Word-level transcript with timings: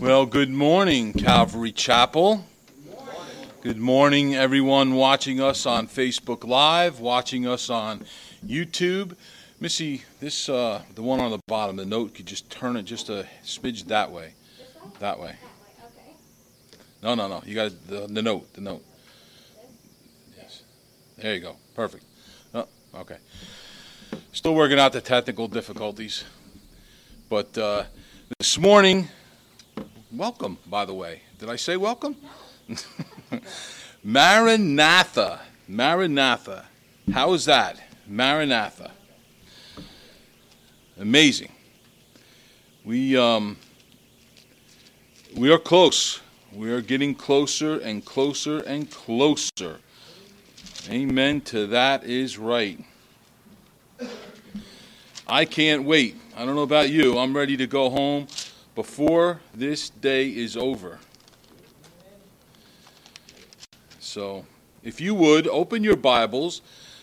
Well, 0.00 0.24
good 0.24 0.48
morning, 0.48 1.12
Calvary 1.12 1.72
Chapel. 1.72 2.46
Good 3.60 3.76
morning, 3.76 4.34
everyone 4.34 4.94
watching 4.94 5.42
us 5.42 5.66
on 5.66 5.88
Facebook 5.88 6.42
Live, 6.42 7.00
watching 7.00 7.46
us 7.46 7.68
on 7.68 8.06
YouTube. 8.42 9.14
Missy, 9.60 10.04
this 10.18 10.48
uh, 10.48 10.80
the 10.94 11.02
one 11.02 11.20
on 11.20 11.30
the 11.30 11.40
bottom, 11.46 11.76
the 11.76 11.84
note, 11.84 12.14
could 12.14 12.24
just 12.24 12.48
turn 12.48 12.78
it 12.78 12.84
just 12.84 13.10
a 13.10 13.26
smidge 13.44 13.88
that 13.88 14.10
way. 14.10 14.32
That 15.00 15.20
way. 15.20 15.36
No, 17.02 17.14
no, 17.14 17.28
no. 17.28 17.42
You 17.44 17.54
got 17.54 17.72
the, 17.86 18.06
the 18.06 18.22
note, 18.22 18.50
the 18.54 18.62
note. 18.62 18.82
Yes. 20.34 20.62
There 21.18 21.34
you 21.34 21.40
go. 21.40 21.56
Perfect. 21.74 22.04
Oh, 22.54 22.66
okay. 22.94 23.18
Still 24.32 24.54
working 24.54 24.78
out 24.78 24.94
the 24.94 25.02
technical 25.02 25.46
difficulties. 25.46 26.24
But 27.28 27.58
uh, 27.58 27.84
this 28.38 28.56
morning, 28.56 29.08
welcome, 30.12 30.58
by 30.66 30.84
the 30.84 30.94
way. 30.94 31.22
Did 31.38 31.48
I 31.48 31.56
say 31.56 31.76
welcome? 31.76 32.16
Maranatha. 34.04 35.40
Maranatha. 35.68 36.66
How 37.12 37.32
is 37.32 37.44
that? 37.44 37.80
Maranatha. 38.06 38.90
Amazing. 40.98 41.52
We 42.84 43.16
um, 43.16 43.56
we 45.36 45.52
are 45.52 45.58
close. 45.58 46.20
We 46.52 46.70
are 46.72 46.80
getting 46.80 47.14
closer 47.14 47.78
and 47.78 48.04
closer 48.04 48.58
and 48.58 48.90
closer. 48.90 49.78
Amen 50.88 51.40
to 51.42 51.66
that 51.68 52.04
is 52.04 52.38
right. 52.38 52.82
I 55.28 55.44
can't 55.44 55.84
wait. 55.84 56.16
I 56.36 56.44
don't 56.44 56.56
know 56.56 56.62
about 56.62 56.90
you. 56.90 57.18
I'm 57.18 57.36
ready 57.36 57.56
to 57.58 57.66
go 57.66 57.90
home 57.90 58.26
before 58.80 59.42
this 59.52 59.90
day 59.90 60.30
is 60.30 60.56
over. 60.56 60.98
So, 63.98 64.46
if 64.82 65.02
you 65.02 65.14
would, 65.14 65.46
open 65.46 65.84
your 65.84 65.96
Bibles 65.96 66.62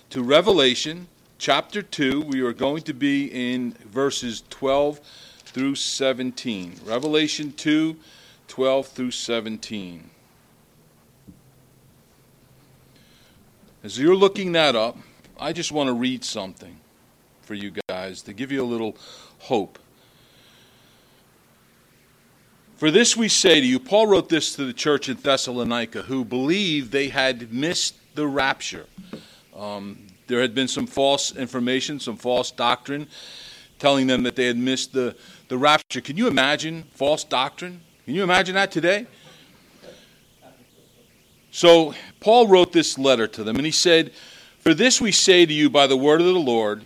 to 0.09 0.23
Revelation 0.23 1.07
chapter 1.37 1.83
2. 1.83 2.21
We 2.21 2.41
are 2.41 2.51
going 2.51 2.81
to 2.81 2.95
be 2.95 3.27
in 3.27 3.73
verses 3.85 4.41
12 4.49 4.99
through 5.45 5.75
17. 5.75 6.77
Revelation 6.83 7.51
2, 7.51 7.95
12 8.47 8.87
through 8.87 9.11
17. 9.11 10.09
As 13.83 13.99
you're 13.99 14.15
looking 14.15 14.53
that 14.53 14.75
up, 14.75 14.97
I 15.39 15.53
just 15.53 15.71
want 15.71 15.89
to 15.89 15.93
read 15.93 16.23
something 16.23 16.79
for 17.43 17.53
you 17.53 17.71
guys 17.87 18.23
to 18.23 18.33
give 18.33 18.51
you 18.51 18.63
a 18.63 18.65
little 18.65 18.97
hope. 19.37 19.77
For 22.77 22.91
this 22.91 23.17
we 23.17 23.27
say 23.27 23.59
to 23.59 23.65
you, 23.65 23.79
Paul 23.79 24.05
wrote 24.05 24.29
this 24.29 24.55
to 24.55 24.63
the 24.63 24.71
church 24.71 25.09
in 25.09 25.17
Thessalonica 25.17 26.03
who 26.03 26.23
believed 26.23 26.91
they 26.91 27.09
had 27.09 27.51
missed 27.51 27.95
the 28.13 28.27
rapture. 28.27 28.85
Um, 29.55 30.05
there 30.27 30.41
had 30.41 30.53
been 30.53 30.67
some 30.67 30.85
false 30.85 31.35
information, 31.35 31.99
some 31.99 32.17
false 32.17 32.51
doctrine 32.51 33.07
telling 33.79 34.05
them 34.05 34.21
that 34.23 34.35
they 34.35 34.45
had 34.45 34.57
missed 34.57 34.93
the, 34.93 35.15
the 35.47 35.57
rapture. 35.57 36.01
Can 36.01 36.17
you 36.17 36.27
imagine 36.27 36.83
false 36.93 37.23
doctrine? 37.23 37.81
Can 38.05 38.13
you 38.13 38.21
imagine 38.21 38.53
that 38.53 38.71
today? 38.71 39.07
So, 41.49 41.95
Paul 42.19 42.47
wrote 42.47 42.73
this 42.73 42.99
letter 42.99 43.25
to 43.25 43.43
them, 43.43 43.55
and 43.55 43.65
he 43.65 43.71
said, 43.71 44.11
For 44.59 44.75
this 44.75 45.01
we 45.01 45.11
say 45.11 45.47
to 45.47 45.53
you 45.53 45.71
by 45.71 45.87
the 45.87 45.97
word 45.97 46.21
of 46.21 46.27
the 46.27 46.33
Lord, 46.33 46.85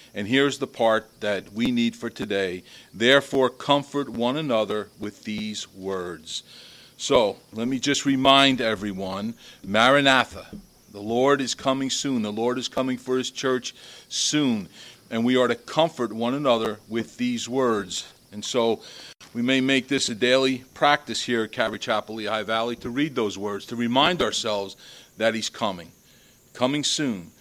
And 0.13 0.27
here's 0.27 0.59
the 0.59 0.67
part 0.67 1.07
that 1.21 1.53
we 1.53 1.71
need 1.71 1.95
for 1.95 2.09
today. 2.09 2.63
Therefore, 2.93 3.49
comfort 3.49 4.09
one 4.09 4.37
another 4.37 4.89
with 4.99 5.23
these 5.23 5.71
words. 5.73 6.43
So, 6.97 7.37
let 7.53 7.67
me 7.67 7.79
just 7.79 8.05
remind 8.05 8.61
everyone 8.61 9.35
Maranatha, 9.63 10.47
the 10.91 11.01
Lord 11.01 11.39
is 11.39 11.55
coming 11.55 11.89
soon. 11.89 12.21
The 12.21 12.31
Lord 12.31 12.57
is 12.57 12.67
coming 12.67 12.97
for 12.97 13.17
his 13.17 13.31
church 13.31 13.73
soon. 14.09 14.67
And 15.09 15.23
we 15.25 15.37
are 15.37 15.47
to 15.47 15.55
comfort 15.55 16.11
one 16.11 16.33
another 16.33 16.79
with 16.89 17.17
these 17.17 17.47
words. 17.47 18.11
And 18.31 18.43
so, 18.43 18.81
we 19.33 19.41
may 19.41 19.61
make 19.61 19.87
this 19.87 20.09
a 20.09 20.15
daily 20.15 20.65
practice 20.73 21.23
here 21.23 21.43
at 21.43 21.53
Calvary 21.53 21.79
Chapel, 21.79 22.15
Lehigh 22.15 22.43
Valley, 22.43 22.75
to 22.77 22.89
read 22.89 23.15
those 23.15 23.37
words, 23.37 23.65
to 23.67 23.77
remind 23.77 24.21
ourselves 24.21 24.75
that 25.17 25.33
he's 25.33 25.49
coming, 25.49 25.91
coming 26.53 26.83
soon. 26.83 27.31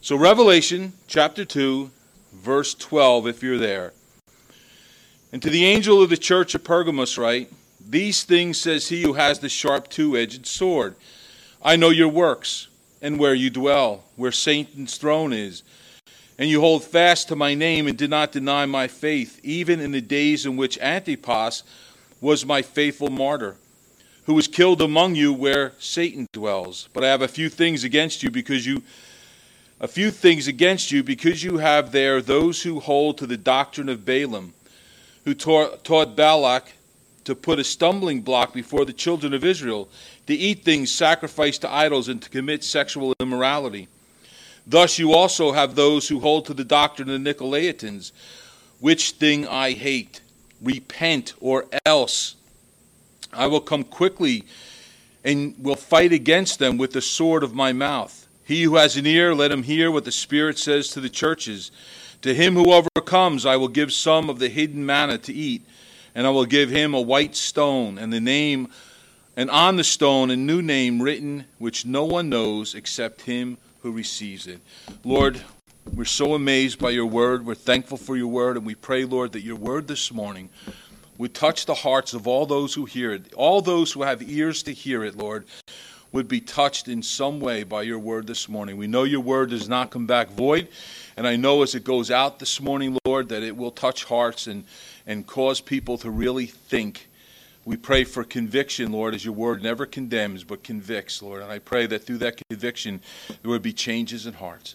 So, 0.00 0.16
Revelation 0.16 0.94
chapter 1.06 1.44
2, 1.44 1.90
verse 2.36 2.74
12, 2.74 3.26
if 3.26 3.42
you're 3.42 3.58
there. 3.58 3.92
And 5.32 5.42
to 5.42 5.50
the 5.50 5.64
angel 5.64 6.02
of 6.02 6.10
the 6.10 6.16
church 6.16 6.54
of 6.54 6.64
Pergamos, 6.64 7.18
write, 7.18 7.50
These 7.80 8.24
things 8.24 8.58
says 8.58 8.88
he 8.88 9.02
who 9.02 9.14
has 9.14 9.40
the 9.40 9.48
sharp 9.48 9.88
two 9.88 10.16
edged 10.16 10.46
sword. 10.46 10.94
I 11.62 11.76
know 11.76 11.90
your 11.90 12.08
works, 12.08 12.68
and 13.02 13.18
where 13.18 13.34
you 13.34 13.50
dwell, 13.50 14.04
where 14.16 14.32
Satan's 14.32 14.96
throne 14.96 15.32
is. 15.32 15.62
And 16.38 16.48
you 16.50 16.60
hold 16.60 16.84
fast 16.84 17.28
to 17.28 17.36
my 17.36 17.54
name 17.54 17.86
and 17.86 17.96
did 17.96 18.10
not 18.10 18.32
deny 18.32 18.66
my 18.66 18.88
faith, 18.88 19.40
even 19.42 19.80
in 19.80 19.92
the 19.92 20.00
days 20.00 20.46
in 20.46 20.56
which 20.56 20.78
Antipas 20.78 21.62
was 22.20 22.44
my 22.44 22.62
faithful 22.62 23.10
martyr, 23.10 23.56
who 24.24 24.34
was 24.34 24.46
killed 24.48 24.82
among 24.82 25.14
you 25.14 25.32
where 25.32 25.72
Satan 25.78 26.26
dwells. 26.32 26.88
But 26.92 27.04
I 27.04 27.08
have 27.08 27.22
a 27.22 27.28
few 27.28 27.48
things 27.48 27.84
against 27.84 28.22
you 28.22 28.30
because 28.30 28.66
you 28.66 28.82
a 29.80 29.88
few 29.88 30.10
things 30.10 30.48
against 30.48 30.90
you 30.90 31.02
because 31.02 31.44
you 31.44 31.58
have 31.58 31.92
there 31.92 32.22
those 32.22 32.62
who 32.62 32.80
hold 32.80 33.18
to 33.18 33.26
the 33.26 33.36
doctrine 33.36 33.88
of 33.88 34.04
Balaam, 34.04 34.54
who 35.24 35.34
taught, 35.34 35.84
taught 35.84 36.16
Balak 36.16 36.72
to 37.24 37.34
put 37.34 37.58
a 37.58 37.64
stumbling 37.64 38.22
block 38.22 38.54
before 38.54 38.84
the 38.84 38.92
children 38.92 39.34
of 39.34 39.44
Israel, 39.44 39.88
to 40.26 40.34
eat 40.34 40.64
things 40.64 40.92
sacrificed 40.92 41.60
to 41.62 41.72
idols, 41.72 42.08
and 42.08 42.22
to 42.22 42.30
commit 42.30 42.64
sexual 42.64 43.14
immorality. 43.20 43.88
Thus 44.66 44.98
you 44.98 45.12
also 45.12 45.52
have 45.52 45.74
those 45.74 46.08
who 46.08 46.20
hold 46.20 46.46
to 46.46 46.54
the 46.54 46.64
doctrine 46.64 47.10
of 47.10 47.22
the 47.22 47.34
Nicolaitans, 47.34 48.12
which 48.80 49.12
thing 49.12 49.46
I 49.46 49.72
hate. 49.72 50.20
Repent, 50.62 51.34
or 51.40 51.66
else 51.84 52.34
I 53.32 53.46
will 53.46 53.60
come 53.60 53.84
quickly 53.84 54.44
and 55.22 55.54
will 55.58 55.76
fight 55.76 56.12
against 56.12 56.58
them 56.58 56.78
with 56.78 56.92
the 56.92 57.02
sword 57.02 57.42
of 57.42 57.54
my 57.54 57.72
mouth. 57.72 58.25
He 58.46 58.62
who 58.62 58.76
has 58.76 58.96
an 58.96 59.06
ear, 59.06 59.34
let 59.34 59.50
him 59.50 59.64
hear 59.64 59.90
what 59.90 60.04
the 60.04 60.12
Spirit 60.12 60.56
says 60.56 60.86
to 60.90 61.00
the 61.00 61.10
churches. 61.10 61.72
To 62.22 62.32
him 62.32 62.54
who 62.54 62.72
overcomes, 62.72 63.44
I 63.44 63.56
will 63.56 63.66
give 63.66 63.92
some 63.92 64.30
of 64.30 64.38
the 64.38 64.48
hidden 64.48 64.86
manna 64.86 65.18
to 65.18 65.32
eat, 65.32 65.62
and 66.14 66.28
I 66.28 66.30
will 66.30 66.44
give 66.44 66.70
him 66.70 66.94
a 66.94 67.00
white 67.00 67.34
stone, 67.34 67.98
and 67.98 68.12
the 68.12 68.20
name, 68.20 68.68
and 69.36 69.50
on 69.50 69.74
the 69.74 69.82
stone 69.82 70.30
a 70.30 70.36
new 70.36 70.62
name 70.62 71.02
written, 71.02 71.46
which 71.58 71.84
no 71.84 72.04
one 72.04 72.28
knows 72.28 72.76
except 72.76 73.22
him 73.22 73.58
who 73.82 73.90
receives 73.90 74.46
it. 74.46 74.60
Lord, 75.02 75.42
we're 75.92 76.04
so 76.04 76.34
amazed 76.34 76.78
by 76.78 76.90
your 76.90 77.06
word. 77.06 77.44
We're 77.44 77.56
thankful 77.56 77.98
for 77.98 78.16
your 78.16 78.28
word, 78.28 78.56
and 78.56 78.64
we 78.64 78.76
pray, 78.76 79.04
Lord, 79.04 79.32
that 79.32 79.42
your 79.42 79.56
word 79.56 79.88
this 79.88 80.12
morning 80.12 80.50
would 81.18 81.34
touch 81.34 81.66
the 81.66 81.74
hearts 81.74 82.14
of 82.14 82.28
all 82.28 82.46
those 82.46 82.74
who 82.74 82.84
hear 82.84 83.12
it, 83.12 83.34
all 83.34 83.60
those 83.60 83.90
who 83.90 84.02
have 84.02 84.22
ears 84.22 84.62
to 84.64 84.72
hear 84.72 85.02
it, 85.02 85.16
Lord 85.16 85.46
would 86.16 86.28
be 86.28 86.40
touched 86.40 86.88
in 86.88 87.02
some 87.02 87.40
way 87.40 87.62
by 87.62 87.82
your 87.82 87.98
word 87.98 88.26
this 88.26 88.48
morning. 88.48 88.78
We 88.78 88.86
know 88.86 89.02
your 89.02 89.20
word 89.20 89.50
does 89.50 89.68
not 89.68 89.90
come 89.90 90.06
back 90.06 90.30
void, 90.30 90.66
and 91.14 91.26
I 91.26 91.36
know 91.36 91.62
as 91.62 91.74
it 91.74 91.84
goes 91.84 92.10
out 92.10 92.38
this 92.38 92.58
morning, 92.58 92.96
Lord, 93.04 93.28
that 93.28 93.42
it 93.42 93.54
will 93.54 93.70
touch 93.70 94.04
hearts 94.04 94.46
and, 94.46 94.64
and 95.06 95.26
cause 95.26 95.60
people 95.60 95.98
to 95.98 96.10
really 96.10 96.46
think. 96.46 97.10
We 97.66 97.76
pray 97.76 98.04
for 98.04 98.24
conviction, 98.24 98.92
Lord, 98.92 99.14
as 99.14 99.26
your 99.26 99.34
word 99.34 99.62
never 99.62 99.84
condemns 99.84 100.42
but 100.42 100.64
convicts, 100.64 101.20
Lord. 101.20 101.42
And 101.42 101.52
I 101.52 101.58
pray 101.58 101.84
that 101.84 102.04
through 102.04 102.18
that 102.18 102.40
conviction 102.48 103.02
there 103.42 103.50
would 103.50 103.60
be 103.60 103.74
changes 103.74 104.24
in 104.24 104.32
hearts. 104.32 104.74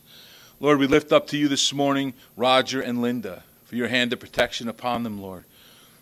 Lord, 0.60 0.78
we 0.78 0.86
lift 0.86 1.12
up 1.12 1.26
to 1.30 1.38
you 1.40 1.48
this 1.48 1.74
morning 1.74 2.14
Roger 2.38 2.82
and 2.82 3.02
Linda 3.02 3.42
for 3.66 3.76
your 3.78 3.88
hand 3.88 4.14
of 4.14 4.20
protection 4.20 4.68
upon 4.68 5.02
them, 5.02 5.20
Lord. 5.20 5.46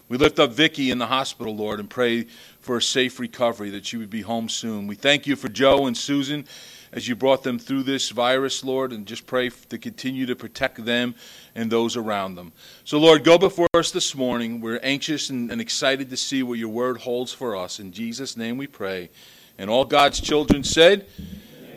We 0.09 0.17
lift 0.17 0.39
up 0.39 0.51
Vicky 0.51 0.89
in 0.89 0.97
the 0.97 1.06
hospital, 1.06 1.56
Lord, 1.56 1.79
and 1.79 1.88
pray 1.88 2.25
for 2.61 2.77
a 2.77 2.81
safe 2.81 3.19
recovery, 3.19 3.69
that 3.69 3.85
she 3.85 3.95
would 3.95 4.09
be 4.09 4.21
home 4.21 4.50
soon. 4.50 4.88
We 4.88 4.95
thank 4.95 5.27
you 5.27 5.35
for 5.35 5.50
Joe 5.50 5.85
and 5.85 5.95
Susan 5.95 6.45
as 6.91 7.07
you 7.07 7.15
brought 7.15 7.44
them 7.44 7.59
through 7.59 7.83
this 7.83 8.09
virus, 8.09 8.63
Lord, 8.63 8.91
and 8.91 9.06
just 9.06 9.27
pray 9.27 9.50
to 9.69 9.77
continue 9.77 10.25
to 10.25 10.35
protect 10.35 10.83
them 10.83 11.13
and 11.53 11.71
those 11.71 11.95
around 11.95 12.33
them. 12.33 12.51
So, 12.85 12.97
Lord, 12.97 13.23
go 13.23 13.38
before 13.38 13.67
us 13.75 13.91
this 13.91 14.15
morning. 14.15 14.61
We're 14.61 14.79
anxious 14.81 15.29
and, 15.29 15.51
and 15.51 15.61
excited 15.61 16.09
to 16.09 16.17
see 16.17 16.41
what 16.41 16.57
your 16.57 16.69
word 16.69 16.97
holds 16.97 17.31
for 17.31 17.56
us. 17.56 17.79
In 17.79 17.91
Jesus' 17.91 18.35
name 18.35 18.57
we 18.57 18.65
pray. 18.65 19.11
And 19.59 19.69
all 19.69 19.85
God's 19.85 20.19
children 20.19 20.63
said, 20.63 21.06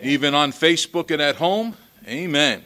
even 0.00 0.34
on 0.34 0.52
Facebook 0.52 1.10
and 1.10 1.20
at 1.20 1.36
home. 1.36 1.76
Amen. 2.08 2.62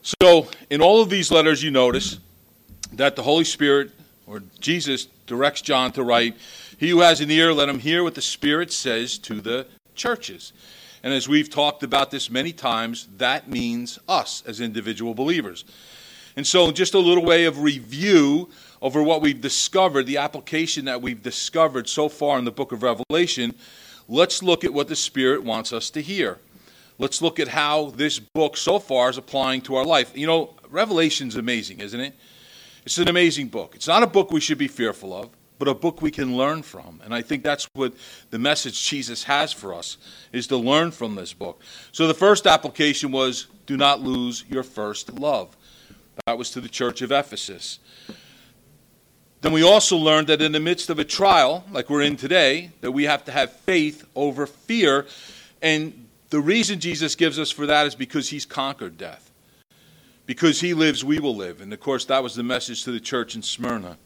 So, 0.00 0.48
in 0.70 0.80
all 0.80 1.02
of 1.02 1.10
these 1.10 1.30
letters, 1.30 1.62
you 1.62 1.70
notice 1.70 2.18
that 2.92 3.16
the 3.16 3.22
Holy 3.22 3.44
Spirit 3.44 3.90
or 4.26 4.42
Jesus 4.60 5.08
directs 5.26 5.62
John 5.62 5.92
to 5.92 6.02
write, 6.02 6.36
He 6.78 6.90
who 6.90 7.00
has 7.00 7.20
an 7.20 7.30
ear, 7.30 7.52
let 7.52 7.68
him 7.68 7.78
hear 7.78 8.02
what 8.02 8.14
the 8.14 8.22
Spirit 8.22 8.72
says 8.72 9.18
to 9.18 9.40
the 9.40 9.66
churches. 9.94 10.52
And 11.02 11.12
as 11.12 11.28
we've 11.28 11.50
talked 11.50 11.82
about 11.82 12.10
this 12.10 12.30
many 12.30 12.52
times, 12.52 13.08
that 13.16 13.48
means 13.48 13.98
us 14.08 14.42
as 14.46 14.60
individual 14.60 15.14
believers. 15.14 15.64
And 16.36 16.46
so, 16.46 16.70
just 16.70 16.94
a 16.94 16.98
little 16.98 17.24
way 17.24 17.44
of 17.44 17.60
review 17.60 18.48
over 18.80 19.02
what 19.02 19.20
we've 19.20 19.40
discovered, 19.40 20.06
the 20.06 20.18
application 20.18 20.86
that 20.86 21.02
we've 21.02 21.22
discovered 21.22 21.88
so 21.88 22.08
far 22.08 22.38
in 22.38 22.44
the 22.44 22.50
book 22.50 22.72
of 22.72 22.82
Revelation, 22.82 23.54
let's 24.08 24.42
look 24.42 24.64
at 24.64 24.72
what 24.72 24.88
the 24.88 24.96
Spirit 24.96 25.42
wants 25.42 25.72
us 25.72 25.90
to 25.90 26.00
hear. 26.00 26.38
Let's 26.98 27.20
look 27.20 27.40
at 27.40 27.48
how 27.48 27.90
this 27.90 28.18
book 28.18 28.56
so 28.56 28.78
far 28.78 29.10
is 29.10 29.18
applying 29.18 29.60
to 29.62 29.74
our 29.74 29.84
life. 29.84 30.16
You 30.16 30.26
know, 30.26 30.54
Revelation's 30.70 31.36
amazing, 31.36 31.80
isn't 31.80 32.00
it? 32.00 32.14
It's 32.84 32.98
an 32.98 33.08
amazing 33.08 33.48
book. 33.48 33.74
It's 33.74 33.86
not 33.86 34.02
a 34.02 34.06
book 34.06 34.32
we 34.32 34.40
should 34.40 34.58
be 34.58 34.68
fearful 34.68 35.14
of, 35.14 35.30
but 35.58 35.68
a 35.68 35.74
book 35.74 36.02
we 36.02 36.10
can 36.10 36.36
learn 36.36 36.62
from. 36.62 37.00
And 37.04 37.14
I 37.14 37.22
think 37.22 37.44
that's 37.44 37.68
what 37.74 37.94
the 38.30 38.38
message 38.38 38.88
Jesus 38.88 39.24
has 39.24 39.52
for 39.52 39.72
us 39.72 39.98
is 40.32 40.48
to 40.48 40.56
learn 40.56 40.90
from 40.90 41.14
this 41.14 41.32
book. 41.32 41.60
So 41.92 42.08
the 42.08 42.14
first 42.14 42.46
application 42.46 43.12
was 43.12 43.46
do 43.66 43.76
not 43.76 44.00
lose 44.00 44.44
your 44.48 44.64
first 44.64 45.12
love. 45.12 45.56
That 46.26 46.36
was 46.36 46.50
to 46.50 46.60
the 46.60 46.68
church 46.68 47.02
of 47.02 47.12
Ephesus. 47.12 47.78
Then 49.40 49.52
we 49.52 49.62
also 49.62 49.96
learned 49.96 50.28
that 50.28 50.42
in 50.42 50.52
the 50.52 50.60
midst 50.60 50.90
of 50.90 50.98
a 50.98 51.04
trial, 51.04 51.64
like 51.70 51.90
we're 51.90 52.02
in 52.02 52.16
today, 52.16 52.70
that 52.80 52.92
we 52.92 53.04
have 53.04 53.24
to 53.24 53.32
have 53.32 53.52
faith 53.52 54.04
over 54.14 54.46
fear. 54.46 55.06
And 55.60 56.06
the 56.30 56.40
reason 56.40 56.80
Jesus 56.80 57.14
gives 57.14 57.38
us 57.38 57.50
for 57.50 57.66
that 57.66 57.86
is 57.86 57.94
because 57.94 58.28
he's 58.30 58.46
conquered 58.46 58.98
death. 58.98 59.31
Because 60.26 60.60
he 60.60 60.74
lives, 60.74 61.04
we 61.04 61.18
will 61.18 61.36
live. 61.36 61.60
And 61.60 61.72
of 61.72 61.80
course, 61.80 62.04
that 62.06 62.22
was 62.22 62.34
the 62.34 62.42
message 62.42 62.84
to 62.84 62.92
the 62.92 63.00
church 63.00 63.34
in 63.34 63.42
Smyrna. 63.42 63.98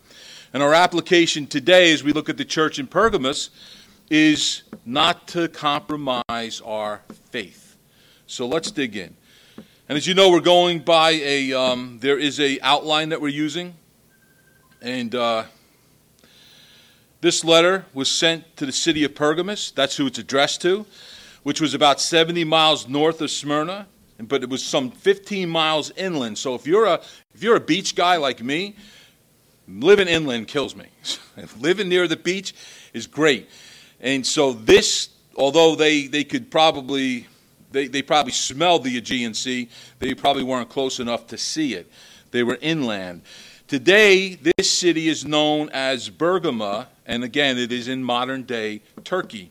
And 0.53 0.63
our 0.63 0.73
application 0.73 1.47
today, 1.47 1.93
as 1.93 2.03
we 2.03 2.13
look 2.13 2.29
at 2.29 2.37
the 2.37 2.45
church 2.45 2.79
in 2.79 2.87
Pergamos, 2.87 3.51
is 4.09 4.63
not 4.85 5.29
to 5.29 5.49
compromise 5.49 6.63
our 6.65 7.03
faith. 7.31 7.77
So 8.27 8.47
let's 8.47 8.71
dig 8.71 8.97
in. 8.97 9.15
And 9.89 9.97
as 9.97 10.07
you 10.07 10.15
know, 10.15 10.31
we're 10.31 10.41
going 10.41 10.81
by 10.81 11.11
a, 11.11 11.53
um, 11.53 11.99
there 12.01 12.19
is 12.19 12.41
a 12.41 12.59
outline 12.61 13.11
that 13.11 13.21
we're 13.21 13.29
using. 13.29 13.75
And 14.81 15.15
uh, 15.15 15.45
this 17.21 17.45
letter 17.45 17.85
was 17.95 18.11
sent 18.11 18.57
to 18.57 18.67
the 18.67 18.73
city 18.73 19.05
of 19.05 19.15
Pergamos. 19.15 19.71
That's 19.73 19.97
who 19.97 20.07
it's 20.07 20.19
addressed 20.19 20.63
to, 20.63 20.87
which 21.43 21.61
was 21.61 21.75
about 21.75 22.01
70 22.01 22.45
miles 22.45 22.89
north 22.89 23.21
of 23.21 23.31
Smyrna, 23.31 23.87
but 24.23 24.43
it 24.43 24.49
was 24.49 24.65
some 24.65 24.91
15 24.91 25.49
miles 25.49 25.91
inland. 25.97 26.39
So 26.39 26.55
if 26.55 26.67
you're 26.67 26.87
a 26.87 27.01
if 27.35 27.43
you're 27.43 27.57
a 27.57 27.61
beach 27.61 27.95
guy 27.95 28.17
like 28.17 28.43
me, 28.43 28.77
living 29.69 30.09
inland 30.09 30.49
kills 30.49 30.75
me. 30.75 30.87
living 31.59 31.89
near 31.89 32.09
the 32.09 32.17
beach 32.17 32.55
is 32.93 33.07
great. 33.07 33.49
And 34.01 34.27
so 34.27 34.53
this, 34.53 35.11
although 35.37 35.75
they, 35.75 36.07
they 36.07 36.25
could 36.25 36.51
probably 36.51 37.27
they, 37.73 37.89
they 37.89 38.03
probably 38.03 38.33
smelled 38.33 38.85
the 38.85 38.97
Aegean 38.97 39.35
Sea, 39.35 39.69
they 39.99 40.15
probably 40.15 40.43
weren't 40.43 40.69
close 40.69 40.99
enough 40.99 41.27
to 41.29 41.37
see 41.37 41.75
it. 41.75 41.91
They 42.31 42.43
were 42.43 42.59
inland. 42.61 43.23
Today, 43.69 44.35
this 44.35 44.71
city 44.71 45.09
is 45.09 45.25
known 45.25 45.69
as 45.71 46.09
Bergama, 46.09 46.87
and 47.05 47.25
again, 47.25 47.59
it 47.59 47.73
is 47.73 47.89
in 47.89 48.03
modern 48.03 48.45
day 48.45 48.81
Turkey. 49.05 49.51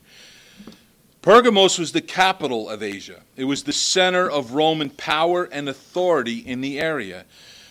Pergamos 1.25 1.80
was 1.80 1.92
the 1.92 2.01
capital 2.01 2.69
of 2.69 2.83
Asia. 2.83 3.24
It 3.36 3.45
was 3.45 3.63
the 3.63 3.74
center 3.74 4.30
of 4.30 4.51
Roman 4.51 4.92
power 4.92 5.45
and 5.45 5.68
authority 5.68 6.38
in 6.38 6.62
the 6.62 6.80
area. 6.80 7.25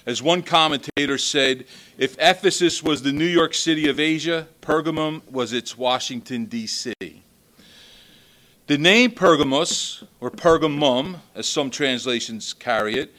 As 0.07 0.21
one 0.21 0.43
commentator 0.43 1.19
said, 1.19 1.65
if 1.97 2.17
Ephesus 2.19 2.83
was 2.83 3.03
the 3.03 3.13
New 3.13 3.25
York 3.25 3.55
City 3.55 3.89
of 3.89 4.01
Asia, 4.01 4.49
Pergamum 4.61 5.23
was 5.31 5.53
its 5.53 5.79
Washington, 5.79 6.47
D.C. 6.47 6.93
The 8.67 8.77
name 8.77 9.13
Pergamos, 9.13 10.03
or 10.19 10.33
Pergamum, 10.33 11.21
as 11.37 11.49
some 11.49 11.71
translations 11.71 12.55
carry 12.55 12.97
it, 12.97 13.15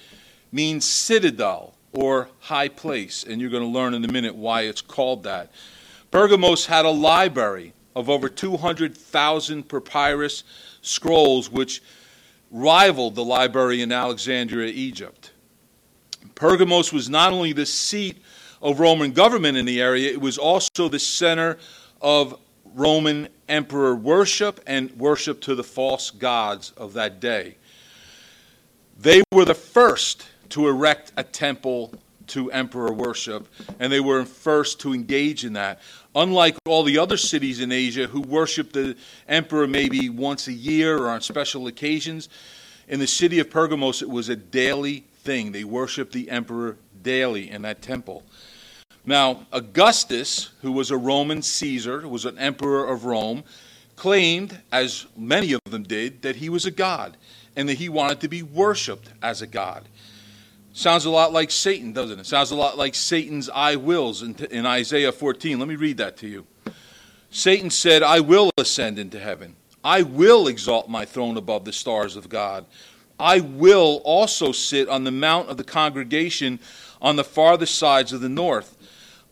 means 0.52 0.84
citadel 0.84 1.76
or 1.94 2.28
high 2.42 2.68
place, 2.68 3.24
and 3.24 3.40
you're 3.40 3.50
going 3.50 3.64
to 3.64 3.70
learn 3.70 3.94
in 3.94 4.04
a 4.04 4.12
minute 4.12 4.36
why 4.36 4.64
it's 4.64 4.82
called 4.82 5.24
that. 5.24 5.50
Pergamos 6.12 6.66
had 6.66 6.84
a 6.84 6.90
library 6.90 7.72
of 7.96 8.10
over 8.10 8.30
200,000 8.30 9.64
papyrus 9.64 10.44
scrolls, 10.82 11.50
which 11.50 11.82
rivaled 12.52 13.16
the 13.16 13.24
library 13.24 13.82
in 13.82 13.92
Alexandria, 13.92 14.72
Egypt. 14.72 15.32
Pergamos 16.36 16.92
was 16.92 17.10
not 17.10 17.32
only 17.32 17.54
the 17.54 17.66
seat 17.66 18.18
of 18.62 18.80
Roman 18.80 19.12
government 19.12 19.58
in 19.58 19.66
the 19.66 19.82
area, 19.82 20.12
it 20.12 20.22
was 20.22 20.38
also 20.38 20.90
the 20.90 21.00
center 21.00 21.58
of 22.02 22.40
Roman 22.74 23.30
emperor 23.48 23.96
worship 23.96 24.60
and 24.68 24.92
worship 24.98 25.40
to 25.42 25.56
the 25.56 25.64
false 25.64 26.12
gods 26.12 26.72
of 26.72 26.94
that 26.94 27.20
day. 27.20 27.56
They 28.98 29.24
were 29.32 29.46
the 29.46 29.56
first 29.56 30.28
to 30.50 30.68
erect 30.68 31.12
a 31.16 31.24
temple 31.24 31.94
to 32.28 32.52
emperor 32.52 32.94
worship, 32.94 33.48
and 33.80 33.92
they 33.92 34.00
were 34.00 34.26
first 34.26 34.80
to 34.82 34.94
engage 34.94 35.46
in 35.46 35.54
that. 35.54 35.80
Unlike 36.16 36.58
all 36.66 36.84
the 36.84 36.98
other 36.98 37.18
cities 37.18 37.60
in 37.60 37.72
Asia 37.72 38.08
who 38.08 38.22
worshiped 38.22 38.74
the 38.74 38.96
emperor 39.28 39.68
maybe 39.68 40.10
once 40.10 40.48
a 40.48 40.54
year 40.54 40.98
or 40.98 41.10
on 41.10 41.22
special 41.22 41.68
occasions, 41.68 42.30
in 42.88 43.00
the 43.00 43.08
city 43.08 43.40
of 43.40 43.50
Pergamos 43.50 44.02
it 44.02 44.10
was 44.10 44.30
a 44.30 44.36
daily 44.36 45.06
thing. 45.24 45.52
They 45.52 45.64
worshiped 45.64 46.14
the 46.14 46.30
emperor 46.30 46.78
daily 47.02 47.50
in 47.50 47.64
that 47.64 47.82
temple. 47.82 48.24
Now, 49.06 49.46
Augustus, 49.52 50.52
who 50.62 50.72
was 50.72 50.90
a 50.90 50.98
Roman 50.98 51.42
Caesar, 51.42 52.02
who 52.02 52.10
was 52.10 52.26
an 52.26 52.40
emperor 52.40 52.88
of 52.88 53.06
Rome, 53.06 53.44
claimed, 53.96 54.60
as 54.72 55.06
many 55.16 55.54
of 55.54 55.62
them 55.70 55.84
did, 55.84 56.22
that 56.24 56.38
he 56.38 56.50
was 56.50 56.66
a 56.66 56.72
god 56.72 57.18
and 57.56 57.70
that 57.70 57.78
he 57.78 57.88
wanted 57.88 58.20
to 58.22 58.28
be 58.28 58.44
worshiped 58.44 59.10
as 59.22 59.42
a 59.42 59.48
god. 59.48 59.88
Sounds 60.76 61.06
a 61.06 61.10
lot 61.10 61.32
like 61.32 61.52
Satan, 61.52 61.94
doesn't 61.94 62.20
it? 62.20 62.26
Sounds 62.26 62.52
a 62.52 62.56
lot 62.56 62.78
like 62.78 62.96
Satan's 62.96 63.50
I 63.50 63.78
wills 63.78 64.22
in, 64.22 64.36
in 64.52 64.66
Isaiah 64.66 65.14
14. 65.14 65.58
Let 65.58 65.70
me 65.70 65.78
read 65.78 65.96
that 66.00 66.18
to 66.18 66.28
you. 66.28 66.46
Satan 67.30 67.70
said, 67.70 68.04
I 68.04 68.20
will 68.20 68.52
ascend 68.58 69.00
into 69.00 69.18
heaven. 69.18 69.56
I 69.86 70.02
will 70.02 70.50
exalt 70.50 70.90
my 70.90 71.06
throne 71.06 71.38
above 71.38 71.64
the 71.64 71.72
stars 71.72 72.18
of 72.18 72.28
God. 72.28 72.66
I 73.18 73.40
will 73.40 74.02
also 74.04 74.52
sit 74.52 74.90
on 74.90 75.06
the 75.06 75.12
mount 75.12 75.50
of 75.50 75.56
the 75.56 75.64
congregation 75.64 76.60
on 77.02 77.16
the 77.16 77.24
farthest 77.24 77.76
sides 77.76 78.12
of 78.12 78.20
the 78.20 78.28
north. 78.28 78.76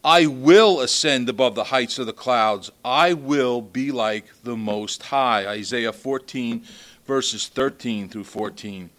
I 0.01 0.27
will 0.27 0.79
ascend 0.79 1.27
above 1.27 1.55
the 1.55 1.65
heights 1.65 1.99
of 1.99 2.05
the 2.05 2.13
clouds. 2.13 2.71
I 2.85 3.11
will 3.11 3.59
be 3.61 3.91
like 3.91 4.27
the 4.43 4.55
Most 4.55 5.03
High. 5.03 5.45
Isaiah 5.45 5.91
14, 5.91 6.63
verses 7.05 7.49
13 7.49 8.07
through 8.07 8.23
14. 8.23 8.89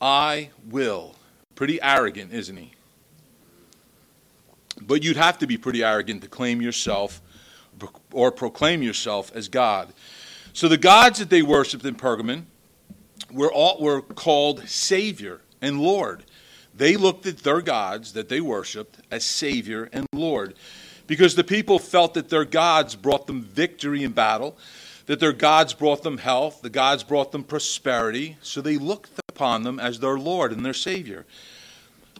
I 0.00 0.50
will. 0.70 1.16
Pretty 1.54 1.80
arrogant, 1.82 2.32
isn't 2.32 2.56
he? 2.56 2.72
But 4.80 5.02
you'd 5.02 5.16
have 5.16 5.38
to 5.38 5.46
be 5.46 5.56
pretty 5.56 5.84
arrogant 5.84 6.22
to 6.22 6.28
claim 6.28 6.62
yourself 6.62 7.20
or 8.12 8.30
proclaim 8.30 8.82
yourself 8.82 9.30
as 9.34 9.48
God. 9.48 9.92
So 10.52 10.68
the 10.68 10.78
gods 10.78 11.18
that 11.18 11.30
they 11.30 11.42
worshipped 11.42 11.84
in 11.84 11.94
Pergamon 11.94 12.44
were, 13.30 13.52
all, 13.52 13.80
were 13.80 14.02
called 14.02 14.68
Savior 14.68 15.40
and 15.60 15.80
Lord. 15.80 16.24
They 16.74 16.96
looked 16.96 17.26
at 17.26 17.38
their 17.38 17.60
gods 17.60 18.12
that 18.14 18.28
they 18.28 18.40
worshiped 18.40 18.98
as 19.10 19.24
Savior 19.24 19.88
and 19.92 20.06
Lord 20.12 20.54
because 21.06 21.34
the 21.34 21.44
people 21.44 21.78
felt 21.78 22.14
that 22.14 22.28
their 22.28 22.44
gods 22.44 22.94
brought 22.96 23.26
them 23.26 23.42
victory 23.42 24.02
in 24.02 24.12
battle, 24.12 24.56
that 25.06 25.20
their 25.20 25.32
gods 25.32 25.74
brought 25.74 26.02
them 26.02 26.18
health, 26.18 26.62
the 26.62 26.70
gods 26.70 27.02
brought 27.02 27.32
them 27.32 27.44
prosperity, 27.44 28.36
so 28.40 28.60
they 28.60 28.78
looked 28.78 29.21
upon 29.42 29.64
them 29.64 29.80
as 29.80 29.98
their 29.98 30.16
Lord 30.16 30.52
and 30.52 30.64
their 30.64 30.72
Savior. 30.72 31.26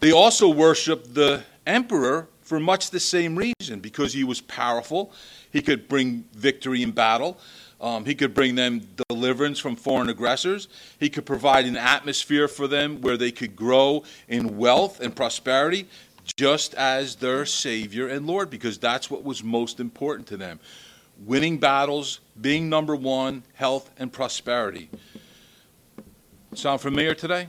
They 0.00 0.10
also 0.10 0.48
worshiped 0.48 1.14
the 1.14 1.44
emperor 1.64 2.26
for 2.42 2.58
much 2.58 2.90
the 2.90 2.98
same 2.98 3.36
reason 3.36 3.78
because 3.78 4.12
he 4.12 4.24
was 4.24 4.40
powerful, 4.40 5.12
he 5.52 5.62
could 5.62 5.86
bring 5.88 6.24
victory 6.34 6.82
in 6.82 6.90
battle. 6.90 7.38
Um, 7.80 8.04
he 8.04 8.14
could 8.14 8.32
bring 8.32 8.54
them 8.54 8.86
deliverance 9.08 9.58
from 9.58 9.74
foreign 9.74 10.08
aggressors. 10.08 10.68
He 11.00 11.10
could 11.10 11.26
provide 11.26 11.64
an 11.64 11.76
atmosphere 11.76 12.46
for 12.46 12.68
them 12.68 13.00
where 13.00 13.16
they 13.16 13.32
could 13.32 13.56
grow 13.56 14.04
in 14.28 14.56
wealth 14.56 15.00
and 15.00 15.14
prosperity, 15.14 15.88
just 16.36 16.74
as 16.74 17.16
their 17.16 17.44
Savior 17.44 18.06
and 18.06 18.24
Lord, 18.24 18.50
because 18.50 18.78
that's 18.78 19.10
what 19.10 19.24
was 19.24 19.42
most 19.42 19.80
important 19.80 20.28
to 20.28 20.36
them 20.36 20.60
winning 21.24 21.58
battles, 21.58 22.20
being 22.40 22.68
number 22.68 22.96
one, 22.96 23.42
health 23.54 23.90
and 23.98 24.12
prosperity. 24.12 24.88
Sound 26.54 26.82
familiar 26.82 27.14
today? 27.14 27.48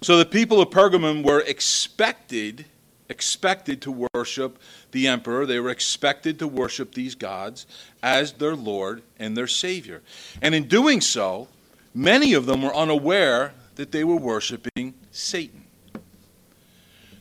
So 0.00 0.16
the 0.16 0.24
people 0.24 0.60
of 0.60 0.70
Pergamum 0.70 1.24
were 1.24 1.40
expected 1.40 2.66
expected 3.08 3.82
to 3.82 4.08
worship 4.14 4.58
the 4.92 5.08
emperor. 5.08 5.44
They 5.44 5.60
were 5.60 5.70
expected 5.70 6.38
to 6.38 6.48
worship 6.48 6.94
these 6.94 7.14
gods 7.14 7.66
as 8.02 8.32
their 8.32 8.56
Lord 8.56 9.02
and 9.18 9.36
their 9.36 9.46
Savior. 9.46 10.02
And 10.40 10.54
in 10.54 10.68
doing 10.68 11.00
so, 11.00 11.48
many 11.94 12.32
of 12.32 12.46
them 12.46 12.62
were 12.62 12.74
unaware 12.74 13.52
that 13.74 13.92
they 13.92 14.04
were 14.04 14.16
worshiping 14.16 14.94
Satan. 15.10 15.64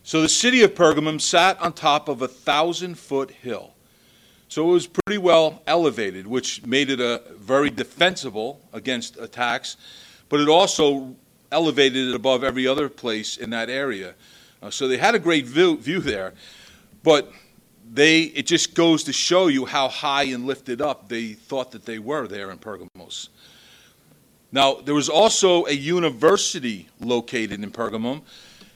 So 0.04 0.22
the 0.22 0.30
city 0.30 0.62
of 0.64 0.74
Pergamum 0.74 1.20
sat 1.20 1.60
on 1.60 1.74
top 1.74 2.08
of 2.08 2.22
a 2.22 2.28
thousand 2.28 2.98
foot 2.98 3.32
hill. 3.32 3.74
So 4.48 4.70
it 4.70 4.72
was 4.72 4.88
pretty 4.88 5.18
well 5.18 5.64
elevated, 5.66 6.28
which 6.28 6.66
made 6.66 6.90
it 6.90 7.00
a 7.00 7.24
very 7.38 7.70
defensible 7.70 8.62
against 8.72 9.18
attacks, 9.18 9.78
but 10.34 10.42
it 10.42 10.50
also 10.50 11.16
elevated 11.52 12.08
it 12.08 12.16
above 12.16 12.44
every 12.44 12.66
other 12.66 12.90
place 12.90 13.38
in 13.38 13.52
that 13.52 13.70
area. 13.70 14.16
Uh, 14.64 14.72
so 14.72 14.88
they 14.88 14.98
had 14.98 15.14
a 15.14 15.20
great 15.20 15.46
view, 15.46 15.78
view 15.78 16.00
there, 16.00 16.34
but 17.04 17.32
they 17.94 18.24
it 18.24 18.48
just 18.48 18.74
goes 18.74 19.04
to 19.04 19.14
show 19.14 19.46
you 19.46 19.68
how 19.68 19.88
high 19.88 20.24
and 20.24 20.48
lifted 20.48 20.82
up 20.82 21.08
they 21.08 21.34
thought 21.34 21.70
that 21.70 21.86
they 21.86 22.00
were 22.00 22.28
there 22.28 22.50
in 22.50 22.58
Pergamos. 22.58 23.30
Now, 24.52 24.74
there 24.74 24.96
was 24.96 25.08
also 25.08 25.68
a 25.68 25.72
university 25.72 26.90
located 27.00 27.64
in 27.64 27.70
Pergamum, 27.70 28.24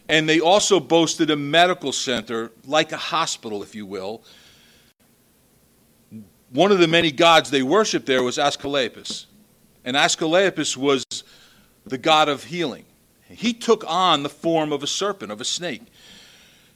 and 0.07 0.29
they 0.29 0.39
also 0.39 0.79
boasted 0.79 1.31
a 1.31 1.35
medical 1.35 1.91
center, 1.91 2.51
like 2.67 2.91
a 2.91 2.97
hospital, 2.97 3.63
if 3.63 3.73
you 3.73 3.87
will. 3.87 4.21
One 6.51 6.71
of 6.71 6.77
the 6.77 6.87
many 6.87 7.11
gods 7.11 7.49
they 7.49 7.63
worshiped 7.63 8.05
there 8.05 8.21
was 8.21 8.37
Asclepius. 8.37 9.25
And 9.87 9.95
Asclepius 9.95 10.75
was 10.75 11.05
the 11.89 11.97
god 11.97 12.29
of 12.29 12.45
healing. 12.45 12.85
He 13.29 13.53
took 13.53 13.83
on 13.87 14.23
the 14.23 14.29
form 14.29 14.71
of 14.71 14.83
a 14.83 14.87
serpent, 14.87 15.31
of 15.31 15.41
a 15.41 15.45
snake. 15.45 15.83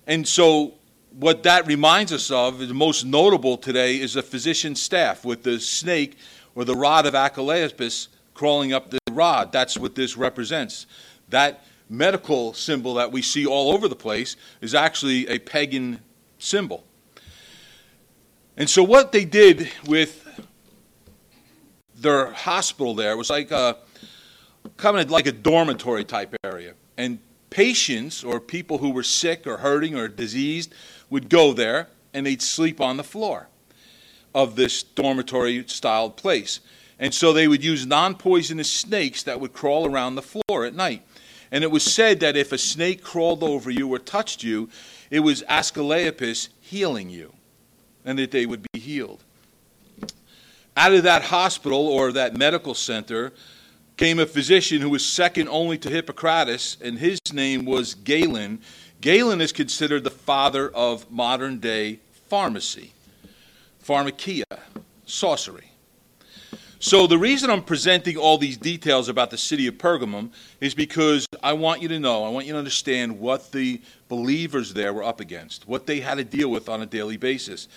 And 0.08 0.28
so, 0.28 0.74
what 1.18 1.44
that 1.44 1.68
reminds 1.68 2.12
us 2.12 2.32
of, 2.32 2.62
is 2.62 2.74
most 2.74 3.06
notable 3.06 3.58
today, 3.58 4.00
is 4.00 4.16
a 4.16 4.24
physician's 4.24 4.82
staff 4.82 5.26
with 5.26 5.44
the 5.44 5.60
snake 5.60 6.18
or 6.56 6.66
the 6.66 6.76
rod 6.76 7.06
of 7.06 7.16
Asclepius 7.16 8.08
crawling 8.34 8.74
up 8.74 8.90
the 8.90 9.00
rod. 9.12 9.52
That's 9.52 9.78
what 9.78 9.96
this 9.96 10.18
represents. 10.18 10.88
That 11.30 11.66
medical 11.90 12.54
symbol 12.54 12.96
that 12.96 13.12
we 13.12 13.22
see 13.22 13.46
all 13.46 13.72
over 13.72 13.88
the 13.88 13.96
place 13.96 14.36
is 14.62 14.74
actually 14.74 15.28
a 15.28 15.40
pagan 15.40 16.00
symbol. 16.40 16.84
And 18.58 18.70
so, 18.70 18.84
what 18.84 19.12
they 19.12 19.26
did 19.26 19.70
with 19.88 20.28
their 21.96 22.32
hospital 22.32 22.96
there 22.96 23.16
was 23.16 23.30
like 23.30 23.52
a 23.52 23.78
kind 24.78 24.98
of 24.98 25.10
like 25.10 25.28
a 25.28 25.32
dormitory 25.32 26.04
type 26.04 26.36
area. 26.44 26.74
And 26.98 27.20
patients 27.50 28.24
or 28.24 28.40
people 28.40 28.80
who 28.80 28.92
were 28.92 29.04
sick 29.04 29.46
or 29.46 29.58
hurting 29.58 29.96
or 29.96 30.08
diseased 30.08 30.74
would 31.10 31.30
go 31.30 31.54
there 31.54 31.88
and 32.14 32.26
they'd 32.26 32.42
sleep 32.42 32.82
on 32.82 32.98
the 32.98 33.04
floor 33.04 33.48
of 34.34 34.56
this 34.56 34.84
dormitory 34.84 35.64
styled 35.68 36.18
place. 36.18 36.60
And 37.00 37.14
so 37.14 37.34
they 37.34 37.48
would 37.48 37.64
use 37.64 37.86
non 37.86 38.16
poisonous 38.16 38.72
snakes 38.72 39.24
that 39.24 39.40
would 39.40 39.54
crawl 39.54 39.92
around 39.92 40.16
the 40.16 40.22
floor 40.22 40.66
at 40.66 40.74
night. 40.74 41.04
And 41.52 41.64
it 41.64 41.72
was 41.72 41.84
said 41.84 42.22
that 42.22 42.38
if 42.38 42.52
a 42.52 42.58
snake 42.58 43.04
crawled 43.04 43.44
over 43.44 43.70
you 43.70 43.90
or 43.90 44.00
touched 44.00 44.44
you, 44.44 44.70
it 45.10 45.20
was 45.20 45.44
Asclepius 45.50 46.50
healing 46.62 47.10
you, 47.10 47.34
and 48.06 48.18
that 48.18 48.32
they 48.32 48.46
would 48.46 48.66
be 48.72 48.80
healed. 48.80 49.24
Out 50.78 50.94
of 50.94 51.04
that 51.04 51.24
hospital 51.24 51.88
or 51.88 52.14
that 52.14 52.38
medical 52.38 52.74
center, 52.74 53.34
came 54.02 54.18
a 54.18 54.26
physician 54.26 54.82
who 54.82 54.90
was 54.90 55.06
second 55.06 55.48
only 55.48 55.78
to 55.78 55.88
Hippocrates, 55.88 56.76
and 56.82 56.98
his 56.98 57.20
name 57.32 57.66
was 57.66 57.94
Galen. 57.94 58.60
Galen 59.00 59.42
is 59.42 59.52
considered 59.52 60.04
the 60.04 60.10
father 60.10 60.70
of 60.70 61.12
modern 61.12 61.60
day 61.60 62.00
pharmacy, 62.28 62.94
pharmakia, 63.86 64.42
sorcery. 65.06 65.70
So, 66.80 67.06
the 67.06 67.20
reason 67.20 67.52
I'm 67.52 67.62
presenting 67.62 68.18
all 68.18 68.40
these 68.40 68.58
details 68.58 69.08
about 69.08 69.30
the 69.30 69.38
city 69.38 69.68
of 69.68 69.76
Pergamum 69.76 70.32
is 70.60 70.74
because 70.74 71.28
I 71.44 71.54
want 71.54 71.84
you 71.84 71.88
to 71.90 72.00
know, 72.00 72.24
I 72.24 72.30
want 72.30 72.48
you 72.48 72.54
to 72.54 72.58
understand 72.58 73.20
what 73.20 73.52
the 73.52 73.80
believers 74.10 74.74
there 74.74 74.94
were 74.94 75.04
up 75.04 75.20
against, 75.20 75.68
what 75.68 75.86
they 75.86 76.00
had 76.00 76.16
to 76.16 76.24
deal 76.24 76.50
with 76.50 76.70
on 76.70 76.82
a 76.82 76.88
daily 76.88 77.18
basis. 77.18 77.68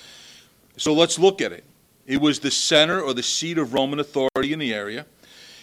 So, 0.78 0.94
let's 0.94 1.18
look 1.18 1.42
at 1.42 1.52
it. 1.52 1.64
It 2.06 2.22
was 2.22 2.38
the 2.38 2.50
center 2.50 3.02
or 3.02 3.12
the 3.12 3.22
seat 3.22 3.58
of 3.58 3.74
Roman 3.74 4.00
authority 4.00 4.54
in 4.54 4.58
the 4.58 4.72
area. 4.72 5.04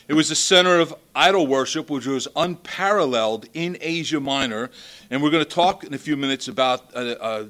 It 0.07 0.13
was 0.13 0.29
the 0.29 0.35
center 0.35 0.79
of 0.79 0.95
idol 1.15 1.47
worship, 1.47 1.89
which 1.89 2.05
was 2.05 2.27
unparalleled 2.35 3.47
in 3.53 3.77
Asia 3.79 4.19
Minor. 4.19 4.69
And 5.09 5.21
we're 5.21 5.29
going 5.29 5.43
to 5.43 5.49
talk 5.49 5.83
in 5.83 5.93
a 5.93 5.97
few 5.97 6.17
minutes 6.17 6.47
about 6.47 6.93
a, 6.93 7.25
a, 7.25 7.49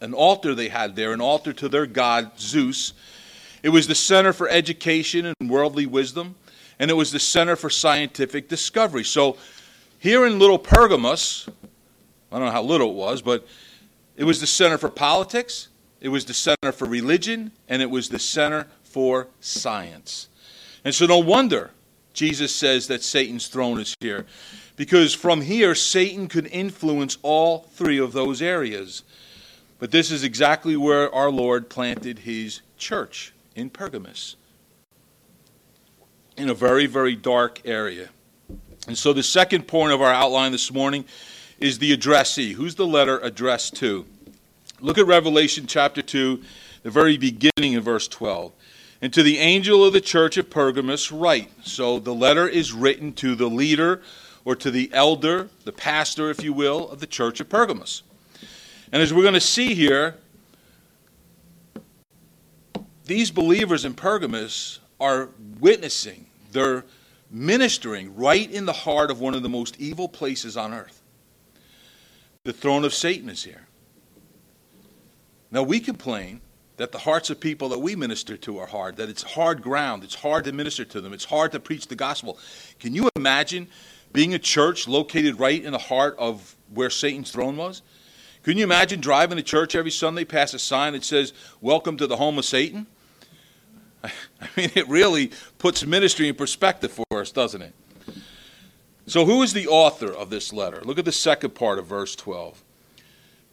an 0.00 0.14
altar 0.14 0.54
they 0.54 0.68
had 0.68 0.96
there, 0.96 1.12
an 1.12 1.20
altar 1.20 1.52
to 1.54 1.68
their 1.68 1.86
god 1.86 2.38
Zeus. 2.38 2.92
It 3.62 3.70
was 3.70 3.88
the 3.88 3.94
center 3.94 4.32
for 4.32 4.48
education 4.48 5.26
and 5.26 5.50
worldly 5.50 5.86
wisdom, 5.86 6.36
and 6.78 6.90
it 6.90 6.94
was 6.94 7.10
the 7.10 7.18
center 7.18 7.56
for 7.56 7.70
scientific 7.70 8.48
discovery. 8.48 9.04
So 9.04 9.36
here 9.98 10.24
in 10.24 10.38
Little 10.38 10.58
Pergamos, 10.58 11.48
I 12.30 12.36
don't 12.36 12.46
know 12.46 12.52
how 12.52 12.62
little 12.62 12.90
it 12.90 12.96
was, 12.96 13.20
but 13.20 13.46
it 14.16 14.24
was 14.24 14.40
the 14.40 14.46
center 14.46 14.78
for 14.78 14.88
politics, 14.88 15.68
it 16.00 16.08
was 16.08 16.24
the 16.24 16.34
center 16.34 16.70
for 16.70 16.86
religion, 16.86 17.50
and 17.68 17.82
it 17.82 17.90
was 17.90 18.08
the 18.08 18.18
center 18.20 18.68
for 18.84 19.26
science. 19.40 20.28
And 20.84 20.94
so 20.94 21.06
no 21.06 21.18
wonder 21.18 21.72
Jesus 22.18 22.52
says 22.52 22.88
that 22.88 23.04
Satan's 23.04 23.46
throne 23.46 23.78
is 23.78 23.94
here. 24.00 24.26
Because 24.74 25.14
from 25.14 25.40
here, 25.40 25.76
Satan 25.76 26.26
could 26.26 26.48
influence 26.48 27.16
all 27.22 27.60
three 27.74 27.98
of 27.98 28.12
those 28.12 28.42
areas. 28.42 29.04
But 29.78 29.92
this 29.92 30.10
is 30.10 30.24
exactly 30.24 30.76
where 30.76 31.14
our 31.14 31.30
Lord 31.30 31.68
planted 31.68 32.20
his 32.20 32.60
church 32.76 33.32
in 33.54 33.70
Pergamos, 33.70 34.34
in 36.36 36.50
a 36.50 36.54
very, 36.54 36.86
very 36.86 37.14
dark 37.14 37.60
area. 37.64 38.08
And 38.88 38.98
so 38.98 39.12
the 39.12 39.22
second 39.22 39.68
point 39.68 39.92
of 39.92 40.02
our 40.02 40.12
outline 40.12 40.50
this 40.50 40.72
morning 40.72 41.04
is 41.60 41.78
the 41.78 41.92
addressee. 41.92 42.54
Who's 42.54 42.74
the 42.74 42.86
letter 42.86 43.20
addressed 43.20 43.76
to? 43.76 44.06
Look 44.80 44.98
at 44.98 45.06
Revelation 45.06 45.68
chapter 45.68 46.02
2, 46.02 46.42
the 46.82 46.90
very 46.90 47.16
beginning 47.16 47.76
of 47.76 47.84
verse 47.84 48.08
12. 48.08 48.50
And 49.00 49.12
to 49.12 49.22
the 49.22 49.38
angel 49.38 49.84
of 49.84 49.92
the 49.92 50.00
church 50.00 50.36
of 50.36 50.50
Pergamos, 50.50 51.12
write. 51.12 51.50
So 51.62 51.98
the 51.98 52.14
letter 52.14 52.48
is 52.48 52.72
written 52.72 53.12
to 53.14 53.34
the 53.34 53.48
leader 53.48 54.02
or 54.44 54.56
to 54.56 54.70
the 54.70 54.90
elder, 54.92 55.50
the 55.64 55.72
pastor, 55.72 56.30
if 56.30 56.42
you 56.42 56.52
will, 56.52 56.90
of 56.90 57.00
the 57.00 57.06
church 57.06 57.38
of 57.40 57.48
Pergamos. 57.48 58.02
And 58.90 59.02
as 59.02 59.12
we're 59.12 59.22
going 59.22 59.34
to 59.34 59.40
see 59.40 59.74
here, 59.74 60.16
these 63.04 63.30
believers 63.30 63.84
in 63.84 63.94
Pergamos 63.94 64.80
are 65.00 65.30
witnessing, 65.60 66.26
they're 66.52 66.84
ministering 67.30 68.16
right 68.16 68.50
in 68.50 68.64
the 68.64 68.72
heart 68.72 69.10
of 69.10 69.20
one 69.20 69.34
of 69.34 69.42
the 69.42 69.48
most 69.48 69.78
evil 69.78 70.08
places 70.08 70.56
on 70.56 70.72
earth. 70.72 71.02
The 72.44 72.52
throne 72.52 72.84
of 72.84 72.94
Satan 72.94 73.28
is 73.28 73.44
here. 73.44 73.66
Now 75.50 75.62
we 75.62 75.80
complain 75.80 76.40
that 76.78 76.92
the 76.92 76.98
hearts 76.98 77.28
of 77.28 77.38
people 77.38 77.68
that 77.68 77.80
we 77.80 77.94
minister 77.94 78.36
to 78.36 78.58
are 78.58 78.66
hard, 78.66 78.96
that 78.96 79.08
it's 79.08 79.22
hard 79.22 79.62
ground, 79.62 80.02
it's 80.04 80.14
hard 80.14 80.44
to 80.44 80.52
minister 80.52 80.84
to 80.84 81.00
them, 81.00 81.12
it's 81.12 81.26
hard 81.26 81.52
to 81.52 81.60
preach 81.60 81.88
the 81.88 81.96
gospel. 81.96 82.38
Can 82.78 82.94
you 82.94 83.10
imagine 83.14 83.68
being 84.12 84.32
a 84.32 84.38
church 84.38 84.88
located 84.88 85.38
right 85.38 85.62
in 85.62 85.72
the 85.72 85.78
heart 85.78 86.16
of 86.18 86.56
where 86.72 86.88
Satan's 86.88 87.30
throne 87.30 87.56
was? 87.56 87.82
Can 88.44 88.56
you 88.56 88.64
imagine 88.64 89.00
driving 89.00 89.36
to 89.36 89.42
church 89.42 89.74
every 89.74 89.90
Sunday 89.90 90.24
past 90.24 90.54
a 90.54 90.58
sign 90.58 90.92
that 90.94 91.04
says, 91.04 91.32
Welcome 91.60 91.96
to 91.98 92.06
the 92.06 92.16
home 92.16 92.38
of 92.38 92.44
Satan? 92.44 92.86
I 94.04 94.10
mean, 94.56 94.70
it 94.74 94.88
really 94.88 95.32
puts 95.58 95.84
ministry 95.84 96.28
in 96.28 96.36
perspective 96.36 96.92
for 96.92 97.20
us, 97.20 97.32
doesn't 97.32 97.60
it? 97.60 97.74
So, 99.06 99.24
who 99.24 99.42
is 99.42 99.52
the 99.52 99.66
author 99.66 100.12
of 100.12 100.30
this 100.30 100.52
letter? 100.52 100.80
Look 100.84 100.98
at 100.98 101.04
the 101.04 101.12
second 101.12 101.56
part 101.56 101.78
of 101.78 101.86
verse 101.86 102.14
12. 102.14 102.62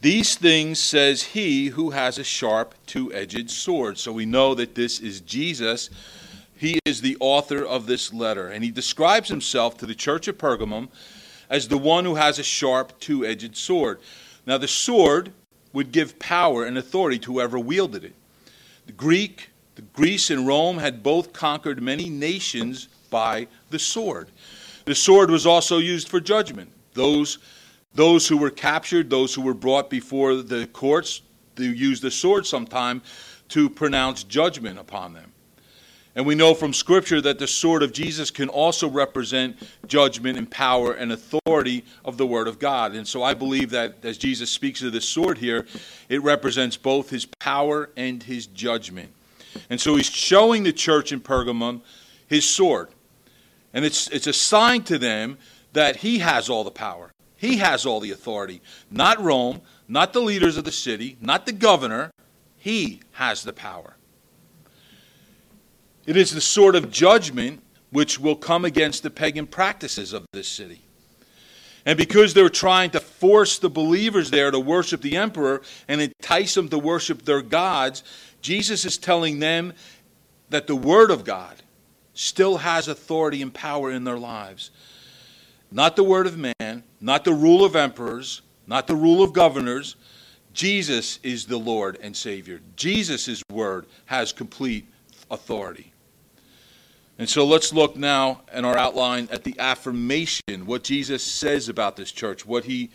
These 0.05 0.35
things 0.35 0.79
says 0.79 1.23
he 1.23 1.69
who 1.69 1.89
has 1.89 2.19
a 2.19 2.23
sharp, 2.23 2.75
two 2.85 3.11
edged 3.11 3.49
sword. 3.49 3.97
So 3.97 4.11
we 4.11 4.27
know 4.27 4.53
that 4.53 4.75
this 4.75 4.99
is 4.99 5.19
Jesus. 5.19 5.89
He 6.55 6.77
is 6.85 7.01
the 7.01 7.17
author 7.19 7.65
of 7.65 7.87
this 7.87 8.13
letter. 8.13 8.49
And 8.49 8.63
he 8.63 8.69
describes 8.69 9.29
himself 9.29 9.79
to 9.79 9.87
the 9.87 9.95
church 9.95 10.27
of 10.27 10.37
Pergamum 10.37 10.89
as 11.49 11.67
the 11.67 11.79
one 11.79 12.05
who 12.05 12.13
has 12.13 12.37
a 12.37 12.43
sharp, 12.43 12.99
two 12.99 13.25
edged 13.25 13.57
sword. 13.57 13.99
Now, 14.45 14.59
the 14.59 14.67
sword 14.67 15.31
would 15.73 15.91
give 15.91 16.19
power 16.19 16.65
and 16.65 16.77
authority 16.77 17.17
to 17.17 17.33
whoever 17.33 17.57
wielded 17.57 18.03
it. 18.03 18.13
The 18.85 18.91
Greek, 18.91 19.49
the 19.73 19.81
Greece, 19.81 20.29
and 20.29 20.45
Rome 20.45 20.77
had 20.77 21.01
both 21.01 21.33
conquered 21.33 21.81
many 21.81 22.11
nations 22.11 22.89
by 23.09 23.47
the 23.71 23.79
sword. 23.79 24.27
The 24.85 24.93
sword 24.93 25.31
was 25.31 25.47
also 25.47 25.79
used 25.79 26.09
for 26.09 26.19
judgment. 26.19 26.71
Those 26.93 27.39
those 27.95 28.27
who 28.27 28.37
were 28.37 28.51
captured, 28.51 29.09
those 29.09 29.33
who 29.33 29.41
were 29.41 29.53
brought 29.53 29.89
before 29.89 30.35
the 30.35 30.67
courts, 30.67 31.21
they 31.55 31.65
used 31.65 32.03
the 32.03 32.11
sword 32.11 32.45
sometime 32.45 33.01
to 33.49 33.69
pronounce 33.69 34.23
judgment 34.23 34.77
upon 34.77 35.13
them. 35.13 35.31
And 36.15 36.25
we 36.25 36.33
know 36.33 36.53
from 36.53 36.73
Scripture 36.73 37.19
that 37.21 37.39
the 37.39 37.47
sword 37.47 37.83
of 37.83 37.91
Jesus 37.91 38.31
can 38.31 38.47
also 38.47 38.87
represent 38.89 39.57
judgment 39.85 40.37
and 40.37 40.49
power 40.49 40.93
and 40.93 41.11
authority 41.11 41.83
of 42.05 42.17
the 42.17 42.25
Word 42.25 42.47
of 42.47 42.57
God. 42.57 42.95
And 42.95 43.05
so 43.05 43.21
I 43.21 43.33
believe 43.33 43.71
that 43.71 43.95
as 44.03 44.17
Jesus 44.17 44.49
speaks 44.49 44.81
of 44.81 44.93
this 44.93 45.07
sword 45.07 45.37
here, 45.37 45.65
it 46.07 46.23
represents 46.23 46.77
both 46.77 47.09
his 47.09 47.25
power 47.25 47.89
and 47.97 48.23
his 48.23 48.47
judgment. 48.47 49.09
And 49.69 49.79
so 49.79 49.95
he's 49.95 50.09
showing 50.09 50.63
the 50.63 50.71
church 50.71 51.11
in 51.11 51.19
Pergamum 51.19 51.81
his 52.27 52.49
sword. 52.49 52.89
And 53.73 53.83
it's, 53.83 54.07
it's 54.07 54.27
a 54.27 54.33
sign 54.33 54.83
to 54.83 54.97
them 54.97 55.37
that 55.73 55.97
he 55.97 56.19
has 56.19 56.49
all 56.49 56.63
the 56.63 56.71
power, 56.71 57.11
he 57.37 57.57
has 57.57 57.85
all 57.85 57.99
the 57.99 58.11
authority. 58.11 58.61
Not 58.89 59.21
Rome, 59.21 59.61
not 59.87 60.13
the 60.13 60.21
leaders 60.21 60.57
of 60.57 60.63
the 60.63 60.71
city, 60.71 61.17
not 61.21 61.45
the 61.45 61.51
governor. 61.51 62.11
He 62.57 63.01
has 63.13 63.43
the 63.43 63.53
power. 63.53 63.95
It 66.05 66.17
is 66.17 66.31
the 66.31 66.41
sort 66.41 66.75
of 66.75 66.91
judgment 66.91 67.61
which 67.91 68.19
will 68.19 68.35
come 68.35 68.65
against 68.65 69.03
the 69.03 69.09
pagan 69.09 69.47
practices 69.47 70.13
of 70.13 70.25
this 70.33 70.47
city. 70.47 70.81
And 71.85 71.97
because 71.97 72.33
they're 72.33 72.49
trying 72.49 72.89
to 72.91 72.99
force 72.99 73.59
the 73.59 73.69
believers 73.69 74.31
there 74.31 74.49
to 74.49 74.59
worship 74.59 75.01
the 75.01 75.17
emperor 75.17 75.61
and 75.87 76.01
entice 76.01 76.55
them 76.55 76.67
to 76.69 76.79
worship 76.79 77.23
their 77.23 77.41
gods, 77.41 78.03
Jesus 78.41 78.85
is 78.85 78.97
telling 78.97 79.39
them 79.39 79.73
that 80.49 80.67
the 80.67 80.75
Word 80.75 81.11
of 81.11 81.23
God 81.23 81.55
still 82.15 82.57
has 82.57 82.87
authority 82.87 83.41
and 83.41 83.53
power 83.53 83.91
in 83.91 84.03
their 84.03 84.17
lives. 84.17 84.71
Not 85.75 85.97
the 85.97 86.05
Word 86.05 86.25
of 86.25 86.37
man, 86.37 86.83
not 87.01 87.25
the 87.25 87.33
rule 87.33 87.65
of 87.65 87.75
emperors, 87.75 88.41
not 88.65 88.87
the 88.87 88.95
rule 88.95 89.21
of 89.21 89.33
governors. 89.33 89.97
Jesus 90.53 91.19
is 91.21 91.47
the 91.47 91.57
Lord 91.57 91.97
and 92.01 92.15
Savior. 92.15 92.61
Jesus' 92.77 93.43
Word 93.51 93.85
has 94.05 94.31
complete 94.31 94.87
authority. 95.29 95.91
And 97.19 97.27
so 97.27 97.45
let's 97.45 97.73
look 97.73 97.97
now 97.97 98.39
in 98.53 98.63
our 98.63 98.77
outline 98.77 99.27
at 99.29 99.43
the 99.43 99.59
affirmation, 99.59 100.65
what 100.65 100.85
Jesus 100.85 101.21
says 101.21 101.67
about 101.67 101.97
this 101.97 102.13
church, 102.13 102.45
what 102.45 102.63
he 102.63 102.89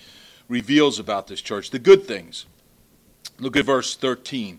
reveals 0.48 0.98
about 0.98 1.26
this 1.26 1.42
church, 1.42 1.68
the 1.68 1.78
good 1.78 2.04
things. 2.04 2.46
Look 3.38 3.58
at 3.58 3.66
verse 3.66 3.94
13. 3.94 4.58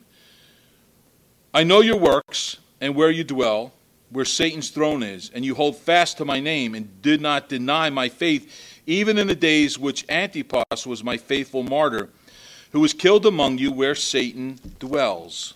I 1.56 1.63
know 1.63 1.82
your 1.82 1.98
works 1.98 2.58
and 2.80 2.94
where 2.94 3.10
you 3.10 3.24
dwell, 3.24 3.74
where 4.12 4.25
Satan's 4.25 4.70
throne 4.70 5.03
is, 5.03 5.32
and 5.34 5.44
you 5.44 5.56
hold 5.56 5.77
fast 5.77 6.18
to 6.18 6.25
my 6.25 6.39
name 6.39 6.75
and 6.75 7.01
did 7.01 7.22
not 7.22 7.50
deny 7.50 7.89
my 7.89 8.10
faith, 8.10 8.82
even 8.86 9.18
in 9.18 9.27
the 9.27 9.36
days 9.36 9.80
which 9.80 10.06
Antipas 10.10 10.86
was 10.86 11.03
my 11.03 11.18
faithful 11.18 11.63
martyr, 11.63 12.10
who 12.72 12.80
was 12.80 12.94
killed 12.94 13.25
among 13.25 13.58
you 13.58 13.72
where 13.72 13.96
Satan 13.96 14.60
dwells. 14.80 15.56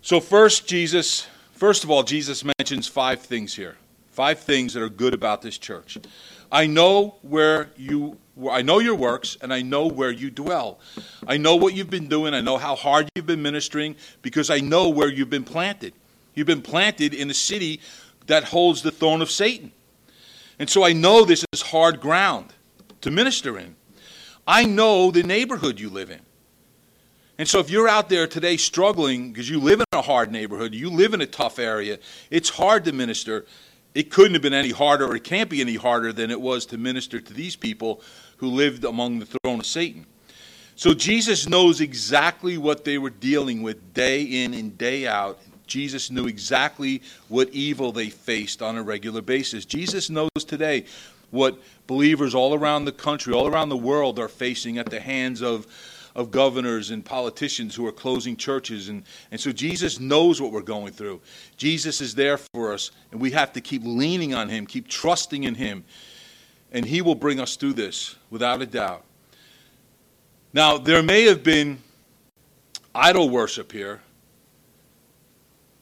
So, 0.00 0.20
first, 0.20 0.66
Jesus 0.66 1.26
First 1.58 1.82
of 1.82 1.90
all, 1.90 2.04
Jesus 2.04 2.44
mentions 2.44 2.86
five 2.86 3.20
things 3.20 3.56
here. 3.56 3.76
Five 4.12 4.38
things 4.38 4.74
that 4.74 4.82
are 4.82 4.88
good 4.88 5.12
about 5.12 5.42
this 5.42 5.58
church. 5.58 5.98
I 6.52 6.68
know 6.68 7.16
where 7.22 7.70
you 7.76 8.16
I 8.48 8.62
know 8.62 8.78
your 8.78 8.94
works 8.94 9.36
and 9.42 9.52
I 9.52 9.62
know 9.62 9.88
where 9.88 10.12
you 10.12 10.30
dwell. 10.30 10.78
I 11.26 11.36
know 11.36 11.56
what 11.56 11.74
you've 11.74 11.90
been 11.90 12.06
doing. 12.06 12.32
I 12.32 12.42
know 12.42 12.58
how 12.58 12.76
hard 12.76 13.08
you've 13.16 13.26
been 13.26 13.42
ministering 13.42 13.96
because 14.22 14.50
I 14.50 14.60
know 14.60 14.88
where 14.88 15.08
you've 15.08 15.30
been 15.30 15.42
planted. 15.42 15.94
You've 16.38 16.46
been 16.46 16.62
planted 16.62 17.14
in 17.14 17.28
a 17.30 17.34
city 17.34 17.80
that 18.28 18.44
holds 18.44 18.82
the 18.82 18.92
throne 18.92 19.22
of 19.22 19.28
Satan. 19.28 19.72
And 20.60 20.70
so 20.70 20.84
I 20.84 20.92
know 20.92 21.24
this 21.24 21.44
is 21.52 21.62
hard 21.62 22.00
ground 22.00 22.54
to 23.00 23.10
minister 23.10 23.58
in. 23.58 23.74
I 24.46 24.64
know 24.64 25.10
the 25.10 25.24
neighborhood 25.24 25.80
you 25.80 25.90
live 25.90 26.12
in. 26.12 26.20
And 27.38 27.48
so, 27.48 27.58
if 27.58 27.70
you're 27.70 27.88
out 27.88 28.08
there 28.08 28.26
today 28.26 28.56
struggling 28.56 29.32
because 29.32 29.50
you 29.50 29.58
live 29.58 29.80
in 29.80 29.86
a 29.92 30.02
hard 30.02 30.30
neighborhood, 30.30 30.74
you 30.74 30.90
live 30.90 31.12
in 31.12 31.20
a 31.20 31.26
tough 31.26 31.58
area, 31.58 31.98
it's 32.30 32.50
hard 32.50 32.84
to 32.84 32.92
minister. 32.92 33.44
It 33.94 34.10
couldn't 34.10 34.34
have 34.34 34.42
been 34.42 34.54
any 34.54 34.70
harder, 34.70 35.06
or 35.06 35.16
it 35.16 35.24
can't 35.24 35.50
be 35.50 35.60
any 35.60 35.76
harder 35.76 36.12
than 36.12 36.30
it 36.30 36.40
was 36.40 36.66
to 36.66 36.78
minister 36.78 37.20
to 37.20 37.32
these 37.32 37.56
people 37.56 38.00
who 38.38 38.48
lived 38.48 38.84
among 38.84 39.18
the 39.18 39.26
throne 39.26 39.60
of 39.60 39.66
Satan. 39.66 40.06
So, 40.74 40.94
Jesus 40.94 41.48
knows 41.48 41.80
exactly 41.80 42.58
what 42.58 42.84
they 42.84 42.98
were 42.98 43.10
dealing 43.10 43.62
with 43.62 43.92
day 43.92 44.22
in 44.22 44.54
and 44.54 44.76
day 44.76 45.06
out. 45.06 45.38
Jesus 45.68 46.10
knew 46.10 46.26
exactly 46.26 47.02
what 47.28 47.48
evil 47.50 47.92
they 47.92 48.10
faced 48.10 48.62
on 48.62 48.76
a 48.76 48.82
regular 48.82 49.22
basis. 49.22 49.64
Jesus 49.64 50.10
knows 50.10 50.30
today 50.46 50.86
what 51.30 51.58
believers 51.86 52.34
all 52.34 52.54
around 52.54 52.84
the 52.84 52.92
country, 52.92 53.32
all 53.32 53.46
around 53.46 53.68
the 53.68 53.76
world, 53.76 54.18
are 54.18 54.28
facing 54.28 54.78
at 54.78 54.90
the 54.90 55.00
hands 55.00 55.42
of 55.42 55.66
of 56.18 56.32
governors 56.32 56.90
and 56.90 57.04
politicians 57.04 57.76
who 57.76 57.86
are 57.86 57.92
closing 57.92 58.36
churches. 58.36 58.88
And, 58.88 59.04
and 59.30 59.40
so 59.40 59.52
Jesus 59.52 60.00
knows 60.00 60.42
what 60.42 60.50
we're 60.50 60.62
going 60.62 60.92
through. 60.92 61.20
Jesus 61.56 62.00
is 62.00 62.16
there 62.16 62.38
for 62.38 62.72
us, 62.74 62.90
and 63.12 63.20
we 63.20 63.30
have 63.30 63.52
to 63.52 63.60
keep 63.60 63.82
leaning 63.84 64.34
on 64.34 64.48
Him, 64.48 64.66
keep 64.66 64.88
trusting 64.88 65.44
in 65.44 65.54
Him, 65.54 65.84
and 66.72 66.84
He 66.84 67.02
will 67.02 67.14
bring 67.14 67.38
us 67.38 67.54
through 67.54 67.74
this 67.74 68.16
without 68.30 68.60
a 68.60 68.66
doubt. 68.66 69.04
Now, 70.52 70.76
there 70.76 71.04
may 71.04 71.22
have 71.24 71.44
been 71.44 71.78
idol 72.94 73.30
worship 73.30 73.70
here 73.70 74.00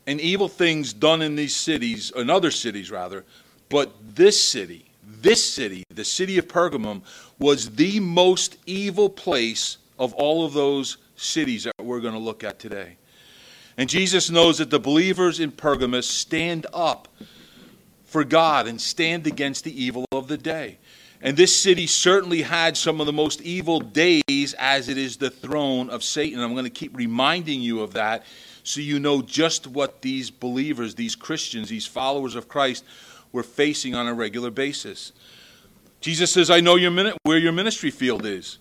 and 0.06 0.20
evil 0.20 0.48
things 0.48 0.92
done 0.92 1.22
in 1.22 1.36
these 1.36 1.54
cities, 1.54 2.12
in 2.14 2.30
other 2.30 2.50
cities 2.50 2.90
rather, 2.90 3.24
but 3.68 3.92
this 4.14 4.40
city, 4.40 4.86
this 5.20 5.44
city, 5.44 5.84
the 5.90 6.04
city 6.04 6.38
of 6.38 6.46
Pergamum, 6.46 7.02
was 7.38 7.70
the 7.70 8.00
most 8.00 8.56
evil 8.66 9.08
place 9.08 9.78
of 9.98 10.14
all 10.14 10.44
of 10.44 10.52
those 10.52 10.98
cities 11.16 11.64
that 11.64 11.74
we're 11.82 12.00
going 12.00 12.14
to 12.14 12.20
look 12.20 12.44
at 12.44 12.58
today. 12.58 12.96
And 13.76 13.88
Jesus 13.90 14.30
knows 14.30 14.58
that 14.58 14.70
the 14.70 14.78
believers 14.78 15.40
in 15.40 15.50
Pergamos 15.50 16.06
stand 16.06 16.66
up 16.72 17.08
for 18.04 18.24
God 18.24 18.66
and 18.66 18.80
stand 18.80 19.26
against 19.26 19.64
the 19.64 19.82
evil 19.84 20.04
of 20.12 20.28
the 20.28 20.38
day. 20.38 20.78
And 21.20 21.36
this 21.36 21.54
city 21.54 21.86
certainly 21.86 22.42
had 22.42 22.76
some 22.76 23.00
of 23.00 23.06
the 23.06 23.12
most 23.12 23.40
evil 23.42 23.80
days 23.80 24.54
as 24.58 24.88
it 24.88 24.98
is 24.98 25.16
the 25.16 25.30
throne 25.30 25.90
of 25.90 26.04
Satan. 26.04 26.40
I'm 26.40 26.52
going 26.52 26.64
to 26.64 26.70
keep 26.70 26.96
reminding 26.96 27.60
you 27.60 27.80
of 27.80 27.94
that 27.94 28.24
so 28.66 28.80
you 28.80 28.98
know 28.98 29.22
just 29.22 29.68
what 29.68 30.02
these 30.02 30.28
believers, 30.28 30.96
these 30.96 31.14
Christians, 31.14 31.68
these 31.68 31.86
followers 31.86 32.34
of 32.34 32.48
Christ 32.48 32.84
were 33.30 33.44
facing 33.44 33.94
on 33.94 34.08
a 34.08 34.14
regular 34.14 34.50
basis. 34.50 35.12
Jesus 36.00 36.32
says, 36.32 36.50
I 36.50 36.60
know 36.60 36.74
your 36.74 37.12
where 37.22 37.38
your 37.38 37.52
ministry 37.52 37.92
field 37.92 38.26
is. 38.26 38.58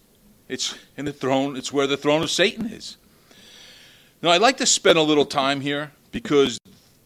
It's 0.47 0.75
in 0.95 1.05
the 1.05 1.13
throne, 1.13 1.55
it's 1.55 1.73
where 1.73 1.87
the 1.87 1.97
throne 1.97 2.21
of 2.21 2.29
Satan 2.29 2.67
is. 2.67 2.97
Now, 4.21 4.29
I'd 4.29 4.41
like 4.41 4.57
to 4.57 4.67
spend 4.67 4.99
a 4.99 5.01
little 5.01 5.25
time 5.25 5.59
here 5.59 5.91
because 6.11 6.59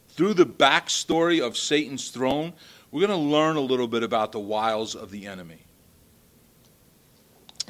through 0.09 0.33
the 0.33 0.45
backstory 0.45 1.41
of 1.41 1.55
Satan's 1.55 2.09
throne, 2.09 2.51
we're 2.91 3.07
going 3.07 3.17
to 3.17 3.25
learn 3.25 3.55
a 3.55 3.62
little 3.62 3.88
bit 3.88 4.03
about 4.03 4.33
the 4.33 4.41
wiles 4.41 4.93
of 4.93 5.09
the 5.09 5.25
enemy. 5.25 5.59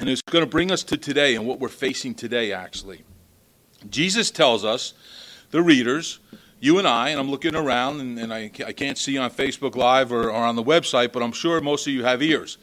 And 0.00 0.08
it's 0.08 0.22
going 0.22 0.44
to 0.44 0.50
bring 0.50 0.72
us 0.72 0.82
to 0.84 0.96
today 0.96 1.36
and 1.36 1.46
what 1.46 1.60
we're 1.60 1.68
facing 1.68 2.16
today, 2.16 2.52
actually. 2.52 3.04
Jesus 3.88 4.30
tells 4.30 4.64
us, 4.64 4.92
the 5.50 5.62
readers, 5.62 6.20
you 6.60 6.78
and 6.78 6.86
I, 6.86 7.10
and 7.10 7.20
I'm 7.20 7.30
looking 7.30 7.54
around, 7.54 8.00
and, 8.00 8.18
and 8.18 8.32
I, 8.32 8.50
I, 8.66 8.72
can't 8.72 8.98
see 8.98 9.18
on 9.18 9.30
Facebook 9.30 9.76
Live 9.76 10.12
or, 10.12 10.30
or 10.30 10.44
on 10.44 10.56
the 10.56 10.62
website, 10.62 11.12
but 11.12 11.22
I'm 11.22 11.32
sure 11.32 11.60
most 11.60 11.86
of 11.86 11.92
you 11.92 12.04
have 12.04 12.22
ears. 12.22 12.58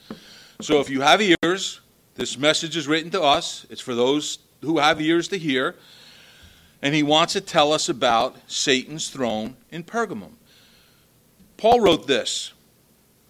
So 0.61 0.79
if 0.79 0.89
you 0.89 1.01
have 1.01 1.21
ears, 1.21 1.81
this 2.15 2.37
message 2.37 2.77
is 2.77 2.87
written 2.87 3.11
to 3.11 3.21
us, 3.21 3.65
it's 3.69 3.81
for 3.81 3.95
those 3.95 4.39
who 4.61 4.79
have 4.79 5.01
ears 5.01 5.27
to 5.29 5.37
hear. 5.37 5.75
And 6.81 6.93
he 6.93 7.03
wants 7.03 7.33
to 7.33 7.41
tell 7.41 7.73
us 7.73 7.89
about 7.89 8.37
Satan's 8.47 9.09
throne 9.09 9.55
in 9.71 9.83
Pergamum. 9.83 10.33
Paul 11.57 11.81
wrote 11.81 12.07
this 12.07 12.53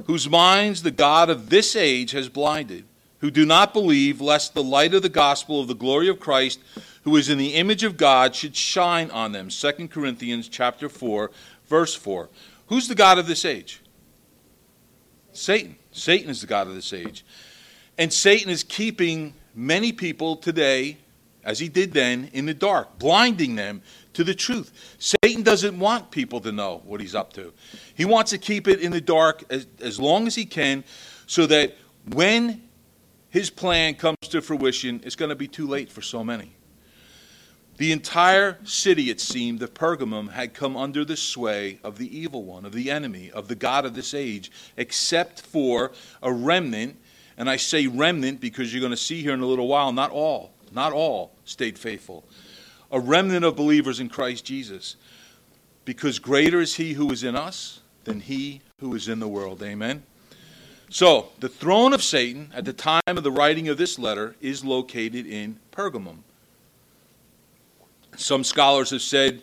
Whose 0.06 0.30
minds 0.30 0.84
the 0.84 0.92
God 0.92 1.30
of 1.30 1.50
this 1.50 1.76
age 1.76 2.12
has 2.12 2.30
blinded, 2.30 2.86
who 3.20 3.32
do 3.32 3.46
not 3.46 3.74
believe, 3.74 4.22
lest 4.22 4.54
the 4.54 4.64
light 4.64 4.94
of 4.94 5.02
the 5.02 5.10
gospel 5.10 5.60
of 5.62 5.68
the 5.68 5.76
glory 5.76 6.10
of 6.10 6.20
Christ, 6.20 6.60
who 7.08 7.16
is 7.16 7.30
in 7.30 7.38
the 7.38 7.54
image 7.54 7.86
of 7.86 7.96
God, 7.96 8.36
should 8.36 8.54
shine 8.54 9.10
on 9.12 9.32
them. 9.32 9.48
2 9.48 9.88
Corinthians 9.88 10.50
chapter 10.50 10.90
4, 10.90 11.32
verse 11.66 11.96
4. 11.96 12.28
Who's 12.68 12.90
the 12.90 12.96
God 12.96 13.18
of 13.18 13.28
this 13.28 13.46
age? 13.46 13.82
Satan. 15.32 15.78
Satan 15.94 16.30
is 16.30 16.42
the 16.42 16.48
God 16.48 16.68
of 16.68 16.76
this 16.76 16.92
age. 16.92 17.24
And 17.98 18.12
Satan 18.12 18.50
is 18.50 18.62
keeping 18.62 19.34
many 19.56 19.94
people 19.94 20.36
today, 20.36 20.98
as 21.46 21.60
he 21.60 21.70
did 21.70 21.94
then, 21.94 22.30
in 22.34 22.46
the 22.46 22.54
dark, 22.54 23.00
blinding 23.00 23.56
them 23.56 23.84
to 24.12 24.26
the 24.26 24.36
truth. 24.36 24.98
Satan 25.00 25.44
doesn't 25.44 25.80
want 25.80 26.12
people 26.12 26.42
to 26.42 26.52
know 26.52 26.82
what 26.84 27.00
he's 27.00 27.16
up 27.16 27.32
to. 27.34 27.54
He 27.96 28.04
wants 28.04 28.32
to 28.32 28.38
keep 28.38 28.68
it 28.68 28.82
in 28.82 28.92
the 28.92 29.00
dark 29.00 29.46
as, 29.50 29.66
as 29.80 29.98
long 29.98 30.28
as 30.28 30.36
he 30.36 30.44
can 30.44 30.84
so 31.26 31.46
that 31.46 31.74
when 32.14 32.64
his 33.30 33.50
plan 33.50 33.96
comes 33.96 34.18
to 34.24 34.42
fruition, 34.42 35.00
it's 35.06 35.16
going 35.16 35.30
to 35.30 35.36
be 35.36 35.48
too 35.48 35.68
late 35.68 35.90
for 35.90 36.02
so 36.02 36.22
many. 36.22 36.52
The 37.78 37.92
entire 37.92 38.58
city, 38.64 39.10
it 39.10 39.22
seemed, 39.22 39.62
of 39.62 39.74
Pergamum 39.74 40.32
had 40.32 40.54
come 40.54 40.76
under 40.76 41.06
the 41.06 41.16
sway 41.16 41.80
of 41.84 41.98
the 41.98 42.18
evil 42.18 42.44
one, 42.44 42.66
of 42.66 42.74
the 42.74 42.90
enemy, 42.92 43.32
of 43.32 43.48
the 43.48 43.56
God 43.56 43.86
of 43.86 43.94
this 43.94 44.14
age, 44.14 44.52
except 44.76 45.42
for 45.42 45.92
a 46.22 46.32
remnant 46.34 46.98
and 47.38 47.48
I 47.48 47.58
say 47.58 47.86
remnant 47.86 48.42
because 48.42 48.74
you're 48.74 48.82
going 48.82 48.90
to 48.90 48.98
see 48.98 49.22
here 49.22 49.34
in 49.34 49.42
a 49.42 49.46
little 49.46 49.68
while, 49.68 49.94
not 49.94 50.10
all, 50.10 50.54
not 50.72 50.92
all 50.92 51.34
stayed 51.46 51.78
faithful. 51.78 52.26
A 52.92 53.00
remnant 53.00 53.46
of 53.46 53.56
believers 53.56 54.00
in 54.00 54.10
Christ 54.10 54.44
Jesus. 54.44 54.96
because 55.88 56.20
greater 56.20 56.60
is 56.60 56.76
he 56.76 56.94
who 56.94 57.10
is 57.12 57.24
in 57.24 57.34
us 57.38 57.80
than 58.04 58.20
he 58.20 58.62
who 58.82 58.94
is 58.94 59.08
in 59.08 59.20
the 59.20 59.28
world. 59.28 59.64
Amen. 59.64 60.04
So, 60.90 61.30
the 61.40 61.48
throne 61.48 61.94
of 61.94 62.04
Satan 62.04 62.52
at 62.54 62.66
the 62.66 62.74
time 62.74 63.02
of 63.08 63.24
the 63.24 63.32
writing 63.32 63.70
of 63.70 63.78
this 63.78 63.98
letter 63.98 64.36
is 64.42 64.66
located 64.66 65.26
in 65.26 65.60
Pergamum. 65.72 66.24
Some 68.18 68.44
scholars 68.44 68.90
have 68.90 69.02
said 69.02 69.42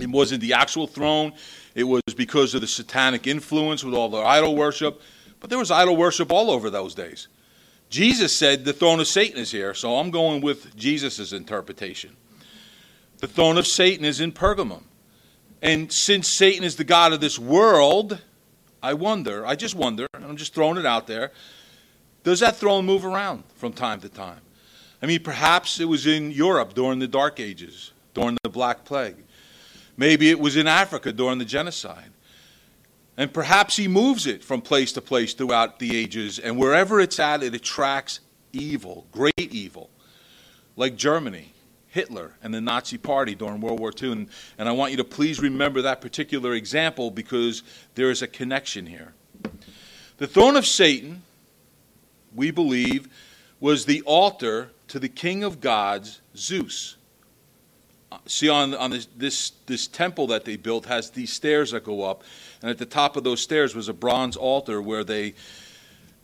it 0.00 0.08
wasn't 0.08 0.40
the 0.40 0.54
actual 0.54 0.86
throne, 0.86 1.32
it 1.74 1.84
was 1.84 2.02
because 2.16 2.54
of 2.54 2.62
the 2.62 2.66
satanic 2.66 3.26
influence 3.26 3.84
with 3.84 3.94
all 3.94 4.08
the 4.08 4.18
idol 4.18 4.56
worship. 4.56 5.02
But 5.40 5.50
there 5.50 5.58
was 5.58 5.70
idol 5.70 5.96
worship 5.96 6.32
all 6.32 6.50
over 6.50 6.70
those 6.70 6.94
days. 6.94 7.28
Jesus 7.90 8.34
said 8.34 8.64
the 8.64 8.72
throne 8.72 9.00
of 9.00 9.06
Satan 9.06 9.38
is 9.38 9.50
here, 9.50 9.74
so 9.74 9.98
I'm 9.98 10.10
going 10.10 10.40
with 10.40 10.74
Jesus' 10.76 11.32
interpretation. 11.32 12.16
The 13.18 13.28
throne 13.28 13.58
of 13.58 13.66
Satan 13.66 14.04
is 14.04 14.20
in 14.20 14.32
Pergamum. 14.32 14.82
And 15.62 15.90
since 15.92 16.28
Satan 16.28 16.64
is 16.64 16.76
the 16.76 16.84
God 16.84 17.12
of 17.12 17.20
this 17.20 17.38
world, 17.38 18.20
I 18.82 18.94
wonder, 18.94 19.46
I 19.46 19.56
just 19.56 19.74
wonder, 19.74 20.06
and 20.14 20.24
I'm 20.24 20.36
just 20.36 20.54
throwing 20.54 20.78
it 20.78 20.86
out 20.86 21.06
there, 21.06 21.32
does 22.24 22.40
that 22.40 22.56
throne 22.56 22.84
move 22.86 23.04
around 23.04 23.44
from 23.54 23.72
time 23.72 24.00
to 24.00 24.08
time? 24.08 24.40
I 25.02 25.06
mean, 25.06 25.22
perhaps 25.22 25.80
it 25.80 25.84
was 25.84 26.06
in 26.06 26.30
Europe 26.30 26.74
during 26.74 26.98
the 26.98 27.06
Dark 27.06 27.38
Ages, 27.38 27.92
during 28.16 28.38
the 28.42 28.48
Black 28.48 28.86
Plague. 28.86 29.16
Maybe 29.98 30.30
it 30.30 30.40
was 30.40 30.56
in 30.56 30.66
Africa 30.66 31.12
during 31.12 31.38
the 31.38 31.44
genocide. 31.44 32.10
And 33.18 33.32
perhaps 33.32 33.76
he 33.76 33.88
moves 33.88 34.26
it 34.26 34.42
from 34.42 34.62
place 34.62 34.92
to 34.92 35.02
place 35.02 35.34
throughout 35.34 35.78
the 35.78 35.94
ages, 35.94 36.38
and 36.38 36.58
wherever 36.58 36.98
it's 36.98 37.20
at, 37.20 37.42
it 37.42 37.54
attracts 37.54 38.20
evil, 38.52 39.06
great 39.12 39.34
evil, 39.38 39.90
like 40.76 40.96
Germany, 40.96 41.52
Hitler, 41.88 42.32
and 42.42 42.54
the 42.54 42.60
Nazi 42.60 42.96
Party 42.96 43.34
during 43.34 43.60
World 43.60 43.80
War 43.80 43.92
II. 44.02 44.12
And, 44.12 44.28
and 44.58 44.68
I 44.68 44.72
want 44.72 44.92
you 44.92 44.96
to 44.98 45.04
please 45.04 45.40
remember 45.40 45.82
that 45.82 46.00
particular 46.00 46.54
example 46.54 47.10
because 47.10 47.62
there 47.96 48.10
is 48.10 48.22
a 48.22 48.26
connection 48.26 48.86
here. 48.86 49.12
The 50.16 50.26
throne 50.26 50.56
of 50.56 50.66
Satan, 50.66 51.22
we 52.34 52.50
believe, 52.50 53.08
was 53.60 53.84
the 53.84 54.00
altar 54.02 54.70
to 54.88 54.98
the 54.98 55.08
king 55.08 55.44
of 55.44 55.60
gods, 55.60 56.22
Zeus 56.34 56.95
see 58.26 58.48
on, 58.48 58.74
on 58.74 58.90
this, 58.90 59.08
this, 59.16 59.52
this 59.66 59.86
temple 59.86 60.28
that 60.28 60.44
they 60.44 60.56
built 60.56 60.86
has 60.86 61.10
these 61.10 61.32
stairs 61.32 61.72
that 61.72 61.84
go 61.84 62.02
up 62.02 62.22
and 62.62 62.70
at 62.70 62.78
the 62.78 62.86
top 62.86 63.16
of 63.16 63.24
those 63.24 63.40
stairs 63.40 63.74
was 63.74 63.88
a 63.88 63.92
bronze 63.92 64.36
altar 64.36 64.80
where 64.80 65.04
they 65.04 65.34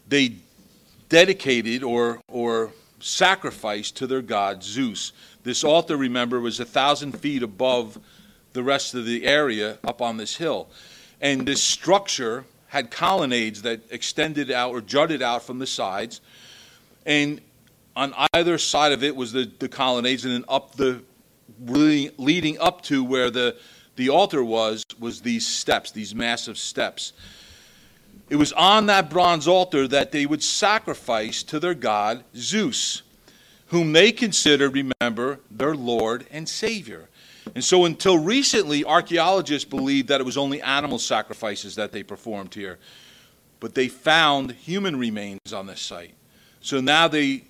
they 0.08 0.34
dedicated 1.08 1.82
or 1.82 2.20
or 2.28 2.72
sacrificed 3.00 3.96
to 3.96 4.06
their 4.06 4.22
god 4.22 4.62
zeus. 4.62 5.12
This 5.42 5.64
altar 5.64 5.96
remember 5.96 6.40
was 6.40 6.60
a 6.60 6.64
thousand 6.64 7.12
feet 7.12 7.42
above 7.42 7.98
the 8.52 8.62
rest 8.62 8.94
of 8.94 9.04
the 9.04 9.26
area 9.26 9.78
up 9.84 10.00
on 10.00 10.16
this 10.16 10.36
hill. 10.36 10.68
And 11.20 11.46
this 11.46 11.62
structure 11.62 12.44
had 12.68 12.90
colonnades 12.90 13.62
that 13.62 13.80
extended 13.90 14.50
out 14.50 14.70
or 14.70 14.80
jutted 14.80 15.22
out 15.22 15.42
from 15.42 15.58
the 15.58 15.66
sides. 15.66 16.20
And 17.04 17.40
on 17.94 18.14
either 18.32 18.56
side 18.58 18.92
of 18.92 19.02
it 19.02 19.14
was 19.14 19.32
the, 19.32 19.50
the 19.58 19.68
colonnades 19.68 20.24
and 20.24 20.34
then 20.34 20.44
up 20.48 20.74
the 20.76 21.02
really 21.66 22.10
leading 22.18 22.58
up 22.58 22.82
to 22.82 23.04
where 23.04 23.30
the, 23.30 23.56
the 23.96 24.08
altar 24.08 24.42
was, 24.44 24.84
was 24.98 25.20
these 25.20 25.46
steps, 25.46 25.90
these 25.90 26.14
massive 26.14 26.58
steps. 26.58 27.12
It 28.28 28.36
was 28.36 28.52
on 28.52 28.86
that 28.86 29.10
bronze 29.10 29.46
altar 29.46 29.86
that 29.88 30.12
they 30.12 30.26
would 30.26 30.42
sacrifice 30.42 31.42
to 31.44 31.60
their 31.60 31.74
god 31.74 32.24
Zeus, 32.34 33.02
whom 33.66 33.92
they 33.92 34.12
considered, 34.12 34.72
remember, 34.74 35.40
their 35.50 35.74
Lord 35.74 36.26
and 36.30 36.48
Savior. 36.48 37.08
And 37.54 37.64
so 37.64 37.84
until 37.84 38.18
recently, 38.18 38.84
archaeologists 38.84 39.68
believed 39.68 40.08
that 40.08 40.20
it 40.20 40.24
was 40.24 40.36
only 40.36 40.62
animal 40.62 40.98
sacrifices 40.98 41.74
that 41.74 41.92
they 41.92 42.02
performed 42.02 42.54
here. 42.54 42.78
But 43.60 43.74
they 43.74 43.88
found 43.88 44.52
human 44.52 44.96
remains 44.96 45.52
on 45.52 45.66
this 45.66 45.80
site. 45.80 46.14
So 46.60 46.80
now 46.80 47.08
they 47.08 47.44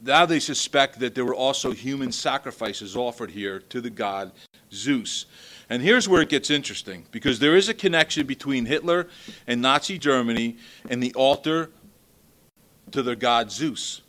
now 0.00 0.26
they 0.26 0.40
suspect 0.40 1.00
that 1.00 1.14
there 1.14 1.24
were 1.24 1.34
also 1.34 1.72
human 1.72 2.12
sacrifices 2.12 2.96
offered 2.96 3.30
here 3.30 3.60
to 3.60 3.80
the 3.80 3.90
god 3.90 4.32
Zeus. 4.72 5.26
And 5.70 5.82
here's 5.82 6.08
where 6.08 6.22
it 6.22 6.28
gets 6.28 6.50
interesting 6.50 7.06
because 7.10 7.38
there 7.38 7.56
is 7.56 7.68
a 7.68 7.74
connection 7.74 8.26
between 8.26 8.66
Hitler 8.66 9.08
and 9.46 9.60
Nazi 9.60 9.98
Germany 9.98 10.56
and 10.88 11.02
the 11.02 11.12
altar 11.14 11.70
to 12.92 13.02
their 13.02 13.16
god 13.16 13.50
Zeus. 13.50 14.02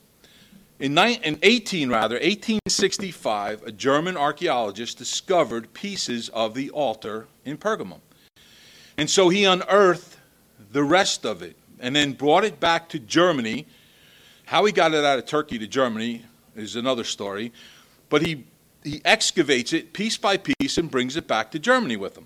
In, 0.80 0.98
18 0.98 1.90
rather 1.90 2.16
1865, 2.16 3.64
a 3.64 3.72
German 3.72 4.16
archaeologist 4.16 4.98
discovered 4.98 5.74
pieces 5.74 6.30
of 6.30 6.54
the 6.54 6.70
altar 6.70 7.28
in 7.44 7.58
Pergamum. 7.58 8.00
And 8.98 9.10
so 9.10 9.28
he 9.28 9.44
unearthed 9.44 10.18
the 10.72 10.84
rest 10.84 11.26
of 11.26 11.42
it 11.42 11.58
and 11.80 11.94
then 11.96 12.14
brought 12.14 12.46
it 12.46 12.62
back 12.62 12.88
to 12.90 13.00
Germany 13.00 13.68
how 14.50 14.66
he 14.66 14.72
got 14.72 14.96
it 14.96 15.06
out 15.06 15.20
of 15.20 15.28
Turkey 15.28 15.60
to 15.60 15.68
Germany 15.68 16.26
is 16.56 16.76
another 16.76 17.04
story, 17.04 17.54
but 18.10 18.26
he, 18.26 18.46
he 18.84 19.00
excavates 19.06 19.74
it 19.74 19.94
piece 19.94 20.18
by 20.18 20.38
piece 20.38 20.80
and 20.80 20.90
brings 20.90 21.16
it 21.16 21.28
back 21.28 21.52
to 21.52 21.60
Germany 21.60 21.96
with 21.96 22.18
him. 22.18 22.26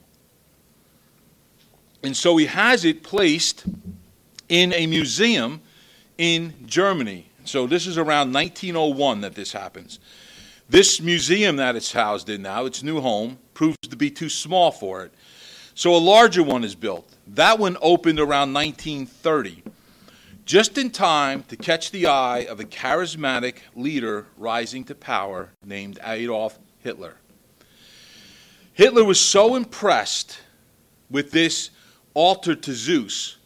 And 2.02 2.16
so 2.16 2.38
he 2.38 2.46
has 2.46 2.86
it 2.86 3.04
placed 3.04 3.66
in 4.48 4.72
a 4.72 4.88
museum 4.88 5.60
in 6.18 6.54
Germany. 6.66 7.30
So 7.44 7.68
this 7.68 7.86
is 7.86 7.98
around 7.98 8.32
1901 8.34 9.20
that 9.20 9.36
this 9.36 9.52
happens. 9.52 10.00
This 10.70 11.02
museum 11.02 11.58
that 11.58 11.76
it's 11.76 11.92
housed 11.92 12.30
in 12.30 12.42
now, 12.42 12.64
its 12.64 12.84
new 12.84 13.02
home, 13.02 13.38
proves 13.54 13.78
to 13.90 13.98
be 13.98 14.10
too 14.10 14.30
small 14.30 14.72
for 14.72 15.04
it. 15.04 15.14
So 15.76 15.94
a 15.94 15.98
larger 15.98 16.42
one 16.42 16.64
is 16.64 16.74
built. 16.74 17.06
That 17.28 17.60
one 17.60 17.76
opened 17.82 18.22
around 18.22 18.54
1930 18.54 19.63
just 20.46 20.78
in 20.78 20.90
time 20.90 21.44
to 21.44 21.56
catch 21.56 21.92
the 21.92 22.08
eye 22.08 22.40
of 22.40 22.60
a 22.60 22.64
charismatic 22.64 23.58
leader 23.76 24.28
rising 24.38 24.84
to 24.86 24.96
power 24.96 25.50
named 25.66 26.00
Adolf 26.04 26.60
Hitler. 26.80 27.16
Hitler 28.74 29.04
was 29.04 29.20
so 29.20 29.56
impressed 29.56 30.40
with 31.10 31.32
this 31.32 31.70
altar 32.14 32.56
to 32.56 32.74
Zeus 32.74 33.38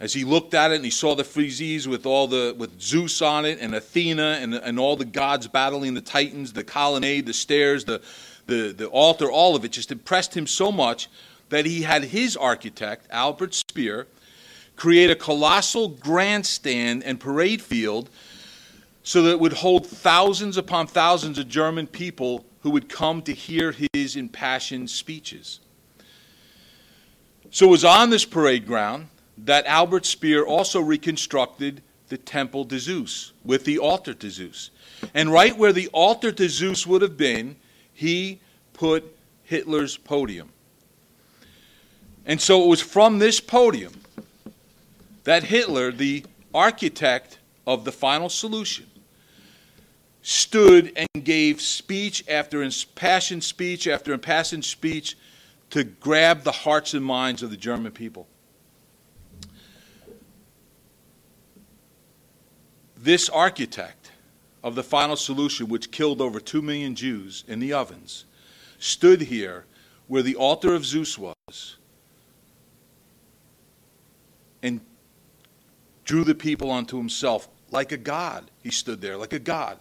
as 0.00 0.12
he 0.12 0.24
looked 0.24 0.54
at 0.54 0.70
it 0.70 0.76
and 0.76 0.84
he 0.84 0.90
saw 0.90 1.14
the 1.14 1.24
friezes 1.24 1.86
with 1.86 2.06
all 2.06 2.28
the 2.28 2.54
with 2.56 2.80
Zeus 2.80 3.20
on 3.22 3.44
it 3.44 3.58
and 3.60 3.74
Athena 3.74 4.38
and, 4.40 4.54
and 4.54 4.78
all 4.78 4.96
the 4.96 5.04
gods 5.04 5.48
battling 5.48 5.94
the 5.94 6.00
titans, 6.00 6.52
the 6.52 6.64
colonnade, 6.64 7.26
the 7.26 7.32
stairs, 7.32 7.84
the, 7.84 8.00
the, 8.46 8.72
the 8.76 8.86
altar, 8.86 9.30
all 9.30 9.56
of 9.56 9.64
it 9.64 9.72
just 9.72 9.90
impressed 9.90 10.36
him 10.36 10.46
so 10.46 10.70
much 10.70 11.08
that 11.48 11.66
he 11.66 11.82
had 11.82 12.04
his 12.04 12.36
architect, 12.36 13.06
Albert 13.10 13.54
Speer, 13.54 14.06
create 14.78 15.10
a 15.10 15.16
colossal 15.16 15.88
grandstand 15.88 17.02
and 17.02 17.18
parade 17.18 17.60
field 17.60 18.08
so 19.02 19.22
that 19.22 19.32
it 19.32 19.40
would 19.40 19.54
hold 19.54 19.84
thousands 19.84 20.56
upon 20.56 20.86
thousands 20.86 21.36
of 21.36 21.48
German 21.48 21.86
people 21.86 22.44
who 22.60 22.70
would 22.70 22.88
come 22.88 23.20
to 23.22 23.34
hear 23.34 23.74
his 23.92 24.14
impassioned 24.14 24.88
speeches. 24.88 25.58
So 27.50 27.66
it 27.66 27.70
was 27.70 27.84
on 27.84 28.10
this 28.10 28.24
parade 28.24 28.66
ground 28.66 29.08
that 29.38 29.66
Albert 29.66 30.06
Speer 30.06 30.44
also 30.44 30.80
reconstructed 30.80 31.82
the 32.08 32.18
temple 32.18 32.64
to 32.66 32.78
Zeus 32.78 33.32
with 33.44 33.64
the 33.64 33.78
altar 33.78 34.14
to 34.14 34.30
Zeus. 34.30 34.70
And 35.12 35.32
right 35.32 35.56
where 35.56 35.72
the 35.72 35.88
altar 35.88 36.30
to 36.32 36.48
Zeus 36.48 36.86
would 36.86 37.02
have 37.02 37.16
been, 37.16 37.56
he 37.92 38.40
put 38.74 39.16
Hitler's 39.42 39.96
podium. 39.96 40.50
And 42.26 42.40
so 42.40 42.62
it 42.62 42.68
was 42.68 42.80
from 42.80 43.18
this 43.18 43.40
podium 43.40 43.92
that 45.28 45.44
Hitler, 45.44 45.92
the 45.92 46.24
architect 46.54 47.38
of 47.66 47.84
the 47.84 47.92
final 47.92 48.30
solution, 48.30 48.86
stood 50.22 50.90
and 50.96 51.22
gave 51.22 51.60
speech 51.60 52.24
after 52.30 52.62
impassioned 52.62 53.44
speech 53.44 53.86
after 53.86 54.14
impassioned 54.14 54.64
speech 54.64 55.18
to 55.68 55.84
grab 55.84 56.44
the 56.44 56.50
hearts 56.50 56.94
and 56.94 57.04
minds 57.04 57.42
of 57.42 57.50
the 57.50 57.58
German 57.58 57.92
people. 57.92 58.26
This 62.96 63.28
architect 63.28 64.12
of 64.64 64.76
the 64.76 64.82
final 64.82 65.14
solution, 65.14 65.68
which 65.68 65.90
killed 65.90 66.22
over 66.22 66.40
2 66.40 66.62
million 66.62 66.94
Jews 66.94 67.44
in 67.46 67.60
the 67.60 67.74
ovens, 67.74 68.24
stood 68.78 69.20
here 69.20 69.66
where 70.06 70.22
the 70.22 70.36
altar 70.36 70.72
of 70.72 70.86
Zeus 70.86 71.18
was 71.18 71.76
drew 76.08 76.24
the 76.24 76.34
people 76.34 76.70
unto 76.70 76.96
himself 76.96 77.48
like 77.70 77.92
a 77.92 77.96
god. 77.98 78.50
He 78.62 78.70
stood 78.70 79.02
there 79.02 79.18
like 79.18 79.34
a 79.34 79.38
god. 79.38 79.78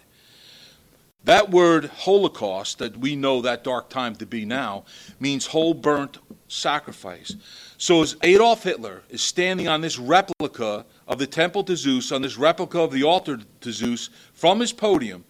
That 1.24 1.50
word 1.50 1.86
Holocaust, 1.86 2.80
that 2.80 2.98
we 2.98 3.16
know 3.16 3.42
that 3.42 3.64
dark 3.64 3.90
time 3.90 4.14
to 4.18 4.26
be 4.26 4.44
now, 4.44 4.84
means 5.22 5.48
whole 5.48 5.74
burnt 5.74 6.18
sacrifice. 6.50 7.36
So 7.78 8.02
as 8.02 8.18
Adolf 8.24 8.64
Hitler 8.64 9.04
is 9.10 9.22
standing 9.22 9.70
on 9.70 9.80
this 9.80 9.98
replica 9.98 10.86
of 11.08 11.18
the 11.18 11.28
temple 11.28 11.64
to 11.64 11.78
Zeus, 11.78 12.12
on 12.12 12.22
this 12.22 12.38
replica 12.38 12.82
of 12.82 12.92
the 12.92 13.04
altar 13.04 13.40
to 13.62 13.72
Zeus, 13.72 14.10
from 14.34 14.60
his 14.60 14.74
podium, 14.74 15.24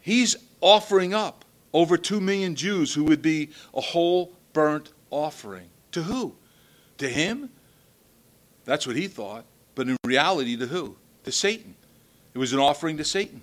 he's 0.00 0.36
offering 0.60 1.14
up 1.14 1.44
over 1.72 1.96
2 1.96 2.20
million 2.20 2.56
Jews 2.56 2.94
who 2.94 3.04
would 3.04 3.22
be 3.22 3.50
a 3.74 3.80
whole 3.80 4.32
burnt 4.52 4.92
offering. 5.10 5.68
To 5.92 6.02
who? 6.02 6.34
To 6.98 7.08
him? 7.08 7.48
That's 8.64 8.88
what 8.88 8.96
he 8.96 9.06
thought. 9.06 9.44
But 9.74 9.88
in 9.88 9.96
reality, 10.04 10.56
to 10.56 10.66
who? 10.66 10.96
To 11.24 11.32
Satan. 11.32 11.74
It 12.34 12.38
was 12.38 12.52
an 12.52 12.58
offering 12.58 12.96
to 12.98 13.04
Satan. 13.04 13.42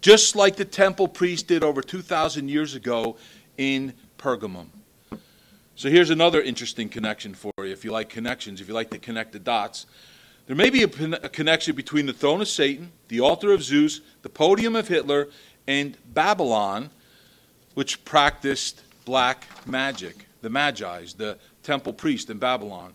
Just 0.00 0.36
like 0.36 0.56
the 0.56 0.64
temple 0.64 1.08
priest 1.08 1.48
did 1.48 1.64
over 1.64 1.80
2,000 1.80 2.48
years 2.48 2.74
ago 2.74 3.16
in 3.56 3.94
Pergamum. 4.18 4.66
So 5.76 5.90
here's 5.90 6.10
another 6.10 6.40
interesting 6.40 6.88
connection 6.88 7.34
for 7.34 7.52
you, 7.58 7.64
if 7.64 7.84
you 7.84 7.90
like 7.90 8.08
connections, 8.08 8.60
if 8.60 8.68
you 8.68 8.74
like 8.74 8.90
to 8.90 8.98
connect 8.98 9.32
the 9.32 9.40
dots. 9.40 9.86
There 10.46 10.54
may 10.54 10.70
be 10.70 10.82
a, 10.82 10.88
a 11.22 11.28
connection 11.28 11.74
between 11.74 12.06
the 12.06 12.12
throne 12.12 12.40
of 12.40 12.48
Satan, 12.48 12.92
the 13.08 13.20
altar 13.20 13.52
of 13.52 13.62
Zeus, 13.62 14.00
the 14.22 14.28
podium 14.28 14.76
of 14.76 14.88
Hitler, 14.88 15.28
and 15.66 15.96
Babylon, 16.12 16.90
which 17.74 18.04
practiced 18.04 18.82
black 19.04 19.46
magic, 19.66 20.26
the 20.42 20.50
Magi's, 20.50 21.14
the 21.14 21.38
temple 21.62 21.92
priest 21.92 22.30
in 22.30 22.38
Babylon. 22.38 22.92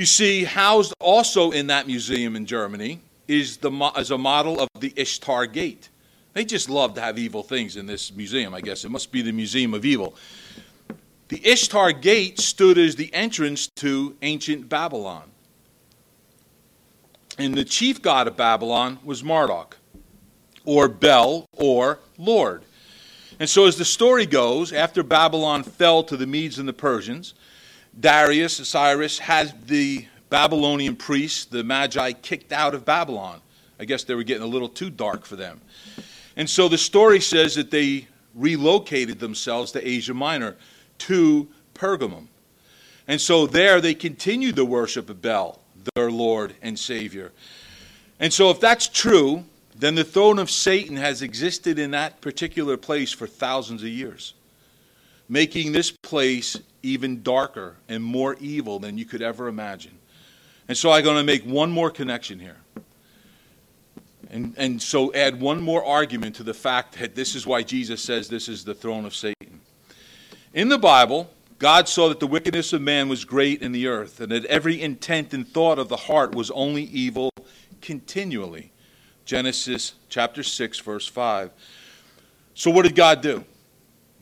You 0.00 0.06
see, 0.06 0.44
housed 0.44 0.94
also 0.98 1.50
in 1.50 1.66
that 1.66 1.86
museum 1.86 2.34
in 2.34 2.46
Germany 2.46 3.00
is, 3.28 3.58
the, 3.58 3.70
is 3.98 4.10
a 4.10 4.16
model 4.16 4.58
of 4.58 4.70
the 4.80 4.94
Ishtar 4.96 5.44
Gate. 5.44 5.90
They 6.32 6.46
just 6.46 6.70
love 6.70 6.94
to 6.94 7.02
have 7.02 7.18
evil 7.18 7.42
things 7.42 7.76
in 7.76 7.84
this 7.84 8.10
museum, 8.10 8.54
I 8.54 8.62
guess. 8.62 8.82
It 8.82 8.90
must 8.90 9.12
be 9.12 9.20
the 9.20 9.32
Museum 9.32 9.74
of 9.74 9.84
Evil. 9.84 10.14
The 11.28 11.46
Ishtar 11.46 11.92
Gate 11.92 12.38
stood 12.38 12.78
as 12.78 12.96
the 12.96 13.12
entrance 13.12 13.68
to 13.76 14.16
ancient 14.22 14.70
Babylon. 14.70 15.24
And 17.36 17.54
the 17.54 17.66
chief 17.66 18.00
god 18.00 18.26
of 18.26 18.38
Babylon 18.38 19.00
was 19.04 19.22
Marduk, 19.22 19.76
or 20.64 20.88
Bel, 20.88 21.44
or 21.52 21.98
Lord. 22.16 22.62
And 23.38 23.50
so, 23.50 23.66
as 23.66 23.76
the 23.76 23.84
story 23.84 24.24
goes, 24.24 24.72
after 24.72 25.02
Babylon 25.02 25.62
fell 25.62 26.02
to 26.04 26.16
the 26.16 26.26
Medes 26.26 26.58
and 26.58 26.66
the 26.66 26.72
Persians, 26.72 27.34
Darius, 27.98 28.56
Cyrus, 28.68 29.18
had 29.18 29.66
the 29.66 30.06
Babylonian 30.28 30.96
priests, 30.96 31.44
the 31.44 31.64
Magi, 31.64 32.12
kicked 32.12 32.52
out 32.52 32.74
of 32.74 32.84
Babylon. 32.84 33.40
I 33.78 33.84
guess 33.84 34.04
they 34.04 34.14
were 34.14 34.22
getting 34.22 34.42
a 34.42 34.46
little 34.46 34.68
too 34.68 34.90
dark 34.90 35.24
for 35.24 35.36
them. 35.36 35.60
And 36.36 36.48
so 36.48 36.68
the 36.68 36.78
story 36.78 37.20
says 37.20 37.54
that 37.56 37.70
they 37.70 38.06
relocated 38.34 39.18
themselves 39.18 39.72
to 39.72 39.86
Asia 39.86 40.14
Minor, 40.14 40.56
to 40.98 41.48
Pergamum. 41.74 42.26
And 43.08 43.20
so 43.20 43.46
there 43.46 43.80
they 43.80 43.94
continued 43.94 44.54
the 44.54 44.64
worship 44.64 45.10
of 45.10 45.20
Bel, 45.20 45.60
their 45.94 46.10
Lord 46.10 46.54
and 46.62 46.78
Savior. 46.78 47.32
And 48.20 48.32
so 48.32 48.50
if 48.50 48.60
that's 48.60 48.86
true, 48.86 49.44
then 49.74 49.94
the 49.94 50.04
throne 50.04 50.38
of 50.38 50.50
Satan 50.50 50.96
has 50.96 51.22
existed 51.22 51.78
in 51.78 51.90
that 51.92 52.20
particular 52.20 52.76
place 52.76 53.12
for 53.12 53.26
thousands 53.26 53.82
of 53.82 53.88
years, 53.88 54.34
making 55.28 55.72
this 55.72 55.90
place 55.90 56.58
even 56.82 57.22
darker 57.22 57.76
and 57.88 58.02
more 58.02 58.36
evil 58.40 58.78
than 58.78 58.98
you 58.98 59.04
could 59.04 59.22
ever 59.22 59.48
imagine. 59.48 59.98
And 60.68 60.76
so 60.76 60.90
I'm 60.90 61.02
going 61.02 61.16
to 61.16 61.24
make 61.24 61.44
one 61.44 61.70
more 61.70 61.90
connection 61.90 62.38
here. 62.38 62.56
And, 64.30 64.54
and 64.56 64.80
so 64.80 65.12
add 65.12 65.40
one 65.40 65.60
more 65.60 65.84
argument 65.84 66.36
to 66.36 66.44
the 66.44 66.54
fact 66.54 66.98
that 67.00 67.14
this 67.14 67.34
is 67.34 67.46
why 67.46 67.62
Jesus 67.62 68.00
says 68.00 68.28
this 68.28 68.48
is 68.48 68.64
the 68.64 68.74
throne 68.74 69.04
of 69.04 69.14
Satan. 69.14 69.60
In 70.54 70.68
the 70.68 70.78
Bible, 70.78 71.30
God 71.58 71.88
saw 71.88 72.08
that 72.08 72.20
the 72.20 72.26
wickedness 72.26 72.72
of 72.72 72.80
man 72.80 73.08
was 73.08 73.24
great 73.24 73.60
in 73.60 73.72
the 73.72 73.86
earth, 73.86 74.20
and 74.20 74.32
that 74.32 74.44
every 74.46 74.80
intent 74.80 75.34
and 75.34 75.46
thought 75.46 75.78
of 75.78 75.88
the 75.88 75.96
heart 75.96 76.34
was 76.34 76.50
only 76.52 76.84
evil 76.84 77.30
continually. 77.80 78.72
Genesis 79.24 79.94
chapter 80.08 80.42
6, 80.42 80.78
verse 80.80 81.06
5. 81.06 81.50
So, 82.54 82.70
what 82.70 82.82
did 82.82 82.94
God 82.94 83.20
do? 83.20 83.44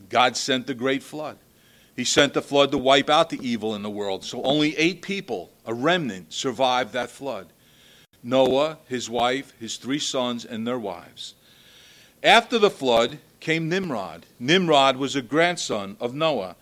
God 0.09 0.35
sent 0.35 0.67
the 0.67 0.73
great 0.73 1.01
flood. 1.01 1.37
He 1.99 2.05
sent 2.05 2.33
the 2.33 2.41
flood 2.41 2.71
to 2.71 2.77
wipe 2.77 3.09
out 3.09 3.29
the 3.29 3.45
evil 3.45 3.75
in 3.75 3.83
the 3.83 3.89
world. 3.89 4.23
So, 4.23 4.41
only 4.43 4.73
eight 4.77 5.01
people, 5.01 5.49
a 5.65 5.73
remnant, 5.73 6.31
survived 6.31 6.93
that 6.93 7.09
flood 7.09 7.47
Noah, 8.23 8.77
his 8.87 9.09
wife, 9.09 9.51
his 9.59 9.75
three 9.75 9.99
sons, 9.99 10.45
and 10.45 10.65
their 10.65 10.79
wives. 10.79 11.33
After 12.23 12.57
the 12.57 12.69
flood 12.69 13.19
came 13.41 13.67
Nimrod. 13.67 14.25
Nimrod 14.39 14.95
was 14.95 15.17
a 15.17 15.21
grandson 15.21 15.97
of 15.99 16.13
Noah. 16.13 16.55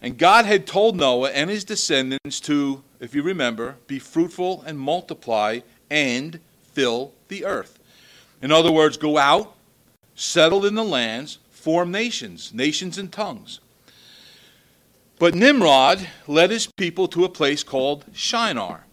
And 0.00 0.18
God 0.18 0.46
had 0.46 0.66
told 0.66 0.96
Noah 0.96 1.30
and 1.30 1.48
his 1.48 1.62
descendants 1.62 2.40
to, 2.40 2.82
if 2.98 3.14
you 3.14 3.22
remember, 3.22 3.76
be 3.86 4.00
fruitful 4.00 4.64
and 4.66 4.80
multiply 4.80 5.60
and 5.92 6.40
fill 6.72 7.12
the 7.28 7.44
earth. 7.44 7.78
In 8.42 8.50
other 8.50 8.72
words, 8.72 8.96
go 8.96 9.16
out, 9.16 9.54
settle 10.16 10.66
in 10.66 10.74
the 10.74 10.82
lands, 10.82 11.38
form 11.52 11.92
nations, 11.92 12.52
nations 12.52 12.98
and 12.98 13.12
tongues. 13.12 13.60
But 15.22 15.36
Nimrod 15.36 16.08
led 16.26 16.50
his 16.50 16.66
people 16.66 17.06
to 17.06 17.24
a 17.24 17.28
place 17.28 17.62
called 17.62 18.04
Shinar 18.12 18.86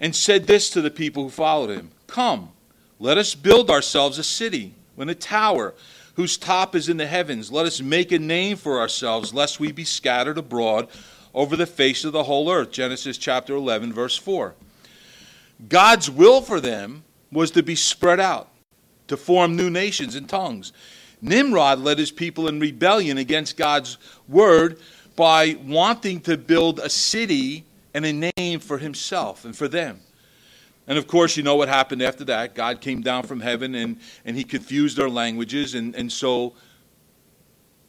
and 0.00 0.16
said 0.16 0.46
this 0.46 0.70
to 0.70 0.80
the 0.80 0.90
people 0.90 1.24
who 1.24 1.28
followed 1.28 1.68
him 1.68 1.90
Come, 2.06 2.52
let 2.98 3.18
us 3.18 3.34
build 3.34 3.68
ourselves 3.68 4.18
a 4.18 4.24
city 4.24 4.72
and 4.96 5.10
a 5.10 5.14
tower 5.14 5.74
whose 6.14 6.38
top 6.38 6.74
is 6.74 6.88
in 6.88 6.96
the 6.96 7.06
heavens. 7.06 7.52
Let 7.52 7.66
us 7.66 7.82
make 7.82 8.12
a 8.12 8.18
name 8.18 8.56
for 8.56 8.80
ourselves, 8.80 9.34
lest 9.34 9.60
we 9.60 9.72
be 9.72 9.84
scattered 9.84 10.38
abroad 10.38 10.88
over 11.34 11.54
the 11.54 11.66
face 11.66 12.02
of 12.06 12.12
the 12.14 12.24
whole 12.24 12.50
earth. 12.50 12.70
Genesis 12.70 13.18
chapter 13.18 13.54
11, 13.54 13.92
verse 13.92 14.16
4. 14.16 14.54
God's 15.68 16.10
will 16.10 16.40
for 16.40 16.62
them 16.62 17.04
was 17.30 17.50
to 17.50 17.62
be 17.62 17.74
spread 17.74 18.20
out, 18.20 18.48
to 19.08 19.18
form 19.18 19.54
new 19.54 19.68
nations 19.68 20.14
and 20.14 20.30
tongues. 20.30 20.72
Nimrod 21.20 21.80
led 21.80 21.98
his 21.98 22.10
people 22.10 22.48
in 22.48 22.58
rebellion 22.58 23.18
against 23.18 23.58
God's 23.58 23.98
word 24.28 24.78
by 25.16 25.56
wanting 25.64 26.20
to 26.20 26.36
build 26.36 26.78
a 26.78 26.90
city 26.90 27.64
and 27.94 28.04
a 28.04 28.30
name 28.36 28.60
for 28.60 28.78
himself 28.78 29.44
and 29.44 29.56
for 29.56 29.66
them. 29.66 30.00
And 30.86 30.98
of 30.98 31.06
course, 31.06 31.36
you 31.36 31.42
know 31.42 31.56
what 31.56 31.68
happened 31.68 32.02
after 32.02 32.24
that. 32.26 32.54
God 32.54 32.80
came 32.80 33.00
down 33.00 33.24
from 33.24 33.40
heaven 33.40 33.74
and, 33.74 33.98
and 34.24 34.36
he 34.36 34.44
confused 34.44 34.96
their 34.96 35.10
languages, 35.10 35.74
and, 35.74 35.94
and 35.96 36.12
so 36.12 36.52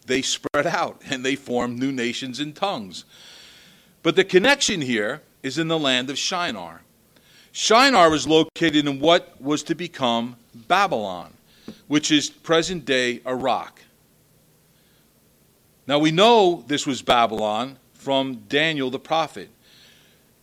they 0.08 0.22
spread 0.22 0.66
out 0.66 1.02
and 1.10 1.24
they 1.24 1.36
formed 1.36 1.78
new 1.78 1.92
nations 1.92 2.40
and 2.40 2.56
tongues. 2.56 3.06
But 4.02 4.16
the 4.16 4.24
connection 4.24 4.82
here 4.82 5.22
is 5.44 5.58
in 5.58 5.68
the 5.68 5.78
land 5.78 6.10
of 6.10 6.18
Shinar. 6.18 6.82
Shinar 7.52 8.10
was 8.10 8.28
located 8.28 8.88
in 8.88 9.00
what 9.00 9.40
was 9.42 9.64
to 9.64 9.76
become 9.76 10.36
Babylon, 10.54 11.34
which 11.88 12.12
is 12.12 12.30
present 12.30 12.86
day 12.86 13.22
Iraq. 13.26 13.82
Now 15.88 16.00
we 16.00 16.12
know 16.12 16.66
this 16.68 16.86
was 16.86 17.02
Babylon 17.02 17.78
from 17.94 18.44
Daniel 18.50 18.90
the 18.90 19.00
prophet. 19.00 19.50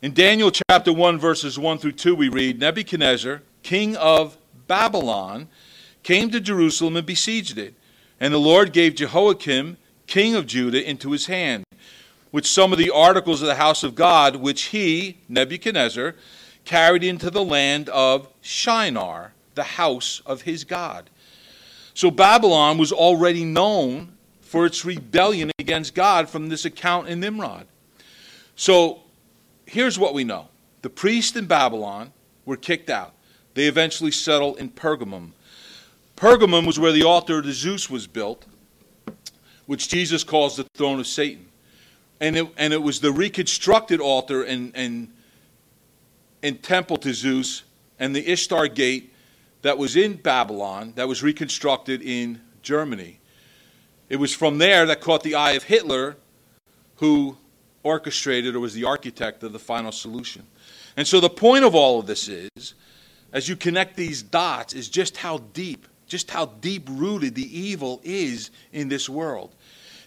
In 0.00 0.14
Daniel 0.14 0.50
chapter 0.50 0.90
1, 0.90 1.18
verses 1.18 1.58
1 1.58 1.76
through 1.76 1.92
2, 1.92 2.14
we 2.14 2.30
read 2.30 2.58
Nebuchadnezzar, 2.58 3.42
king 3.62 3.94
of 3.96 4.38
Babylon, 4.66 5.48
came 6.02 6.30
to 6.30 6.40
Jerusalem 6.40 6.96
and 6.96 7.06
besieged 7.06 7.58
it. 7.58 7.74
And 8.18 8.32
the 8.32 8.38
Lord 8.38 8.72
gave 8.72 8.94
Jehoiakim, 8.94 9.76
king 10.06 10.34
of 10.34 10.46
Judah, 10.46 10.82
into 10.82 11.10
his 11.12 11.26
hand, 11.26 11.64
with 12.32 12.46
some 12.46 12.72
of 12.72 12.78
the 12.78 12.90
articles 12.90 13.42
of 13.42 13.48
the 13.48 13.56
house 13.56 13.82
of 13.82 13.94
God, 13.94 14.36
which 14.36 14.64
he, 14.64 15.18
Nebuchadnezzar, 15.28 16.14
carried 16.64 17.04
into 17.04 17.30
the 17.30 17.44
land 17.44 17.90
of 17.90 18.28
Shinar, 18.40 19.34
the 19.54 19.64
house 19.64 20.22
of 20.24 20.42
his 20.42 20.64
God. 20.64 21.10
So 21.92 22.10
Babylon 22.10 22.78
was 22.78 22.92
already 22.92 23.44
known 23.44 24.13
for 24.54 24.66
its 24.66 24.84
rebellion 24.84 25.50
against 25.58 25.96
God 25.96 26.30
from 26.30 26.48
this 26.48 26.64
account 26.64 27.08
in 27.08 27.18
Nimrod. 27.18 27.66
So 28.54 29.00
here's 29.66 29.98
what 29.98 30.14
we 30.14 30.22
know 30.22 30.46
the 30.80 30.90
priests 30.90 31.36
in 31.36 31.46
Babylon 31.46 32.12
were 32.44 32.56
kicked 32.56 32.88
out. 32.88 33.14
They 33.54 33.66
eventually 33.66 34.12
settled 34.12 34.58
in 34.58 34.70
Pergamum. 34.70 35.30
Pergamum 36.16 36.68
was 36.68 36.78
where 36.78 36.92
the 36.92 37.02
altar 37.02 37.42
to 37.42 37.52
Zeus 37.52 37.90
was 37.90 38.06
built, 38.06 38.46
which 39.66 39.88
Jesus 39.88 40.22
calls 40.22 40.56
the 40.56 40.66
throne 40.76 41.00
of 41.00 41.08
Satan. 41.08 41.46
And 42.20 42.36
it, 42.36 42.46
and 42.56 42.72
it 42.72 42.80
was 42.80 43.00
the 43.00 43.10
reconstructed 43.10 43.98
altar 43.98 44.44
and, 44.44 44.70
and, 44.76 45.08
and 46.44 46.62
temple 46.62 46.98
to 46.98 47.12
Zeus 47.12 47.64
and 47.98 48.14
the 48.14 48.30
Ishtar 48.30 48.68
gate 48.68 49.12
that 49.62 49.78
was 49.78 49.96
in 49.96 50.14
Babylon 50.14 50.92
that 50.94 51.08
was 51.08 51.24
reconstructed 51.24 52.02
in 52.02 52.40
Germany. 52.62 53.18
It 54.14 54.20
was 54.20 54.32
from 54.32 54.58
there 54.58 54.86
that 54.86 55.00
caught 55.00 55.24
the 55.24 55.34
eye 55.34 55.54
of 55.54 55.64
Hitler, 55.64 56.16
who 56.98 57.36
orchestrated 57.82 58.54
or 58.54 58.60
was 58.60 58.72
the 58.72 58.84
architect 58.84 59.42
of 59.42 59.52
the 59.52 59.58
final 59.58 59.90
solution. 59.90 60.46
And 60.96 61.04
so 61.04 61.18
the 61.18 61.28
point 61.28 61.64
of 61.64 61.74
all 61.74 61.98
of 61.98 62.06
this 62.06 62.28
is, 62.28 62.74
as 63.32 63.48
you 63.48 63.56
connect 63.56 63.96
these 63.96 64.22
dots, 64.22 64.72
is 64.72 64.88
just 64.88 65.16
how 65.16 65.38
deep, 65.38 65.88
just 66.06 66.30
how 66.30 66.46
deep 66.46 66.86
rooted 66.88 67.34
the 67.34 67.58
evil 67.58 68.00
is 68.04 68.52
in 68.72 68.88
this 68.88 69.08
world. 69.08 69.52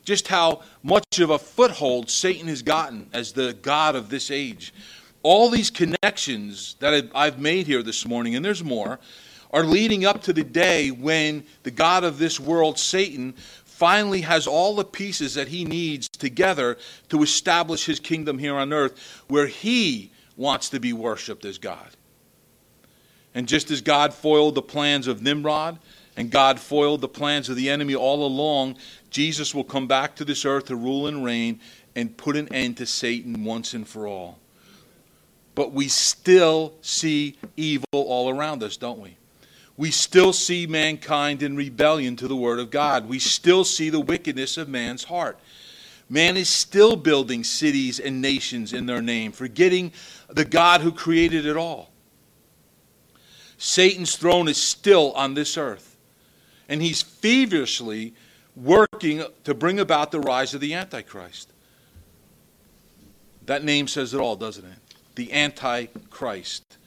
Just 0.06 0.30
how 0.30 0.62
much 0.84 1.20
of 1.20 1.30
a 1.30 1.38
foothold 1.38 2.10
Satan 2.10 2.48
has 2.48 2.62
gotten 2.62 3.10
as 3.12 3.34
the 3.34 3.58
God 3.62 3.98
of 3.98 4.08
this 4.08 4.32
age. 4.32 4.74
All 5.22 5.50
these 5.50 5.70
connections 5.70 6.78
that 6.80 7.10
I've 7.14 7.40
made 7.40 7.68
here 7.68 7.84
this 7.84 8.06
morning, 8.06 8.38
and 8.38 8.46
there's 8.46 8.64
more, 8.64 9.02
are 9.52 9.64
leading 9.64 10.06
up 10.06 10.22
to 10.24 10.34
the 10.34 10.44
day 10.44 10.92
when 10.92 11.44
the 11.64 11.72
God 11.72 12.04
of 12.04 12.20
this 12.20 12.40
world, 12.40 12.80
Satan, 12.80 13.34
finally 13.78 14.22
has 14.22 14.48
all 14.48 14.76
the 14.76 14.84
pieces 14.84 15.36
that 15.36 15.50
he 15.50 15.64
needs 15.64 16.08
together 16.08 16.80
to 17.10 17.22
establish 17.22 17.86
his 17.86 18.00
kingdom 18.00 18.40
here 18.40 18.56
on 18.56 18.74
earth, 18.74 19.24
where 19.28 19.46
he 19.46 20.12
wants 20.36 20.70
to 20.70 20.80
be 20.80 20.92
worshiped 20.92 21.46
as 21.46 21.60
God. 21.60 21.88
And 23.36 23.48
just 23.48 23.70
as 23.70 23.82
God 23.82 24.16
foiled 24.16 24.56
the 24.56 24.64
plans 24.64 25.06
of 25.06 25.22
Nimrod 25.22 25.78
and 26.16 26.32
God 26.32 26.60
foiled 26.60 27.02
the 27.02 27.08
plans 27.08 27.50
of 27.50 27.56
the 27.56 27.70
enemy 27.70 27.94
all 27.94 28.26
along, 28.26 28.78
Jesus 29.12 29.54
will 29.54 29.64
come 29.64 29.86
back 29.86 30.16
to 30.16 30.26
this 30.26 30.44
earth 30.44 30.66
to 30.66 30.76
rule 30.76 31.06
and 31.06 31.24
reign 31.24 31.60
and 31.96 32.18
put 32.18 32.36
an 32.36 32.52
end 32.52 32.78
to 32.78 32.88
Satan 32.88 33.44
once 33.44 33.76
and 33.76 33.88
for 33.88 34.08
all. 34.08 34.40
But 35.54 35.72
we 35.72 35.88
still 35.88 36.74
see 36.82 37.38
evil 37.56 37.86
all 37.94 38.32
around 38.32 38.64
us, 38.64 38.76
don't 38.76 39.00
we? 39.00 39.18
We 39.78 39.92
still 39.92 40.34
see 40.34 40.66
mankind 40.66 41.44
in 41.44 41.56
rebellion 41.56 42.16
to 42.18 42.28
the 42.28 42.36
Word 42.36 42.60
of 42.60 42.72
God. 42.72 43.08
We 43.08 43.20
still 43.20 43.64
see 43.64 43.92
the 43.92 44.00
wickedness 44.00 44.58
of 44.58 44.68
man's 44.68 45.04
heart. 45.04 45.40
Man 46.10 46.36
is 46.36 46.50
still 46.50 46.96
building 46.96 47.44
cities 47.44 48.00
and 48.00 48.22
nations 48.22 48.74
in 48.74 48.88
their 48.88 49.02
name, 49.02 49.32
forgetting 49.32 49.92
the 50.30 50.46
God 50.46 50.82
who 50.82 50.92
created 50.92 51.46
it 51.46 51.58
all. 51.58 51.92
Satan's 53.58 54.16
throne 54.16 54.48
is 54.48 54.62
still 54.62 55.12
on 55.14 55.34
this 55.34 55.58
earth, 55.58 55.98
and 56.70 56.82
he's 56.82 57.02
feverishly 57.02 58.14
working 58.56 59.24
to 59.44 59.54
bring 59.54 59.80
about 59.80 60.12
the 60.12 60.20
rise 60.20 60.54
of 60.54 60.62
the 60.62 60.74
Antichrist. 60.74 61.52
That 63.46 63.64
name 63.64 63.88
says 63.88 64.14
it 64.14 64.20
all, 64.20 64.36
doesn't 64.36 64.66
it? 64.66 64.78
The 65.16 65.32
Antichrist. 65.34 66.78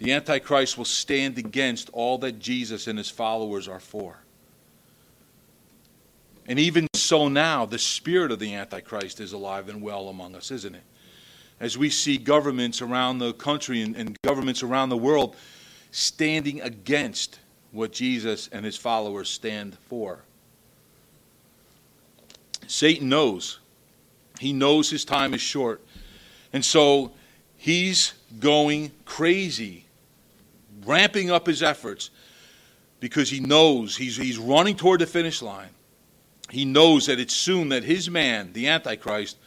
The 0.00 0.12
Antichrist 0.12 0.78
will 0.78 0.86
stand 0.86 1.36
against 1.36 1.90
all 1.92 2.16
that 2.18 2.38
Jesus 2.38 2.86
and 2.86 2.96
his 2.96 3.10
followers 3.10 3.68
are 3.68 3.78
for. 3.78 4.16
And 6.46 6.58
even 6.58 6.88
so 6.94 7.28
now, 7.28 7.66
the 7.66 7.78
spirit 7.78 8.32
of 8.32 8.38
the 8.38 8.54
Antichrist 8.54 9.20
is 9.20 9.34
alive 9.34 9.68
and 9.68 9.82
well 9.82 10.08
among 10.08 10.34
us, 10.34 10.50
isn't 10.50 10.74
it? 10.74 10.82
As 11.60 11.76
we 11.76 11.90
see 11.90 12.16
governments 12.16 12.80
around 12.80 13.18
the 13.18 13.34
country 13.34 13.82
and, 13.82 13.94
and 13.94 14.16
governments 14.22 14.62
around 14.62 14.88
the 14.88 14.96
world 14.96 15.36
standing 15.90 16.62
against 16.62 17.38
what 17.70 17.92
Jesus 17.92 18.48
and 18.52 18.64
his 18.64 18.78
followers 18.78 19.28
stand 19.28 19.76
for. 19.86 20.20
Satan 22.66 23.10
knows. 23.10 23.58
He 24.38 24.54
knows 24.54 24.88
his 24.88 25.04
time 25.04 25.34
is 25.34 25.42
short. 25.42 25.82
And 26.54 26.64
so 26.64 27.12
he's 27.58 28.14
going 28.38 28.92
crazy, 29.04 29.84
ramping 30.84 31.30
up 31.30 31.46
his 31.46 31.62
efforts 31.62 32.10
because 33.00 33.30
he 33.30 33.40
knows 33.40 33.96
he's, 33.96 34.16
he's 34.16 34.38
running 34.38 34.76
toward 34.76 35.00
the 35.00 35.06
finish 35.06 35.42
line. 35.42 35.70
He 36.50 36.64
knows 36.64 37.06
that 37.06 37.18
it's 37.18 37.34
soon 37.34 37.70
that 37.70 37.84
his 37.84 38.10
man, 38.10 38.52
the 38.52 38.68
Antichrist, 38.68 39.38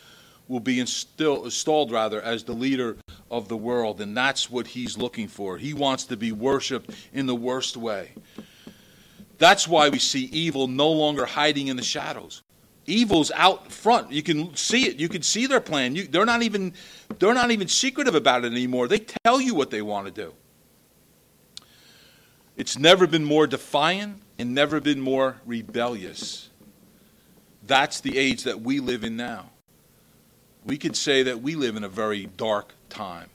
will 0.48 0.60
be 0.60 0.80
instill, 0.80 1.46
installed 1.46 1.92
rather 1.92 2.22
as 2.22 2.44
the 2.44 2.54
leader 2.54 2.98
of 3.32 3.48
the 3.48 3.58
world 3.58 4.02
and 4.02 4.16
that's 4.16 4.50
what 4.50 4.68
he's 4.68 4.98
looking 4.98 5.28
for. 5.28 5.58
He 5.58 5.74
wants 5.74 6.06
to 6.06 6.18
be 6.18 6.32
worshiped 6.32 6.92
in 7.14 7.26
the 7.26 7.36
worst 7.36 7.78
way. 7.78 8.12
That's 9.38 9.68
why 9.68 9.90
we 9.90 10.00
see 10.00 10.26
evil 10.26 10.68
no 10.68 10.90
longer 10.90 11.26
hiding 11.26 11.68
in 11.68 11.76
the 11.76 11.84
shadows. 11.84 12.42
Evil's 12.86 13.32
out 13.32 13.72
front. 13.72 14.12
You 14.12 14.22
can 14.22 14.56
see 14.56 14.88
it. 14.88 14.98
You 14.98 15.08
can 15.08 15.22
see 15.22 15.48
their 15.48 15.62
plan. 15.62 15.96
You, 15.96 16.06
they're 16.06 16.26
not 16.26 16.44
even 16.44 16.74
they're 17.18 17.34
not 17.34 17.52
even 17.52 17.68
secretive 17.70 18.16
about 18.16 18.44
it 18.44 18.52
anymore. 18.52 18.88
They 18.88 19.00
tell 19.24 19.40
you 19.40 19.56
what 19.56 19.70
they 19.70 19.82
want 19.82 20.06
to 20.08 20.12
do 20.12 20.34
it's 22.56 22.78
never 22.78 23.08
been 23.08 23.26
more 23.26 23.48
defiant 23.48 24.22
and 24.38 24.54
never 24.54 24.80
been 24.80 25.00
more 25.00 25.38
rebellious 25.46 26.50
that's 27.66 28.02
the 28.02 28.18
age 28.18 28.44
that 28.44 28.62
we 28.62 28.80
live 28.80 29.04
in 29.04 29.16
now 29.16 29.50
we 30.66 30.78
could 30.78 30.96
say 30.96 31.24
that 31.24 31.42
we 31.42 31.56
live 31.56 31.76
in 31.76 31.84
a 31.84 31.90
very 31.90 32.26
dark 32.38 32.74
time. 32.90 33.30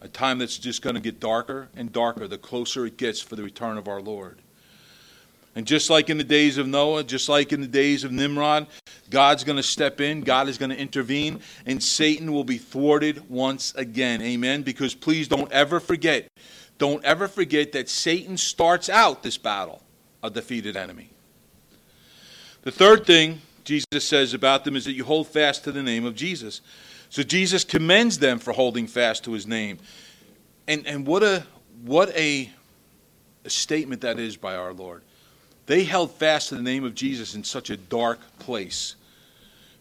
A 0.00 0.08
time 0.08 0.38
that's 0.38 0.58
just 0.58 0.82
going 0.82 0.94
to 0.94 1.00
get 1.00 1.20
darker 1.20 1.68
and 1.76 1.92
darker 1.92 2.26
the 2.26 2.38
closer 2.38 2.86
it 2.86 2.96
gets 2.96 3.20
for 3.20 3.36
the 3.36 3.42
return 3.42 3.76
of 3.76 3.88
our 3.88 4.00
Lord. 4.00 4.38
And 5.56 5.66
just 5.66 5.90
like 5.90 6.08
in 6.08 6.16
the 6.16 6.24
days 6.24 6.58
of 6.58 6.68
Noah, 6.68 7.02
just 7.02 7.28
like 7.28 7.52
in 7.52 7.60
the 7.60 7.66
days 7.66 8.04
of 8.04 8.12
Nimrod, 8.12 8.68
God's 9.10 9.42
going 9.42 9.56
to 9.56 9.64
step 9.64 10.00
in, 10.00 10.20
God 10.20 10.48
is 10.48 10.56
going 10.56 10.70
to 10.70 10.78
intervene, 10.78 11.40
and 11.66 11.82
Satan 11.82 12.32
will 12.32 12.44
be 12.44 12.56
thwarted 12.56 13.28
once 13.28 13.74
again. 13.74 14.22
Amen? 14.22 14.62
Because 14.62 14.94
please 14.94 15.26
don't 15.26 15.50
ever 15.50 15.80
forget, 15.80 16.28
don't 16.80 17.04
ever 17.04 17.28
forget 17.28 17.72
that 17.72 17.90
Satan 17.90 18.38
starts 18.38 18.88
out 18.88 19.22
this 19.22 19.36
battle 19.36 19.82
a 20.22 20.30
defeated 20.30 20.76
enemy. 20.76 21.10
The 22.62 22.72
third 22.72 23.06
thing 23.06 23.42
Jesus 23.64 24.02
says 24.04 24.32
about 24.32 24.64
them 24.64 24.76
is 24.76 24.86
that 24.86 24.92
you 24.92 25.04
hold 25.04 25.28
fast 25.28 25.64
to 25.64 25.72
the 25.72 25.82
name 25.82 26.06
of 26.06 26.16
Jesus. 26.16 26.62
So 27.10 27.22
Jesus 27.22 27.64
commends 27.64 28.18
them 28.18 28.38
for 28.38 28.52
holding 28.52 28.86
fast 28.86 29.24
to 29.24 29.32
his 29.32 29.46
name. 29.46 29.78
And, 30.66 30.86
and 30.86 31.06
what, 31.06 31.22
a, 31.22 31.44
what 31.84 32.08
a, 32.16 32.50
a 33.44 33.50
statement 33.50 34.00
that 34.00 34.18
is 34.18 34.38
by 34.38 34.56
our 34.56 34.72
Lord. 34.72 35.02
They 35.66 35.84
held 35.84 36.12
fast 36.12 36.48
to 36.48 36.54
the 36.54 36.62
name 36.62 36.84
of 36.84 36.94
Jesus 36.94 37.34
in 37.34 37.44
such 37.44 37.68
a 37.68 37.76
dark 37.76 38.20
place. 38.38 38.96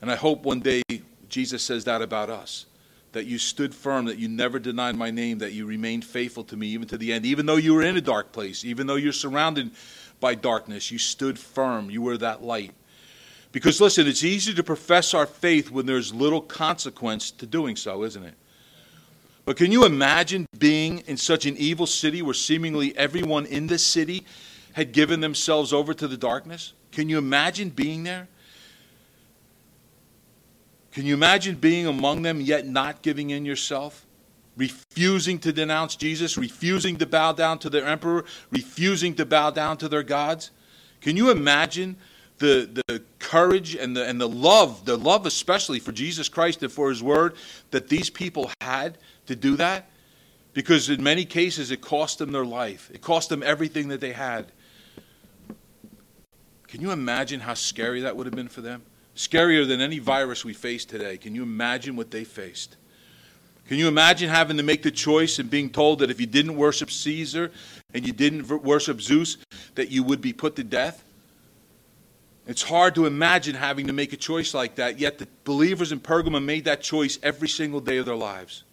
And 0.02 0.12
I 0.12 0.16
hope 0.16 0.44
one 0.44 0.60
day 0.60 0.82
Jesus 1.30 1.64
says 1.64 1.86
that 1.86 2.02
about 2.02 2.30
us 2.30 2.66
that 3.12 3.26
you 3.26 3.38
stood 3.38 3.74
firm, 3.74 4.06
that 4.06 4.19
you 4.19 4.28
never 4.28 4.60
denied 4.60 4.95
my 4.95 5.12
name, 5.12 5.39
that 5.39 5.54
you 5.54 5.65
remained 5.65 6.06
faithful 6.06 6.43
to 6.45 6.58
me 6.58 6.67
even 6.67 6.88
to 6.88 6.98
the 6.98 7.12
end. 7.12 7.26
Even 7.26 7.45
though 7.45 7.56
you 7.56 7.74
were 7.74 7.82
in 7.82 7.98
a 7.98 8.02
dark 8.02 8.32
place, 8.32 8.63
even 8.63 8.88
though 8.88 8.95
you're 8.95 9.13
surrounded 9.13 9.72
by 10.19 10.36
darkness, 10.36 10.91
you 10.91 10.98
stood 10.98 11.39
firm. 11.39 11.89
You 11.89 12.02
were 12.02 12.17
that 12.17 12.43
light. 12.43 12.74
Because 13.52 13.82
listen, 13.82 14.08
it's 14.08 14.24
easy 14.24 14.54
to 14.54 14.63
profess 14.63 15.13
our 15.13 15.26
faith 15.26 15.72
when 15.72 15.86
there's 15.86 16.13
little 16.13 16.41
consequence 16.41 17.32
to 17.32 17.48
doing 17.48 17.76
so, 17.76 18.04
isn't 18.04 18.24
it? 18.24 18.36
But 19.45 19.58
can 19.58 19.72
you 19.72 19.86
imagine 19.86 20.45
being 20.58 21.00
in 21.08 21.17
such 21.17 21.48
an 21.48 21.58
evil 21.58 21.88
city 21.88 22.22
where 22.22 22.36
seemingly 22.36 22.95
everyone 22.95 23.48
in 23.48 23.65
the 23.65 23.80
city 23.80 24.24
had 24.74 24.91
given 24.91 25.22
themselves 25.22 25.74
over 25.74 25.95
to 25.95 26.08
the 26.08 26.17
darkness? 26.17 26.74
Can 26.91 27.10
you 27.10 27.17
imagine 27.17 27.69
being 27.69 28.04
there? 28.04 28.28
Can 30.91 31.06
you 31.06 31.13
imagine 31.13 31.56
being 31.56 31.86
among 31.86 32.23
them 32.23 32.41
yet 32.41 32.67
not 32.67 33.02
giving 33.02 33.30
in 33.30 33.45
yourself? 33.45 34.06
Refusing 34.58 35.39
to 35.39 35.54
denounce 35.54 35.95
Jesus, 35.95 36.38
refusing 36.38 36.97
to 36.97 37.06
bow 37.06 37.32
down 37.32 37.60
to 37.60 37.69
their 37.69 37.86
emperor, 37.86 38.25
refusing 38.52 39.13
to 39.15 39.25
bow 39.25 39.52
down 39.52 39.78
to 39.78 39.88
their 39.88 40.04
gods? 40.04 40.52
Can 40.99 41.15
you 41.15 41.30
imagine 41.30 41.95
the, 42.39 42.82
the 42.88 43.02
courage 43.19 43.75
and 43.75 43.95
the, 43.95 44.06
and 44.06 44.19
the 44.19 44.28
love, 44.28 44.86
the 44.86 44.97
love 44.97 45.25
especially 45.25 45.80
for 45.80 45.91
Jesus 45.91 46.28
Christ 46.28 46.63
and 46.63 46.71
for 46.71 46.89
His 46.89 47.04
Word 47.04 47.36
that 47.71 47.89
these 47.89 48.10
people 48.10 48.49
had 48.62 48.97
to 49.28 49.36
do 49.36 49.56
that. 49.58 49.89
Because 50.54 50.89
in 50.89 51.04
many 51.04 51.25
cases 51.25 51.69
it 51.69 51.80
cost 51.82 52.17
them 52.17 52.32
their 52.32 52.45
life, 52.45 52.89
it 52.93 53.02
cost 53.02 53.30
them 53.30 53.43
everything 53.43 53.89
that 53.89 54.02
they 54.02 54.13
had. 54.13 54.52
Can 56.67 56.82
you 56.82 56.91
imagine 56.91 57.41
how 57.41 57.54
scary 57.54 58.02
that 58.02 58.15
would 58.15 58.25
have 58.25 58.36
been 58.36 58.47
for 58.47 58.62
them? 58.62 58.82
Scarier 59.20 59.68
than 59.68 59.82
any 59.82 60.00
virus 60.00 60.46
we 60.46 60.54
face 60.54 60.86
today. 60.86 61.18
Can 61.18 61.36
you 61.36 61.44
imagine 61.44 61.98
what 61.98 62.10
they 62.10 62.24
faced? 62.24 62.78
Can 63.68 63.78
you 63.78 63.90
imagine 63.90 64.30
having 64.30 64.56
to 64.56 64.64
make 64.64 64.82
the 64.82 64.92
choice 64.92 65.40
and 65.40 65.50
being 65.50 65.70
told 65.70 66.00
that 66.00 66.10
if 66.10 66.22
you 66.22 66.26
didn't 66.26 66.56
worship 66.56 66.90
Caesar 66.90 67.52
and 67.94 68.08
you 68.08 68.14
didn't 68.14 68.48
worship 68.64 69.02
Zeus, 69.02 69.36
that 69.76 69.92
you 69.92 70.04
would 70.04 70.22
be 70.22 70.32
put 70.32 70.56
to 70.56 70.64
death? 70.64 71.04
It's 72.48 72.64
hard 72.64 72.96
to 72.96 73.08
imagine 73.08 73.56
having 73.56 73.88
to 73.88 73.94
make 73.94 74.14
a 74.14 74.18
choice 74.18 74.54
like 74.54 74.76
that, 74.76 75.00
yet 75.00 75.18
the 75.18 75.28
believers 75.44 75.92
in 75.92 76.00
Pergamum 76.00 76.46
made 76.46 76.64
that 76.64 76.82
choice 76.82 77.20
every 77.22 77.50
single 77.50 77.82
day 77.82 77.98
of 77.98 78.06
their 78.06 78.16
lives. 78.16 78.64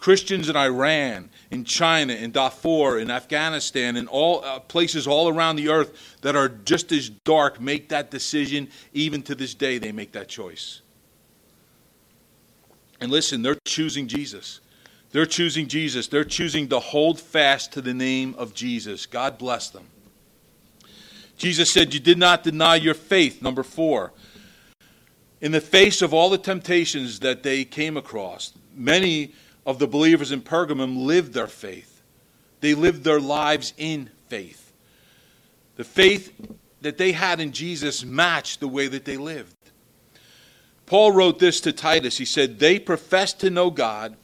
Christians 0.00 0.48
in 0.48 0.56
Iran, 0.56 1.28
in 1.50 1.62
China, 1.64 2.14
in 2.14 2.32
Darfur, 2.32 2.98
in 2.98 3.10
Afghanistan, 3.10 3.98
in 3.98 4.08
all 4.08 4.42
uh, 4.42 4.58
places 4.58 5.06
all 5.06 5.28
around 5.28 5.56
the 5.56 5.68
earth 5.68 6.16
that 6.22 6.34
are 6.34 6.48
just 6.48 6.90
as 6.90 7.10
dark 7.10 7.60
make 7.60 7.90
that 7.90 8.10
decision. 8.10 8.70
Even 8.94 9.22
to 9.22 9.34
this 9.34 9.52
day, 9.54 9.76
they 9.76 9.92
make 9.92 10.12
that 10.12 10.26
choice. 10.26 10.80
And 12.98 13.12
listen, 13.12 13.42
they're 13.42 13.58
choosing 13.66 14.08
Jesus. 14.08 14.60
They're 15.10 15.26
choosing 15.26 15.68
Jesus. 15.68 16.06
They're 16.06 16.24
choosing 16.24 16.68
to 16.68 16.78
hold 16.78 17.20
fast 17.20 17.72
to 17.72 17.82
the 17.82 17.94
name 17.94 18.34
of 18.38 18.54
Jesus. 18.54 19.04
God 19.04 19.36
bless 19.36 19.68
them. 19.68 19.86
Jesus 21.36 21.70
said, 21.70 21.92
You 21.92 22.00
did 22.00 22.18
not 22.18 22.42
deny 22.42 22.76
your 22.76 22.94
faith. 22.94 23.42
Number 23.42 23.62
four. 23.62 24.12
In 25.42 25.52
the 25.52 25.60
face 25.60 26.00
of 26.00 26.14
all 26.14 26.30
the 26.30 26.38
temptations 26.38 27.20
that 27.20 27.42
they 27.42 27.64
came 27.64 27.96
across, 27.96 28.52
many 28.74 29.34
of 29.66 29.78
the 29.78 29.86
believers 29.86 30.32
in 30.32 30.40
Pergamum 30.40 31.04
lived 31.04 31.32
their 31.32 31.46
faith. 31.46 32.02
They 32.60 32.74
lived 32.74 33.04
their 33.04 33.20
lives 33.20 33.72
in 33.76 34.10
faith. 34.28 34.72
The 35.76 35.84
faith 35.84 36.32
that 36.80 36.98
they 36.98 37.12
had 37.12 37.40
in 37.40 37.52
Jesus 37.52 38.04
matched 38.04 38.60
the 38.60 38.68
way 38.68 38.86
that 38.86 39.04
they 39.04 39.16
lived. 39.16 39.56
Paul 40.86 41.12
wrote 41.12 41.38
this 41.38 41.60
to 41.62 41.72
Titus. 41.72 42.18
He 42.18 42.24
said, 42.24 42.58
They 42.58 42.78
profess 42.78 43.32
to 43.34 43.50
know 43.50 43.70
God, 43.70 44.16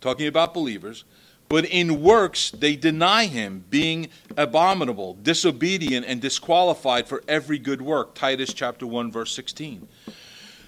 talking 0.00 0.26
about 0.26 0.52
believers, 0.52 1.04
but 1.48 1.64
in 1.64 2.02
works 2.02 2.50
they 2.50 2.76
deny 2.76 3.26
him, 3.26 3.64
being 3.70 4.08
abominable, 4.36 5.14
disobedient, 5.22 6.04
and 6.06 6.20
disqualified 6.20 7.08
for 7.08 7.22
every 7.28 7.58
good 7.58 7.80
work. 7.80 8.14
Titus 8.14 8.52
chapter 8.52 8.86
1, 8.86 9.10
verse 9.10 9.34
16. 9.34 9.88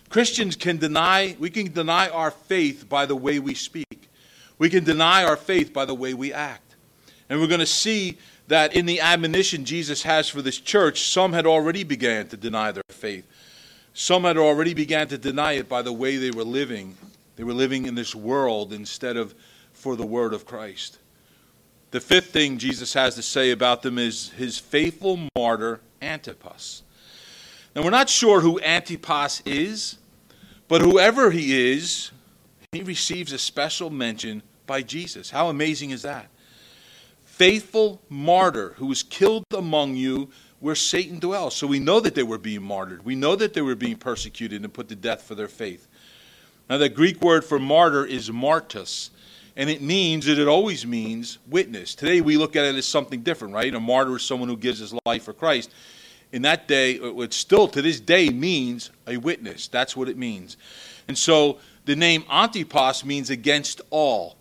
Christians 0.09 0.57
can 0.57 0.78
deny, 0.78 1.36
we 1.38 1.51
can 1.51 1.72
deny 1.72 2.09
our 2.09 2.30
faith 2.30 2.88
by 2.88 3.05
the 3.05 3.16
way 3.16 3.38
we 3.38 3.55
speak. 3.55 3.88
We 4.59 4.71
can 4.71 4.85
deny 4.85 5.25
our 5.25 5.37
faith 5.37 5.73
by 5.73 5.85
the 5.85 5.95
way 5.95 6.15
we 6.15 6.33
act. 6.33 6.75
And 7.29 7.41
we're 7.41 7.47
going 7.47 7.61
to 7.61 7.67
see 7.67 8.19
that 8.49 8.75
in 8.75 8.87
the 8.87 9.01
admonition 9.01 9.65
Jesus 9.65 10.03
has 10.03 10.29
for 10.29 10.43
this 10.43 10.59
church, 10.59 11.03
some 11.03 11.33
had 11.33 11.47
already 11.47 11.85
began 11.85 12.27
to 12.29 12.37
deny 12.37 12.73
their 12.73 12.83
faith. 12.89 13.27
Some 13.93 14.25
had 14.25 14.39
already 14.39 14.75
began 14.75 15.09
to 15.09 15.19
deny 15.19 15.53
it 15.53 15.69
by 15.69 15.83
the 15.83 15.93
way 15.93 16.17
they 16.17 16.31
were 16.31 16.45
living. 16.45 16.97
They 17.37 17.45
were 17.45 17.53
living 17.53 17.87
in 17.87 17.95
this 17.95 18.15
world 18.15 18.73
instead 18.73 19.17
of 19.17 19.35
for 19.73 19.97
the 19.97 20.07
word 20.07 20.33
of 20.33 20.47
Christ. 20.47 20.99
The 21.91 22.01
fifth 22.01 22.31
thing 22.31 22.59
Jesus 22.59 22.93
has 22.95 23.15
to 23.15 23.23
say 23.23 23.51
about 23.51 23.83
them 23.83 23.99
is 23.99 24.31
his 24.31 24.59
faithful 24.59 25.21
martyr, 25.37 25.81
Antipas. 26.03 26.83
Now, 27.75 27.83
we're 27.83 27.91
not 27.91 28.09
sure 28.09 28.41
who 28.41 28.61
Antipas 28.61 29.43
is, 29.47 29.99
but 30.69 30.81
whoever 30.81 31.31
he 31.31 31.73
is, 31.73 32.11
he 32.73 32.83
receives 32.83 33.33
a 33.33 33.39
special 33.39 33.89
mention 33.89 34.43
by 34.69 34.83
Jesus. 34.83 35.31
How 35.31 35.49
amazing 35.49 35.91
is 35.91 36.03
that? 36.03 36.29
Faithful 37.25 38.01
martyr 38.09 38.75
who 38.77 38.87
was 38.87 39.03
killed 39.03 39.45
among 39.53 39.97
you 39.97 40.31
where 40.61 40.77
Satan 40.77 41.19
dwells. 41.19 41.57
So 41.57 41.66
we 41.66 41.81
know 41.81 41.99
that 41.99 42.14
they 42.14 42.23
were 42.23 42.39
being 42.39 42.62
martyred. 42.62 43.05
We 43.05 43.16
know 43.16 43.35
that 43.35 43.55
they 43.55 43.62
were 43.62 43.75
being 43.75 43.97
persecuted 43.97 44.62
and 44.62 44.73
put 44.73 44.89
to 44.89 44.95
death 44.95 45.23
for 45.23 45.35
their 45.35 45.49
faith. 45.49 45.89
Now, 46.71 46.79
the 46.79 46.89
Greek 46.89 47.21
word 47.21 47.45
for 47.45 47.59
martyr 47.59 48.05
is 48.05 48.31
martus, 48.31 49.11
and 49.57 49.71
it 49.71 49.81
means, 49.81 50.29
it 50.29 50.47
always 50.47 50.87
means 50.87 51.39
witness. 51.49 51.97
Today 51.97 52.21
we 52.21 52.37
look 52.37 52.55
at 52.55 52.64
it 52.64 52.77
as 52.77 52.87
something 52.87 53.23
different, 53.23 53.55
right? 53.55 53.75
A 53.75 53.81
martyr 53.81 54.16
is 54.16 54.23
someone 54.23 54.49
who 54.49 54.57
gives 54.57 54.79
his 54.79 54.95
life 55.05 55.25
for 55.25 55.33
Christ 55.33 55.73
in 56.33 56.43
that 56.43 56.69
day, 56.69 56.93
it 56.95 57.33
still 57.33 57.69
to 57.69 57.83
this 57.83 58.01
day 58.01 58.29
means 58.29 58.91
a 59.07 59.16
witness. 59.16 59.69
That's 59.69 59.97
what 59.97 60.09
it 60.09 60.19
means. 60.19 60.57
And 61.07 61.16
so 61.16 61.59
the 61.87 61.97
name 61.97 62.25
Antipas 62.31 63.05
means 63.05 63.31
against 63.31 63.81
all. 63.91 64.37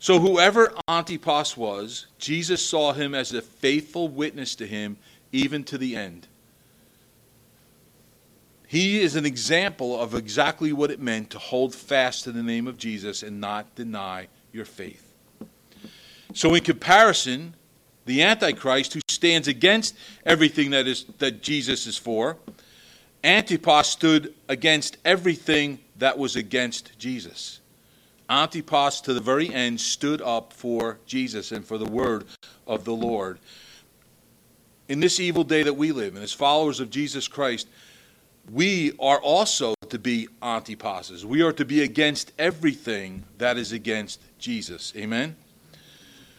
So 0.00 0.18
whoever 0.18 0.72
Antipas 0.88 1.58
was, 1.58 2.06
Jesus 2.18 2.64
saw 2.64 2.94
him 2.94 3.14
as 3.14 3.34
a 3.34 3.42
faithful 3.42 4.08
witness 4.08 4.54
to 4.56 4.66
him 4.66 4.96
even 5.30 5.62
to 5.64 5.76
the 5.76 5.94
end. 5.94 6.26
He 8.66 9.02
is 9.02 9.14
an 9.14 9.26
example 9.26 10.00
of 10.00 10.14
exactly 10.14 10.72
what 10.72 10.90
it 10.90 11.00
meant 11.00 11.28
to 11.30 11.38
hold 11.38 11.74
fast 11.74 12.24
to 12.24 12.32
the 12.32 12.42
name 12.42 12.66
of 12.66 12.78
Jesus 12.78 13.22
and 13.22 13.42
not 13.42 13.74
deny 13.74 14.28
your 14.52 14.64
faith. 14.64 15.12
So, 16.32 16.54
in 16.54 16.62
comparison, 16.62 17.54
the 18.06 18.22
Antichrist, 18.22 18.94
who 18.94 19.00
stands 19.08 19.48
against 19.48 19.94
everything 20.24 20.70
that, 20.70 20.86
is, 20.86 21.04
that 21.18 21.42
Jesus 21.42 21.86
is 21.86 21.98
for. 21.98 22.38
Antipas 23.22 23.88
stood 23.88 24.34
against 24.48 24.96
everything 25.04 25.80
that 25.98 26.16
was 26.16 26.36
against 26.36 26.98
Jesus. 26.98 27.60
Antipas, 28.30 29.00
to 29.02 29.12
the 29.12 29.20
very 29.20 29.52
end, 29.52 29.80
stood 29.80 30.22
up 30.22 30.52
for 30.52 30.98
Jesus 31.04 31.50
and 31.50 31.64
for 31.64 31.76
the 31.76 31.84
word 31.84 32.24
of 32.66 32.84
the 32.84 32.94
Lord. 32.94 33.38
In 34.88 35.00
this 35.00 35.18
evil 35.18 35.44
day 35.44 35.64
that 35.64 35.74
we 35.74 35.90
live 35.92 36.16
in, 36.16 36.22
as 36.22 36.32
followers 36.32 36.78
of 36.78 36.90
Jesus 36.90 37.26
Christ, 37.26 37.68
we 38.50 38.92
are 39.00 39.20
also 39.20 39.74
to 39.88 39.98
be 39.98 40.28
antipasses. 40.42 41.26
We 41.26 41.42
are 41.42 41.52
to 41.52 41.64
be 41.64 41.82
against 41.82 42.32
everything 42.38 43.24
that 43.38 43.58
is 43.58 43.72
against 43.72 44.20
Jesus. 44.38 44.92
Amen? 44.96 45.36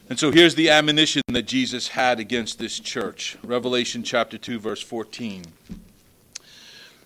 And 0.10 0.18
so 0.18 0.32
here's 0.32 0.56
the 0.56 0.70
admonition 0.70 1.22
that 1.28 1.44
Jesus 1.44 1.89
had 1.89 2.20
against 2.20 2.60
this 2.60 2.80
church 2.80 3.38
Revelation 3.44 4.04
chapter 4.04 4.38
2, 4.38 4.60
verse 4.60 4.82
14. 4.82 5.46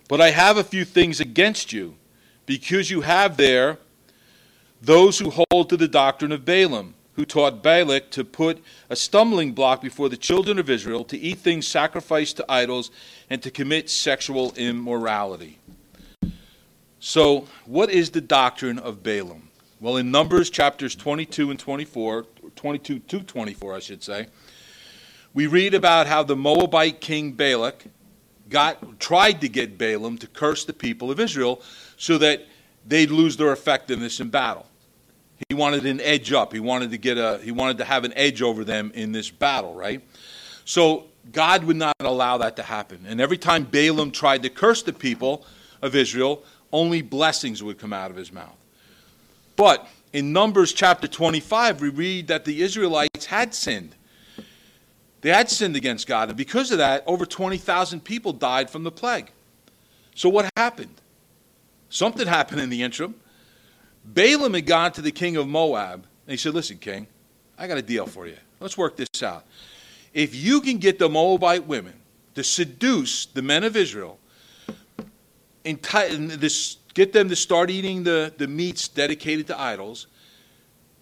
But 0.07 0.21
I 0.21 0.31
have 0.31 0.57
a 0.57 0.63
few 0.63 0.85
things 0.85 1.19
against 1.19 1.73
you, 1.73 1.95
because 2.45 2.91
you 2.91 3.01
have 3.01 3.37
there 3.37 3.79
those 4.81 5.19
who 5.19 5.31
hold 5.49 5.69
to 5.69 5.77
the 5.77 5.87
doctrine 5.87 6.31
of 6.31 6.45
Balaam, 6.45 6.95
who 7.13 7.25
taught 7.25 7.63
Balak 7.63 8.11
to 8.11 8.23
put 8.23 8.61
a 8.89 8.95
stumbling 8.95 9.53
block 9.53 9.81
before 9.81 10.09
the 10.09 10.17
children 10.17 10.59
of 10.59 10.69
Israel, 10.69 11.03
to 11.05 11.17
eat 11.17 11.39
things 11.39 11.67
sacrificed 11.67 12.37
to 12.37 12.45
idols, 12.49 12.91
and 13.29 13.41
to 13.41 13.49
commit 13.49 13.89
sexual 13.89 14.53
immorality. 14.55 15.59
So, 16.99 17.47
what 17.65 17.89
is 17.89 18.09
the 18.09 18.21
doctrine 18.21 18.79
of 18.79 19.03
Balaam? 19.03 19.49
Well, 19.79 19.97
in 19.97 20.11
Numbers 20.11 20.49
chapters 20.49 20.95
22 20.95 21.51
and 21.51 21.59
24, 21.59 22.25
22 22.55 22.99
to 22.99 23.19
24, 23.21 23.75
I 23.75 23.79
should 23.79 24.03
say, 24.03 24.27
we 25.33 25.47
read 25.47 25.73
about 25.73 26.07
how 26.07 26.23
the 26.23 26.35
Moabite 26.35 27.01
king 27.01 27.33
Balak 27.33 27.85
got 28.49 28.99
tried 28.99 29.41
to 29.41 29.49
get 29.49 29.77
Balaam 29.77 30.17
to 30.19 30.27
curse 30.27 30.65
the 30.65 30.73
people 30.73 31.11
of 31.11 31.19
Israel 31.19 31.61
so 31.97 32.17
that 32.17 32.47
they'd 32.85 33.11
lose 33.11 33.37
their 33.37 33.51
effectiveness 33.51 34.19
in 34.19 34.29
battle. 34.29 34.65
He 35.49 35.55
wanted 35.55 35.85
an 35.85 35.99
edge 36.01 36.31
up. 36.31 36.53
He 36.53 36.59
wanted 36.59 36.91
to 36.91 36.97
get 36.97 37.17
a 37.17 37.39
he 37.43 37.51
wanted 37.51 37.77
to 37.79 37.85
have 37.85 38.03
an 38.03 38.13
edge 38.15 38.41
over 38.41 38.63
them 38.63 38.91
in 38.93 39.11
this 39.11 39.29
battle, 39.29 39.73
right? 39.73 40.01
So 40.63 41.05
God 41.31 41.63
would 41.65 41.75
not 41.75 41.95
allow 41.99 42.37
that 42.37 42.55
to 42.55 42.63
happen. 42.63 43.05
And 43.07 43.19
every 43.19 43.37
time 43.37 43.63
Balaam 43.63 44.11
tried 44.11 44.43
to 44.43 44.49
curse 44.49 44.81
the 44.83 44.93
people 44.93 45.45
of 45.81 45.95
Israel, 45.95 46.43
only 46.71 47.01
blessings 47.01 47.61
would 47.61 47.77
come 47.77 47.93
out 47.93 48.11
of 48.11 48.17
his 48.17 48.31
mouth. 48.31 48.55
But 49.55 49.87
in 50.13 50.33
Numbers 50.33 50.73
chapter 50.73 51.07
25, 51.07 51.81
we 51.81 51.89
read 51.89 52.27
that 52.27 52.45
the 52.45 52.61
Israelites 52.61 53.25
had 53.25 53.53
sinned. 53.53 53.95
They 55.21 55.29
had 55.29 55.49
sinned 55.49 55.75
against 55.75 56.07
God, 56.07 56.29
and 56.29 56.37
because 56.37 56.71
of 56.71 56.77
that, 56.77 57.03
over 57.07 57.25
20,000 57.25 58.03
people 58.03 58.31
died 58.31 58.69
from 58.69 58.83
the 58.83 58.91
plague. 58.91 59.31
So, 60.13 60.29
what 60.29 60.49
happened? 60.55 61.01
Something 61.89 62.27
happened 62.27 62.61
in 62.61 62.69
the 62.69 62.83
interim. 62.83 63.15
Balaam 64.03 64.53
had 64.53 64.65
gone 64.65 64.91
to 64.93 65.01
the 65.01 65.11
king 65.11 65.35
of 65.37 65.47
Moab, 65.47 66.05
and 66.25 66.31
he 66.31 66.37
said, 66.37 66.53
Listen, 66.53 66.77
king, 66.77 67.07
I 67.57 67.67
got 67.67 67.77
a 67.77 67.81
deal 67.81 68.05
for 68.05 68.27
you. 68.27 68.37
Let's 68.59 68.77
work 68.77 68.95
this 68.95 69.23
out. 69.23 69.45
If 70.13 70.35
you 70.35 70.61
can 70.61 70.77
get 70.77 70.99
the 70.99 71.09
Moabite 71.09 71.67
women 71.67 71.93
to 72.35 72.43
seduce 72.43 73.25
the 73.25 73.41
men 73.41 73.63
of 73.63 73.75
Israel, 73.75 74.19
and 75.65 75.81
this 75.81 76.77
get 76.93 77.11
them 77.11 77.29
to 77.29 77.35
start 77.35 77.69
eating 77.69 78.03
the, 78.03 78.33
the 78.37 78.47
meats 78.47 78.87
dedicated 78.87 79.47
to 79.47 79.59
idols, 79.59 80.07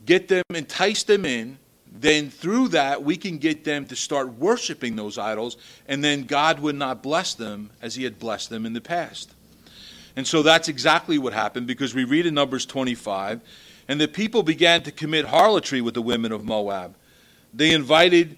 get 0.05 0.27
them, 0.27 0.43
entice 0.53 1.03
them 1.03 1.25
in, 1.25 1.59
then 1.91 2.29
through 2.29 2.69
that 2.69 3.03
we 3.03 3.15
can 3.15 3.37
get 3.37 3.63
them 3.63 3.85
to 3.85 3.95
start 3.95 4.33
worshiping 4.33 4.95
those 4.95 5.17
idols, 5.17 5.57
and 5.87 6.03
then 6.03 6.23
God 6.23 6.59
would 6.59 6.75
not 6.75 7.03
bless 7.03 7.35
them 7.35 7.69
as 7.81 7.95
He 7.95 8.03
had 8.03 8.17
blessed 8.17 8.49
them 8.49 8.65
in 8.65 8.73
the 8.73 8.81
past. 8.81 9.33
And 10.15 10.27
so 10.27 10.43
that's 10.43 10.67
exactly 10.67 11.17
what 11.17 11.33
happened 11.33 11.67
because 11.67 11.95
we 11.95 12.03
read 12.03 12.25
in 12.25 12.33
Numbers 12.33 12.65
25, 12.65 13.41
and 13.87 13.99
the 13.99 14.07
people 14.07 14.43
began 14.43 14.83
to 14.83 14.91
commit 14.91 15.25
harlotry 15.25 15.81
with 15.81 15.93
the 15.93 16.01
women 16.01 16.31
of 16.31 16.43
Moab. 16.43 16.95
They 17.53 17.71
invited 17.71 18.37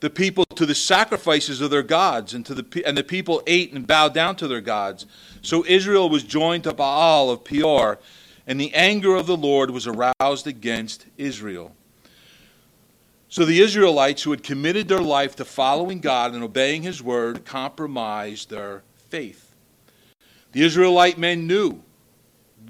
the 0.00 0.10
people 0.10 0.44
to 0.44 0.66
the 0.66 0.74
sacrifices 0.74 1.60
of 1.60 1.70
their 1.70 1.82
gods, 1.82 2.34
and, 2.34 2.44
to 2.46 2.54
the, 2.54 2.82
and 2.84 2.96
the 2.96 3.04
people 3.04 3.42
ate 3.46 3.72
and 3.72 3.86
bowed 3.86 4.12
down 4.12 4.36
to 4.36 4.48
their 4.48 4.60
gods. 4.60 5.06
So 5.42 5.64
Israel 5.66 6.10
was 6.10 6.22
joined 6.22 6.64
to 6.64 6.74
Baal 6.74 7.30
of 7.30 7.44
Peor, 7.44 7.98
and 8.46 8.60
the 8.60 8.74
anger 8.74 9.14
of 9.14 9.26
the 9.26 9.36
Lord 9.36 9.70
was 9.70 9.86
aroused 9.86 10.46
against 10.46 11.06
Israel. 11.16 11.74
So 13.28 13.44
the 13.44 13.60
Israelites 13.60 14.22
who 14.22 14.30
had 14.30 14.42
committed 14.42 14.88
their 14.88 15.00
life 15.00 15.36
to 15.36 15.44
following 15.44 16.00
God 16.00 16.34
and 16.34 16.44
obeying 16.44 16.82
His 16.82 17.02
word 17.02 17.44
compromised 17.44 18.50
their 18.50 18.82
faith. 19.08 19.45
The 20.56 20.62
Israelite 20.62 21.18
men 21.18 21.46
knew 21.46 21.82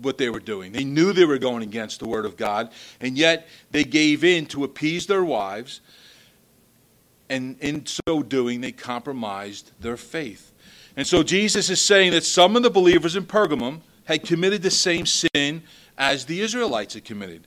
what 0.02 0.18
they 0.18 0.28
were 0.28 0.40
doing. 0.40 0.72
They 0.72 0.82
knew 0.82 1.12
they 1.12 1.24
were 1.24 1.38
going 1.38 1.62
against 1.62 2.00
the 2.00 2.08
word 2.08 2.24
of 2.24 2.36
God, 2.36 2.72
and 3.00 3.16
yet 3.16 3.46
they 3.70 3.84
gave 3.84 4.24
in 4.24 4.46
to 4.46 4.64
appease 4.64 5.06
their 5.06 5.22
wives 5.22 5.82
and 7.30 7.56
in 7.60 7.86
so 7.86 8.24
doing, 8.24 8.60
they 8.60 8.72
compromised 8.72 9.70
their 9.78 9.96
faith. 9.96 10.50
And 10.96 11.06
so 11.06 11.22
Jesus 11.22 11.70
is 11.70 11.80
saying 11.80 12.10
that 12.10 12.24
some 12.24 12.56
of 12.56 12.64
the 12.64 12.70
believers 12.70 13.14
in 13.14 13.24
Pergamum 13.24 13.82
had 14.06 14.24
committed 14.24 14.62
the 14.62 14.70
same 14.72 15.06
sin 15.06 15.62
as 15.96 16.24
the 16.24 16.40
Israelites 16.40 16.94
had 16.94 17.04
committed. 17.04 17.46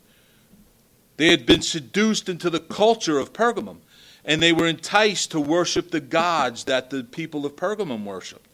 They 1.18 1.32
had 1.32 1.46
been 1.46 1.62
seduced 1.62 2.30
into 2.30 2.50
the 2.50 2.62
culture 2.62 3.20
of 3.20 3.34
Pergamum, 3.34 3.80
and 4.24 4.42
they 4.42 4.54
were 4.54 4.68
enticed 4.68 5.32
to 5.32 5.42
worship 5.42 5.92
the 5.92 6.00
gods 6.00 6.64
that 6.64 6.92
the 6.92 7.04
people 7.04 7.46
of 7.46 7.58
Pergamum 7.58 8.06
worshiped. 8.06 8.49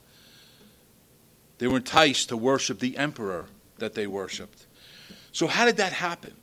They 1.66 1.70
were 1.70 1.78
enticed 1.78 2.30
to 2.30 2.38
worship 2.38 2.78
the 2.78 2.96
emperor 2.96 3.48
that 3.80 3.96
they 3.96 4.06
worshiped. 4.06 4.68
So, 5.32 5.48
how 5.48 5.66
did 5.66 5.78
that 5.78 5.94
happen? 5.94 6.36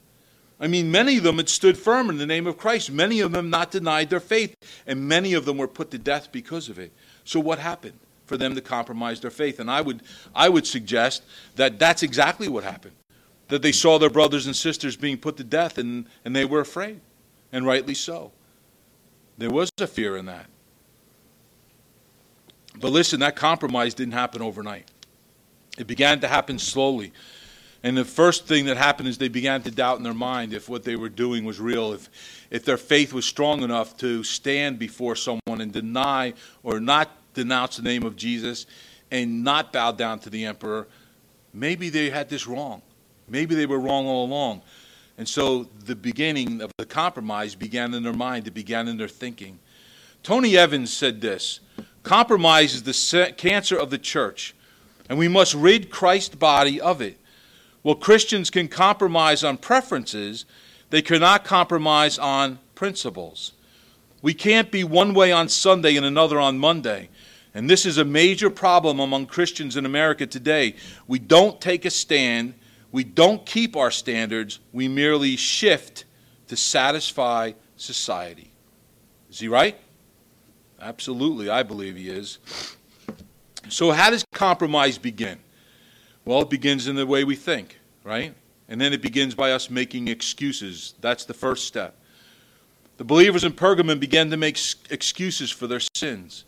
I 0.58 0.66
mean, 0.66 0.90
many 0.90 1.16
of 1.16 1.22
them 1.22 1.36
had 1.36 1.48
stood 1.48 1.78
firm 1.78 2.10
in 2.10 2.18
the 2.18 2.26
name 2.26 2.48
of 2.48 2.58
Christ. 2.58 2.90
Many 2.90 3.20
of 3.20 3.30
them 3.30 3.48
not 3.48 3.70
denied 3.70 4.10
their 4.10 4.18
faith, 4.18 4.56
and 4.84 5.06
many 5.06 5.32
of 5.34 5.44
them 5.44 5.58
were 5.58 5.68
put 5.68 5.92
to 5.92 5.98
death 5.98 6.32
because 6.32 6.68
of 6.68 6.76
it. 6.76 6.90
So 7.22 7.38
what 7.38 7.60
happened 7.60 8.00
for 8.26 8.36
them 8.36 8.56
to 8.56 8.60
compromise 8.60 9.20
their 9.20 9.30
faith? 9.30 9.60
And 9.60 9.70
I 9.70 9.80
would, 9.80 10.02
I 10.34 10.48
would 10.48 10.66
suggest 10.66 11.22
that 11.54 11.78
that's 11.78 12.02
exactly 12.02 12.48
what 12.48 12.64
happened. 12.64 12.96
that 13.46 13.62
they 13.62 13.70
saw 13.70 14.00
their 14.00 14.10
brothers 14.10 14.46
and 14.46 14.56
sisters 14.56 14.96
being 14.96 15.18
put 15.18 15.36
to 15.36 15.44
death 15.44 15.78
and, 15.78 16.06
and 16.24 16.34
they 16.34 16.44
were 16.44 16.58
afraid, 16.58 17.00
and 17.52 17.64
rightly 17.64 17.94
so. 17.94 18.32
There 19.38 19.50
was 19.50 19.70
a 19.78 19.86
fear 19.86 20.16
in 20.16 20.26
that. 20.26 20.46
But 22.80 22.90
listen, 22.90 23.20
that 23.20 23.36
compromise 23.36 23.94
didn't 23.94 24.14
happen 24.14 24.42
overnight. 24.42 24.88
It 25.78 25.86
began 25.86 26.20
to 26.20 26.28
happen 26.28 26.58
slowly. 26.58 27.12
And 27.82 27.96
the 27.96 28.04
first 28.04 28.46
thing 28.46 28.66
that 28.66 28.76
happened 28.76 29.08
is 29.08 29.18
they 29.18 29.28
began 29.28 29.62
to 29.62 29.70
doubt 29.70 29.98
in 29.98 30.04
their 30.04 30.14
mind 30.14 30.52
if 30.52 30.68
what 30.68 30.84
they 30.84 30.94
were 30.94 31.08
doing 31.08 31.44
was 31.44 31.60
real, 31.60 31.92
if, 31.92 32.08
if 32.50 32.64
their 32.64 32.76
faith 32.76 33.12
was 33.12 33.24
strong 33.24 33.62
enough 33.62 33.96
to 33.98 34.22
stand 34.22 34.78
before 34.78 35.16
someone 35.16 35.60
and 35.60 35.72
deny 35.72 36.34
or 36.62 36.78
not 36.78 37.10
denounce 37.34 37.76
the 37.76 37.82
name 37.82 38.04
of 38.04 38.14
Jesus 38.14 38.66
and 39.10 39.42
not 39.42 39.72
bow 39.72 39.92
down 39.92 40.20
to 40.20 40.30
the 40.30 40.44
emperor. 40.44 40.86
Maybe 41.52 41.88
they 41.88 42.10
had 42.10 42.28
this 42.28 42.46
wrong. 42.46 42.82
Maybe 43.28 43.54
they 43.54 43.66
were 43.66 43.80
wrong 43.80 44.06
all 44.06 44.26
along. 44.26 44.62
And 45.18 45.28
so 45.28 45.64
the 45.84 45.96
beginning 45.96 46.62
of 46.62 46.70
the 46.78 46.86
compromise 46.86 47.54
began 47.54 47.94
in 47.94 48.02
their 48.02 48.12
mind, 48.12 48.46
it 48.46 48.54
began 48.54 48.88
in 48.88 48.96
their 48.96 49.08
thinking. 49.08 49.58
Tony 50.22 50.56
Evans 50.56 50.92
said 50.92 51.20
this 51.20 51.60
Compromise 52.02 52.74
is 52.74 52.82
the 52.82 53.34
cancer 53.36 53.76
of 53.76 53.90
the 53.90 53.98
church, 53.98 54.54
and 55.12 55.18
we 55.18 55.28
must 55.28 55.52
rid 55.52 55.90
Christ's 55.90 56.36
body 56.36 56.80
of 56.80 57.02
it. 57.02 57.18
Well, 57.82 57.96
Christians 57.96 58.48
can 58.48 58.66
compromise 58.66 59.44
on 59.44 59.58
preferences, 59.58 60.46
they 60.88 61.02
cannot 61.02 61.44
compromise 61.44 62.18
on 62.18 62.60
principles. 62.74 63.52
We 64.22 64.32
can't 64.32 64.70
be 64.70 64.84
one 64.84 65.12
way 65.12 65.30
on 65.30 65.50
Sunday 65.50 65.96
and 65.96 66.06
another 66.06 66.40
on 66.40 66.58
Monday. 66.58 67.10
And 67.52 67.68
this 67.68 67.84
is 67.84 67.98
a 67.98 68.06
major 68.06 68.48
problem 68.48 69.00
among 69.00 69.26
Christians 69.26 69.76
in 69.76 69.84
America 69.84 70.26
today. 70.26 70.76
We 71.06 71.18
don't 71.18 71.60
take 71.60 71.84
a 71.84 71.90
stand, 71.90 72.54
we 72.90 73.04
don't 73.04 73.44
keep 73.44 73.76
our 73.76 73.90
standards, 73.90 74.60
we 74.72 74.88
merely 74.88 75.36
shift 75.36 76.06
to 76.48 76.56
satisfy 76.56 77.52
society. 77.76 78.50
Is 79.28 79.40
he 79.40 79.48
right? 79.48 79.76
Absolutely, 80.80 81.50
I 81.50 81.64
believe 81.64 81.96
he 81.96 82.08
is. 82.08 82.38
So, 83.68 83.90
how 83.90 84.10
does 84.10 84.24
compromise 84.32 84.98
begin? 84.98 85.38
Well, 86.24 86.42
it 86.42 86.50
begins 86.50 86.86
in 86.86 86.96
the 86.96 87.06
way 87.06 87.24
we 87.24 87.36
think, 87.36 87.78
right? 88.04 88.34
And 88.68 88.80
then 88.80 88.92
it 88.92 89.02
begins 89.02 89.34
by 89.34 89.52
us 89.52 89.70
making 89.70 90.08
excuses. 90.08 90.94
That's 91.00 91.24
the 91.24 91.34
first 91.34 91.66
step. 91.66 91.96
The 92.96 93.04
believers 93.04 93.44
in 93.44 93.52
Pergamum 93.52 93.98
began 93.98 94.30
to 94.30 94.36
make 94.36 94.58
excuses 94.90 95.50
for 95.50 95.66
their 95.66 95.80
sins. 95.94 96.44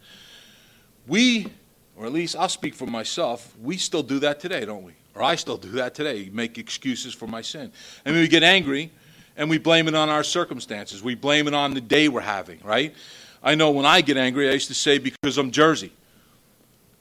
We, 1.06 1.48
or 1.96 2.06
at 2.06 2.12
least 2.12 2.36
I'll 2.36 2.48
speak 2.48 2.74
for 2.74 2.86
myself, 2.86 3.54
we 3.60 3.76
still 3.76 4.02
do 4.02 4.18
that 4.20 4.40
today, 4.40 4.64
don't 4.64 4.84
we? 4.84 4.92
Or 5.14 5.22
I 5.22 5.34
still 5.36 5.56
do 5.56 5.70
that 5.72 5.94
today, 5.94 6.30
make 6.32 6.58
excuses 6.58 7.14
for 7.14 7.26
my 7.26 7.40
sin. 7.40 7.72
And 8.04 8.14
we 8.14 8.28
get 8.28 8.42
angry 8.42 8.90
and 9.36 9.50
we 9.50 9.58
blame 9.58 9.88
it 9.88 9.94
on 9.94 10.08
our 10.08 10.22
circumstances. 10.22 11.02
We 11.02 11.14
blame 11.14 11.48
it 11.48 11.54
on 11.54 11.74
the 11.74 11.80
day 11.80 12.08
we're 12.08 12.20
having, 12.20 12.60
right? 12.62 12.94
I 13.42 13.54
know 13.54 13.70
when 13.70 13.86
I 13.86 14.00
get 14.00 14.16
angry, 14.16 14.48
I 14.48 14.52
used 14.52 14.68
to 14.68 14.74
say 14.74 14.98
because 14.98 15.38
I'm 15.38 15.50
Jersey. 15.50 15.92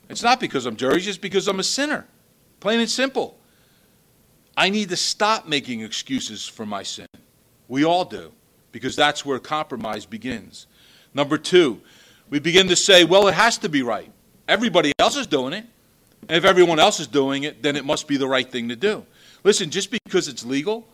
It's 0.09 0.23
not 0.23 0.39
because 0.39 0.65
I'm 0.65 0.75
Jersey, 0.75 1.09
it's 1.09 1.17
because 1.17 1.47
I'm 1.47 1.59
a 1.59 1.63
sinner. 1.63 2.05
Plain 2.59 2.79
and 2.79 2.89
simple. 2.89 3.37
I 4.55 4.69
need 4.69 4.89
to 4.89 4.95
stop 4.95 5.47
making 5.47 5.81
excuses 5.81 6.47
for 6.47 6.65
my 6.65 6.83
sin. 6.83 7.07
We 7.67 7.83
all 7.83 8.05
do, 8.05 8.31
because 8.71 8.95
that's 8.95 9.25
where 9.25 9.39
compromise 9.39 10.05
begins. 10.05 10.67
Number 11.13 11.37
two, 11.37 11.81
we 12.29 12.39
begin 12.39 12.67
to 12.67 12.75
say, 12.75 13.03
well, 13.03 13.27
it 13.27 13.33
has 13.33 13.57
to 13.59 13.69
be 13.69 13.81
right. 13.81 14.11
Everybody 14.47 14.91
else 14.99 15.15
is 15.15 15.27
doing 15.27 15.53
it. 15.53 15.65
And 16.29 16.37
if 16.37 16.45
everyone 16.45 16.79
else 16.79 16.99
is 16.99 17.07
doing 17.07 17.43
it, 17.43 17.61
then 17.61 17.75
it 17.75 17.85
must 17.85 18.07
be 18.07 18.17
the 18.17 18.27
right 18.27 18.49
thing 18.49 18.69
to 18.69 18.75
do. 18.75 19.05
Listen, 19.43 19.69
just 19.69 19.91
because 19.91 20.27
it's 20.27 20.45
legal, 20.45 20.87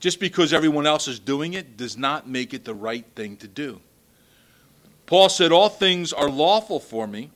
just 0.00 0.20
because 0.20 0.52
everyone 0.52 0.86
else 0.86 1.08
is 1.08 1.18
doing 1.18 1.54
it, 1.54 1.76
does 1.76 1.96
not 1.96 2.28
make 2.28 2.52
it 2.52 2.64
the 2.64 2.74
right 2.74 3.04
thing 3.14 3.36
to 3.38 3.48
do. 3.48 3.80
Paul 5.06 5.28
said, 5.28 5.52
All 5.52 5.68
things 5.68 6.12
are 6.12 6.28
lawful 6.28 6.80
for 6.80 7.06
me, 7.06 7.30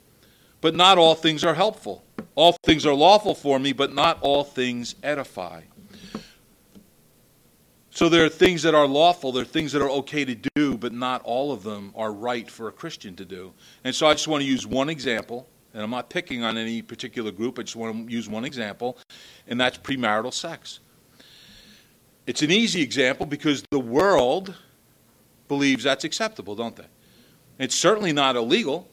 but 0.61 0.75
not 0.75 0.99
all 0.99 1.15
things 1.15 1.45
are 1.45 1.55
helpful. 1.55 2.05
All 2.35 2.57
things 2.65 2.87
are 2.87 2.95
lawful 2.95 3.35
for 3.35 3.59
me, 3.59 3.73
but 3.73 3.95
not 3.95 4.19
all 4.21 4.45
things 4.45 4.95
edify. 5.03 5.63
So 7.93 8.09
there 8.09 8.25
are 8.25 8.29
things 8.29 8.63
that 8.63 8.75
are 8.75 8.87
lawful, 8.87 9.33
there 9.33 9.43
are 9.43 9.47
things 9.47 9.73
that 9.73 9.83
are 9.83 9.91
okay 9.91 10.25
to 10.25 10.37
do, 10.55 10.79
but 10.79 10.93
not 10.93 11.23
all 11.23 11.51
of 11.53 11.65
them 11.65 11.93
are 11.97 12.13
right 12.13 12.49
for 12.49 12.69
a 12.69 12.73
Christian 12.73 13.17
to 13.17 13.25
do. 13.25 13.53
And 13.83 13.95
so 13.95 14.07
I 14.07 14.13
just 14.13 14.29
want 14.29 14.43
to 14.43 14.49
use 14.49 14.67
one 14.67 14.89
example, 14.89 15.49
and 15.75 15.83
I'm 15.83 15.91
not 15.91 16.09
picking 16.09 16.45
on 16.45 16.57
any 16.57 16.83
particular 16.83 17.33
group, 17.33 17.59
I 17.59 17.63
just 17.63 17.77
want 17.77 18.07
to 18.07 18.13
use 18.13 18.29
one 18.29 18.45
example, 18.45 18.97
and 19.49 19.61
that's 19.61 19.77
premarital 19.77 20.33
sex. 20.33 20.79
It's 22.27 22.43
an 22.43 22.53
easy 22.53 22.81
example 22.81 23.27
because 23.27 23.65
the 23.71 23.81
world 23.81 24.55
believes 25.49 25.83
that's 25.83 26.05
acceptable, 26.05 26.55
don't 26.55 26.77
they? 26.77 26.87
It's 27.59 27.75
certainly 27.75 28.13
not 28.13 28.37
illegal. 28.37 28.89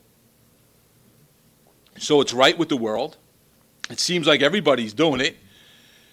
So 1.98 2.22
it's 2.22 2.34
right 2.34 2.58
with 2.58 2.70
the 2.70 2.78
world. 2.78 3.18
It 3.90 4.00
seems 4.00 4.28
like 4.28 4.42
everybody's 4.42 4.94
doing 4.94 5.22
it. 5.22 5.38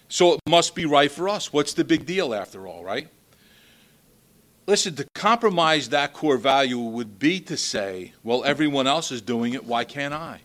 So 0.08 0.34
it 0.34 0.40
must 0.48 0.74
be 0.74 0.86
right 0.86 1.10
for 1.10 1.28
us. 1.28 1.52
What's 1.52 1.72
the 1.72 1.84
big 1.84 2.06
deal 2.06 2.34
after 2.34 2.66
all, 2.66 2.84
right? 2.84 3.08
Listen, 4.66 4.94
to 4.96 5.06
compromise 5.14 5.90
that 5.90 6.12
core 6.12 6.38
value 6.38 6.78
would 6.78 7.18
be 7.18 7.40
to 7.40 7.56
say, 7.56 8.12
well, 8.22 8.44
everyone 8.44 8.86
else 8.86 9.10
is 9.12 9.20
doing 9.20 9.52
it, 9.52 9.64
why 9.64 9.84
can't 9.84 10.14
I? 10.14 10.40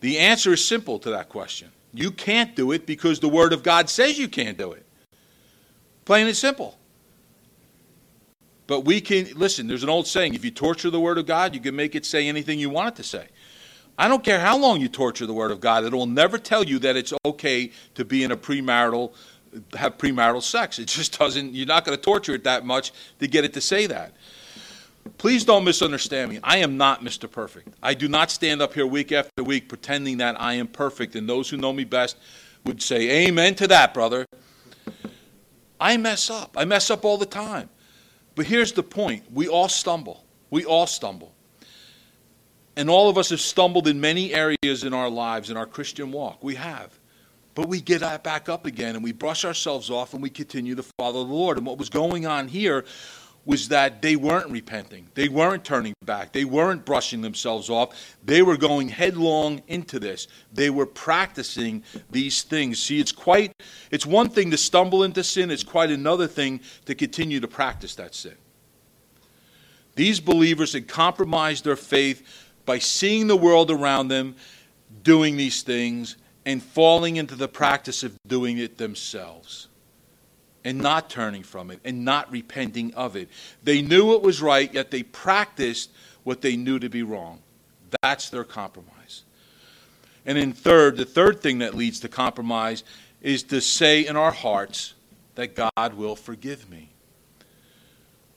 The 0.00 0.18
answer 0.18 0.52
is 0.52 0.64
simple 0.64 0.98
to 1.00 1.10
that 1.10 1.28
question. 1.28 1.70
You 1.92 2.10
can't 2.10 2.54
do 2.54 2.72
it 2.72 2.86
because 2.86 3.20
the 3.20 3.28
Word 3.28 3.52
of 3.52 3.62
God 3.62 3.88
says 3.88 4.18
you 4.18 4.28
can't 4.28 4.58
do 4.58 4.72
it. 4.72 4.84
Plain 6.04 6.26
and 6.26 6.36
simple. 6.36 6.78
But 8.66 8.80
we 8.80 9.00
can, 9.00 9.28
listen, 9.34 9.66
there's 9.66 9.82
an 9.82 9.88
old 9.88 10.06
saying 10.06 10.34
if 10.34 10.44
you 10.44 10.50
torture 10.50 10.90
the 10.90 11.00
Word 11.00 11.18
of 11.18 11.26
God, 11.26 11.54
you 11.54 11.60
can 11.60 11.76
make 11.76 11.94
it 11.94 12.06
say 12.06 12.28
anything 12.28 12.58
you 12.58 12.70
want 12.70 12.94
it 12.94 12.96
to 12.96 13.02
say. 13.02 13.28
I 13.98 14.08
don't 14.08 14.24
care 14.24 14.40
how 14.40 14.58
long 14.58 14.80
you 14.80 14.88
torture 14.88 15.26
the 15.26 15.32
Word 15.32 15.50
of 15.50 15.60
God, 15.60 15.84
it 15.84 15.92
will 15.92 16.06
never 16.06 16.38
tell 16.38 16.64
you 16.64 16.78
that 16.80 16.96
it's 16.96 17.12
okay 17.24 17.70
to 17.94 18.04
be 18.04 18.24
in 18.24 18.32
a 18.32 18.36
premarital, 18.36 19.12
have 19.74 19.98
premarital 19.98 20.42
sex. 20.42 20.78
It 20.78 20.86
just 20.86 21.18
doesn't, 21.18 21.54
you're 21.54 21.66
not 21.66 21.84
going 21.84 21.96
to 21.96 22.02
torture 22.02 22.34
it 22.34 22.44
that 22.44 22.64
much 22.64 22.92
to 23.20 23.28
get 23.28 23.44
it 23.44 23.52
to 23.54 23.60
say 23.60 23.86
that. 23.86 24.14
Please 25.18 25.44
don't 25.44 25.64
misunderstand 25.64 26.30
me. 26.30 26.40
I 26.42 26.58
am 26.58 26.76
not 26.76 27.04
Mr. 27.04 27.30
Perfect. 27.30 27.68
I 27.82 27.94
do 27.94 28.08
not 28.08 28.30
stand 28.30 28.62
up 28.62 28.72
here 28.72 28.86
week 28.86 29.12
after 29.12 29.44
week 29.44 29.68
pretending 29.68 30.18
that 30.18 30.40
I 30.40 30.54
am 30.54 30.66
perfect, 30.66 31.14
and 31.14 31.28
those 31.28 31.50
who 31.50 31.56
know 31.56 31.72
me 31.72 31.84
best 31.84 32.16
would 32.64 32.82
say, 32.82 33.26
Amen 33.26 33.54
to 33.56 33.68
that, 33.68 33.92
brother. 33.92 34.26
I 35.78 35.98
mess 35.98 36.30
up. 36.30 36.54
I 36.56 36.64
mess 36.64 36.90
up 36.90 37.04
all 37.04 37.18
the 37.18 37.26
time. 37.26 37.68
But 38.34 38.46
here's 38.46 38.72
the 38.72 38.82
point 38.82 39.24
we 39.32 39.46
all 39.46 39.68
stumble. 39.68 40.24
We 40.50 40.64
all 40.64 40.86
stumble. 40.86 41.33
And 42.76 42.90
all 42.90 43.08
of 43.08 43.16
us 43.16 43.30
have 43.30 43.40
stumbled 43.40 43.86
in 43.86 44.00
many 44.00 44.34
areas 44.34 44.84
in 44.84 44.92
our 44.92 45.08
lives, 45.08 45.50
in 45.50 45.56
our 45.56 45.66
Christian 45.66 46.10
walk. 46.10 46.42
We 46.42 46.56
have. 46.56 46.98
But 47.54 47.68
we 47.68 47.80
get 47.80 48.00
back 48.24 48.48
up 48.48 48.66
again 48.66 48.96
and 48.96 49.04
we 49.04 49.12
brush 49.12 49.44
ourselves 49.44 49.90
off 49.90 50.12
and 50.12 50.22
we 50.22 50.30
continue 50.30 50.74
to 50.74 50.84
follow 50.98 51.24
the 51.24 51.32
Lord. 51.32 51.56
And 51.56 51.66
what 51.66 51.78
was 51.78 51.88
going 51.88 52.26
on 52.26 52.48
here 52.48 52.84
was 53.46 53.68
that 53.68 54.00
they 54.00 54.16
weren't 54.16 54.50
repenting. 54.50 55.06
They 55.14 55.28
weren't 55.28 55.64
turning 55.64 55.94
back. 56.04 56.32
They 56.32 56.44
weren't 56.44 56.84
brushing 56.84 57.20
themselves 57.20 57.68
off. 57.68 58.16
They 58.24 58.42
were 58.42 58.56
going 58.56 58.88
headlong 58.88 59.62
into 59.68 60.00
this. 60.00 60.26
They 60.52 60.70
were 60.70 60.86
practicing 60.86 61.84
these 62.10 62.42
things. 62.42 62.82
See, 62.82 62.98
it's 63.00 63.12
quite 63.12 63.52
it's 63.90 64.06
one 64.06 64.30
thing 64.30 64.50
to 64.50 64.56
stumble 64.56 65.02
into 65.02 65.22
sin, 65.22 65.50
it's 65.50 65.62
quite 65.62 65.90
another 65.90 66.26
thing 66.26 66.60
to 66.86 66.94
continue 66.94 67.40
to 67.40 67.48
practice 67.48 67.94
that 67.96 68.14
sin. 68.14 68.36
These 69.94 70.20
believers 70.20 70.72
had 70.72 70.88
compromised 70.88 71.64
their 71.64 71.76
faith 71.76 72.43
by 72.64 72.78
seeing 72.78 73.26
the 73.26 73.36
world 73.36 73.70
around 73.70 74.08
them 74.08 74.36
doing 75.02 75.36
these 75.36 75.62
things 75.62 76.16
and 76.46 76.62
falling 76.62 77.16
into 77.16 77.34
the 77.34 77.48
practice 77.48 78.02
of 78.02 78.16
doing 78.26 78.58
it 78.58 78.78
themselves 78.78 79.68
and 80.64 80.78
not 80.78 81.10
turning 81.10 81.42
from 81.42 81.70
it 81.70 81.80
and 81.84 82.04
not 82.04 82.30
repenting 82.30 82.92
of 82.94 83.16
it. 83.16 83.28
They 83.62 83.82
knew 83.82 84.14
it 84.14 84.22
was 84.22 84.40
right, 84.40 84.72
yet 84.72 84.90
they 84.90 85.02
practiced 85.02 85.90
what 86.22 86.40
they 86.40 86.56
knew 86.56 86.78
to 86.78 86.88
be 86.88 87.02
wrong. 87.02 87.40
That's 88.02 88.30
their 88.30 88.44
compromise. 88.44 89.24
And 90.26 90.38
in 90.38 90.52
third, 90.52 90.96
the 90.96 91.04
third 91.04 91.40
thing 91.40 91.58
that 91.58 91.74
leads 91.74 92.00
to 92.00 92.08
compromise 92.08 92.82
is 93.20 93.42
to 93.44 93.60
say 93.60 94.06
in 94.06 94.16
our 94.16 94.32
hearts 94.32 94.94
that 95.34 95.54
God 95.54 95.94
will 95.94 96.16
forgive 96.16 96.70
me. 96.70 96.90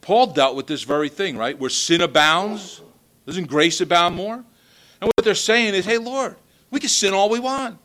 Paul 0.02 0.28
dealt 0.28 0.56
with 0.56 0.68
this 0.68 0.84
very 0.84 1.10
thing, 1.10 1.38
right? 1.38 1.58
Where 1.58 1.70
sin 1.70 2.02
abounds, 2.02 2.82
doesn't 3.28 3.46
grace 3.46 3.80
abound 3.80 4.16
more? 4.16 4.34
And 4.34 5.12
what 5.16 5.24
they're 5.24 5.36
saying 5.36 5.76
is, 5.76 5.86
hey, 5.86 6.00
Lord, 6.00 6.36
we 6.72 6.80
can 6.80 6.90
sin 6.90 7.14
all 7.14 7.30
we 7.30 7.40
want. 7.40 7.78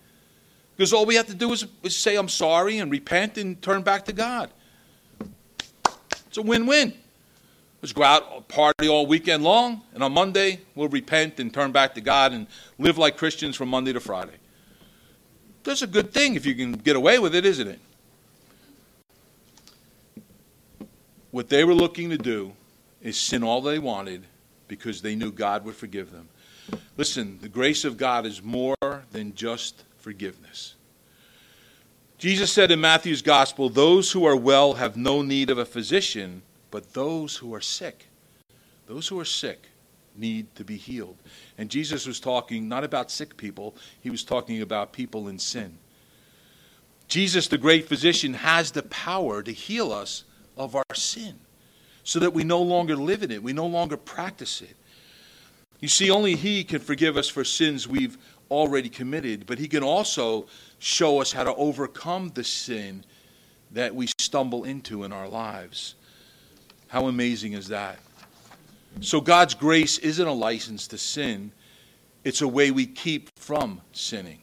Because 0.74 0.94
all 0.94 1.04
we 1.04 1.16
have 1.16 1.26
to 1.26 1.34
do 1.34 1.52
is, 1.52 1.66
is 1.82 1.94
say, 1.94 2.16
I'm 2.16 2.30
sorry, 2.30 2.78
and 2.78 2.90
repent 2.90 3.36
and 3.36 3.60
turn 3.60 3.82
back 3.82 4.06
to 4.06 4.14
God. 4.14 4.50
It's 6.26 6.38
a 6.38 6.42
win 6.42 6.64
win. 6.64 6.94
Let's 7.82 7.92
go 7.92 8.04
out, 8.04 8.48
party 8.48 8.88
all 8.88 9.06
weekend 9.06 9.44
long, 9.44 9.82
and 9.92 10.02
on 10.02 10.12
Monday, 10.12 10.60
we'll 10.74 10.88
repent 10.88 11.38
and 11.38 11.52
turn 11.52 11.72
back 11.72 11.94
to 11.96 12.00
God 12.00 12.32
and 12.32 12.46
live 12.78 12.96
like 12.96 13.18
Christians 13.18 13.54
from 13.54 13.68
Monday 13.68 13.92
to 13.92 14.00
Friday. 14.00 14.36
That's 15.64 15.82
a 15.82 15.86
good 15.86 16.12
thing 16.12 16.34
if 16.36 16.46
you 16.46 16.54
can 16.54 16.72
get 16.72 16.96
away 16.96 17.18
with 17.18 17.34
it, 17.34 17.44
isn't 17.44 17.68
it? 17.68 17.80
what 21.32 21.48
they 21.48 21.64
were 21.64 21.74
looking 21.74 22.10
to 22.10 22.18
do 22.18 22.52
is 23.00 23.18
sin 23.18 23.42
all 23.42 23.60
they 23.60 23.80
wanted 23.80 24.24
because 24.72 25.02
they 25.02 25.14
knew 25.14 25.30
God 25.30 25.66
would 25.66 25.74
forgive 25.74 26.12
them. 26.12 26.30
Listen, 26.96 27.38
the 27.42 27.48
grace 27.50 27.84
of 27.84 27.98
God 27.98 28.24
is 28.24 28.42
more 28.42 29.04
than 29.10 29.34
just 29.34 29.84
forgiveness. 29.98 30.76
Jesus 32.16 32.50
said 32.50 32.70
in 32.70 32.80
Matthew's 32.80 33.20
gospel, 33.20 33.68
Those 33.68 34.12
who 34.12 34.24
are 34.24 34.34
well 34.34 34.72
have 34.72 34.96
no 34.96 35.20
need 35.20 35.50
of 35.50 35.58
a 35.58 35.66
physician, 35.66 36.40
but 36.70 36.94
those 36.94 37.36
who 37.36 37.52
are 37.52 37.60
sick. 37.60 38.06
Those 38.86 39.08
who 39.08 39.20
are 39.20 39.26
sick 39.26 39.66
need 40.16 40.46
to 40.54 40.64
be 40.64 40.78
healed. 40.78 41.18
And 41.58 41.68
Jesus 41.68 42.06
was 42.06 42.18
talking 42.18 42.66
not 42.66 42.82
about 42.82 43.10
sick 43.10 43.36
people, 43.36 43.76
he 44.00 44.08
was 44.08 44.24
talking 44.24 44.62
about 44.62 44.94
people 44.94 45.28
in 45.28 45.38
sin. 45.38 45.76
Jesus, 47.08 47.46
the 47.46 47.58
great 47.58 47.86
physician, 47.86 48.32
has 48.32 48.70
the 48.70 48.84
power 48.84 49.42
to 49.42 49.52
heal 49.52 49.92
us 49.92 50.24
of 50.56 50.74
our 50.74 50.94
sin 50.94 51.40
so 52.04 52.18
that 52.18 52.32
we 52.32 52.44
no 52.44 52.60
longer 52.60 52.96
live 52.96 53.22
in 53.22 53.30
it, 53.30 53.42
we 53.42 53.52
no 53.52 53.66
longer 53.66 53.96
practice 53.96 54.62
it. 54.62 54.76
You 55.80 55.88
see, 55.88 56.10
only 56.10 56.36
He 56.36 56.64
can 56.64 56.80
forgive 56.80 57.16
us 57.16 57.28
for 57.28 57.44
sins 57.44 57.88
we've 57.88 58.16
already 58.50 58.88
committed, 58.88 59.46
but 59.46 59.58
He 59.58 59.68
can 59.68 59.82
also 59.82 60.46
show 60.78 61.20
us 61.20 61.32
how 61.32 61.44
to 61.44 61.54
overcome 61.54 62.30
the 62.34 62.44
sin 62.44 63.04
that 63.72 63.94
we 63.94 64.08
stumble 64.18 64.64
into 64.64 65.04
in 65.04 65.12
our 65.12 65.28
lives. 65.28 65.94
How 66.88 67.06
amazing 67.06 67.54
is 67.54 67.68
that? 67.68 67.98
So, 69.00 69.20
God's 69.20 69.54
grace 69.54 69.98
isn't 69.98 70.26
a 70.26 70.32
license 70.32 70.86
to 70.88 70.98
sin, 70.98 71.52
it's 72.24 72.42
a 72.42 72.48
way 72.48 72.70
we 72.70 72.86
keep 72.86 73.30
from 73.38 73.80
sinning. 73.92 74.38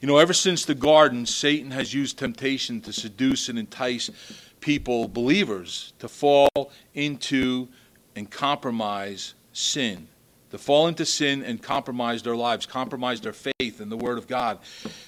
You 0.00 0.08
know, 0.08 0.18
ever 0.18 0.32
since 0.32 0.64
the 0.64 0.74
garden, 0.74 1.24
Satan 1.26 1.70
has 1.70 1.94
used 1.94 2.18
temptation 2.18 2.80
to 2.80 2.92
seduce 2.92 3.48
and 3.48 3.56
entice 3.56 4.10
people, 4.62 5.08
believers, 5.08 5.92
to 5.98 6.08
fall 6.08 6.72
into 6.94 7.68
and 8.16 8.30
compromise 8.30 9.34
sin 9.52 10.08
to 10.52 10.58
fall 10.58 10.86
into 10.86 11.06
sin 11.06 11.42
and 11.42 11.62
compromise 11.62 12.22
their 12.22 12.36
lives, 12.36 12.66
compromise 12.66 13.22
their 13.22 13.32
faith 13.32 13.80
in 13.80 13.88
the 13.88 13.96
Word 13.96 14.18
of 14.18 14.28
God. 14.28 14.58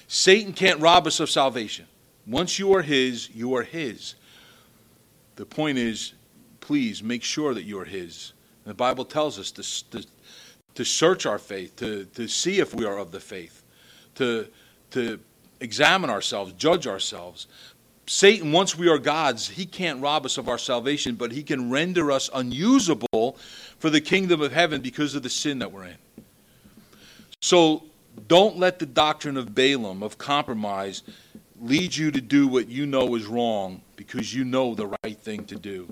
Satan 0.07 0.53
can't 0.53 0.79
rob 0.79 1.05
us 1.05 1.19
of 1.19 1.29
salvation. 1.29 1.85
Once 2.25 2.57
you 2.57 2.73
are 2.73 2.81
His, 2.81 3.29
you 3.29 3.55
are 3.55 3.61
His. 3.61 4.15
The 5.35 5.45
point 5.45 5.77
is, 5.77 6.13
please 6.61 7.03
make 7.03 7.21
sure 7.21 7.53
that 7.53 7.61
you 7.61 7.79
are 7.79 7.85
His. 7.85 8.33
And 8.63 8.71
the 8.71 8.75
Bible 8.75 9.05
tells 9.05 9.37
us 9.37 9.51
to, 9.51 10.01
to, 10.01 10.07
to 10.73 10.83
search 10.83 11.27
our 11.27 11.37
faith, 11.37 11.75
to, 11.75 12.05
to 12.05 12.27
see 12.27 12.59
if 12.59 12.73
we 12.73 12.83
are 12.83 12.97
of 12.97 13.11
the 13.11 13.19
faith, 13.19 13.61
to, 14.15 14.47
to 14.91 15.19
examine 15.59 16.09
ourselves, 16.09 16.53
judge 16.53 16.87
ourselves. 16.87 17.45
Satan, 18.07 18.51
once 18.51 18.77
we 18.77 18.87
are 18.87 18.99
God's, 18.99 19.49
he 19.49 19.65
can't 19.65 20.01
rob 20.01 20.25
us 20.25 20.37
of 20.37 20.47
our 20.47 20.59
salvation, 20.59 21.15
but 21.15 21.31
he 21.31 21.41
can 21.41 21.71
render 21.71 22.11
us 22.11 22.29
unusable 22.33 23.37
for 23.79 23.89
the 23.89 24.01
kingdom 24.01 24.41
of 24.41 24.51
heaven 24.51 24.81
because 24.81 25.15
of 25.15 25.23
the 25.23 25.29
sin 25.29 25.59
that 25.59 25.71
we're 25.71 25.85
in. 25.85 25.97
So 27.41 27.83
don't 28.27 28.57
let 28.57 28.79
the 28.79 28.85
doctrine 28.85 29.37
of 29.37 29.55
Balaam, 29.55 30.03
of 30.03 30.17
compromise, 30.17 31.01
lead 31.59 31.95
you 31.95 32.11
to 32.11 32.21
do 32.21 32.47
what 32.47 32.67
you 32.67 32.85
know 32.85 33.15
is 33.15 33.25
wrong 33.25 33.81
because 33.95 34.33
you 34.33 34.43
know 34.43 34.75
the 34.75 34.95
right 35.03 35.17
thing 35.17 35.45
to 35.45 35.55
do. 35.55 35.87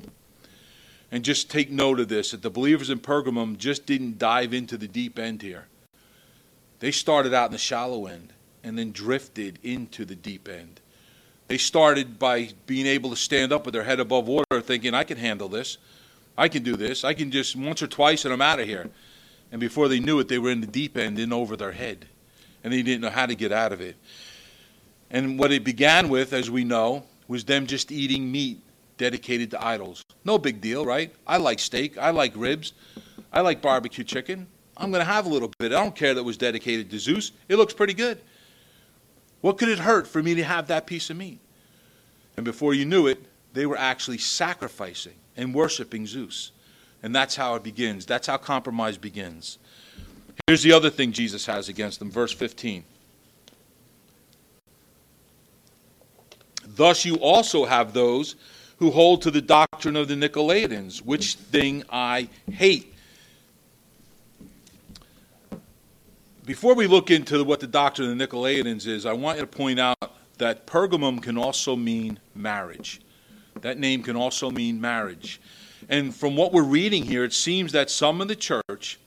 And 1.11 1.23
just 1.23 1.49
take 1.49 1.69
note 1.69 1.99
of 1.99 2.09
this 2.09 2.31
that 2.31 2.41
the 2.41 2.49
believers 2.49 2.89
in 2.89 2.99
Pergamum 2.99 3.57
just 3.57 3.85
didn't 3.85 4.17
dive 4.17 4.53
into 4.53 4.77
the 4.77 4.87
deep 4.87 5.19
end 5.19 5.41
here. 5.41 5.67
They 6.79 6.91
started 6.91 7.33
out 7.33 7.47
in 7.47 7.51
the 7.51 7.57
shallow 7.57 8.07
end 8.07 8.33
and 8.63 8.77
then 8.77 8.91
drifted 8.91 9.59
into 9.63 10.05
the 10.05 10.15
deep 10.15 10.49
end. 10.49 10.79
They 11.47 11.57
started 11.57 12.17
by 12.17 12.49
being 12.65 12.85
able 12.85 13.09
to 13.09 13.15
stand 13.15 13.51
up 13.51 13.65
with 13.65 13.73
their 13.73 13.83
head 13.83 13.99
above 13.99 14.27
water, 14.27 14.61
thinking, 14.61 14.93
I 14.93 15.03
can 15.03 15.17
handle 15.17 15.49
this. 15.49 15.77
I 16.37 16.47
can 16.47 16.63
do 16.63 16.75
this. 16.75 17.03
I 17.03 17.13
can 17.13 17.31
just 17.31 17.55
once 17.55 17.81
or 17.81 17.87
twice 17.87 18.25
and 18.25 18.33
I'm 18.33 18.41
out 18.41 18.59
of 18.59 18.67
here. 18.67 18.89
And 19.51 19.59
before 19.59 19.87
they 19.87 19.99
knew 19.99 20.19
it, 20.19 20.27
they 20.27 20.39
were 20.39 20.49
in 20.49 20.61
the 20.61 20.67
deep 20.67 20.97
end, 20.97 21.19
in 21.19 21.31
over 21.31 21.55
their 21.55 21.73
head. 21.73 22.07
And 22.63 22.73
they 22.73 22.81
didn't 22.81 23.01
know 23.01 23.09
how 23.09 23.25
to 23.25 23.35
get 23.35 23.51
out 23.51 23.71
of 23.71 23.81
it. 23.81 23.95
And 25.11 25.37
what 25.37 25.51
it 25.51 25.63
began 25.63 26.09
with, 26.09 26.33
as 26.33 26.49
we 26.49 26.63
know, 26.63 27.03
was 27.27 27.43
them 27.43 27.67
just 27.67 27.91
eating 27.91 28.31
meat 28.31 28.59
dedicated 28.97 29.51
to 29.51 29.63
idols. 29.63 30.03
No 30.25 30.37
big 30.37 30.59
deal, 30.59 30.85
right? 30.85 31.13
I 31.27 31.37
like 31.37 31.59
steak. 31.59 31.97
I 31.97 32.09
like 32.09 32.33
ribs. 32.35 32.73
I 33.31 33.41
like 33.41 33.61
barbecue 33.61 34.03
chicken. 34.03 34.47
I'm 34.75 34.91
going 34.91 35.05
to 35.05 35.11
have 35.11 35.25
a 35.27 35.29
little 35.29 35.51
bit. 35.59 35.71
I 35.71 35.83
don't 35.83 35.95
care 35.95 36.13
that 36.13 36.21
it 36.21 36.25
was 36.25 36.37
dedicated 36.37 36.89
to 36.89 36.99
Zeus. 36.99 37.31
It 37.47 37.57
looks 37.57 37.73
pretty 37.73 37.93
good. 37.93 38.19
What 39.43 39.57
could 39.57 39.67
it 39.67 39.79
hurt 39.79 40.07
for 40.07 40.23
me 40.23 40.35
to 40.35 40.43
have 40.45 40.67
that 40.67 40.87
piece 40.87 41.09
of 41.09 41.17
meat? 41.17 41.41
And 42.37 42.45
before 42.45 42.73
you 42.73 42.85
knew 42.85 43.07
it, 43.07 43.25
they 43.51 43.65
were 43.65 43.75
actually 43.77 44.17
sacrificing 44.17 45.15
and 45.35 45.53
worshiping 45.53 46.07
Zeus. 46.07 46.53
And 47.03 47.13
that's 47.13 47.35
how 47.35 47.55
it 47.55 47.61
begins. 47.61 48.05
That's 48.05 48.27
how 48.27 48.37
compromise 48.37 48.97
begins. 48.97 49.57
Here's 50.47 50.63
the 50.63 50.71
other 50.71 50.89
thing 50.89 51.11
Jesus 51.11 51.45
has 51.45 51.67
against 51.67 51.99
them, 51.99 52.09
verse 52.09 52.31
15. 52.31 52.85
Thus 56.65 57.03
you 57.03 57.15
also 57.15 57.65
have 57.65 57.91
those 57.91 58.37
who 58.77 58.91
hold 58.91 59.23
to 59.23 59.31
the 59.31 59.41
doctrine 59.41 59.97
of 59.97 60.07
the 60.07 60.15
Nicolaitans, 60.15 61.01
which 61.01 61.35
thing 61.35 61.83
I 61.89 62.29
hate. 62.49 62.92
Before 66.45 66.75
we 66.75 66.87
look 66.87 67.09
into 67.09 67.41
what 67.45 67.61
the 67.61 67.67
doctrine 67.67 68.11
of 68.11 68.17
the 68.17 68.27
Nicolaitans 68.27 68.85
is, 68.85 69.05
I 69.05 69.13
want 69.13 69.37
you 69.37 69.45
to 69.45 69.47
point 69.47 69.79
out 69.79 69.97
that 70.39 70.67
Pergamum 70.67 71.21
can 71.21 71.37
also 71.37 71.77
mean 71.77 72.19
marriage. 72.35 72.99
That 73.61 73.79
name 73.79 74.03
can 74.03 74.17
also 74.17 74.51
mean 74.51 74.81
marriage. 74.81 75.39
And 75.87 76.13
from 76.13 76.35
what 76.35 76.51
we're 76.51 76.63
reading 76.63 77.03
here, 77.03 77.23
it 77.23 77.31
seems 77.31 77.71
that 77.71 77.89
some 77.89 78.19
in 78.19 78.27
the 78.27 78.35
church 78.35 78.99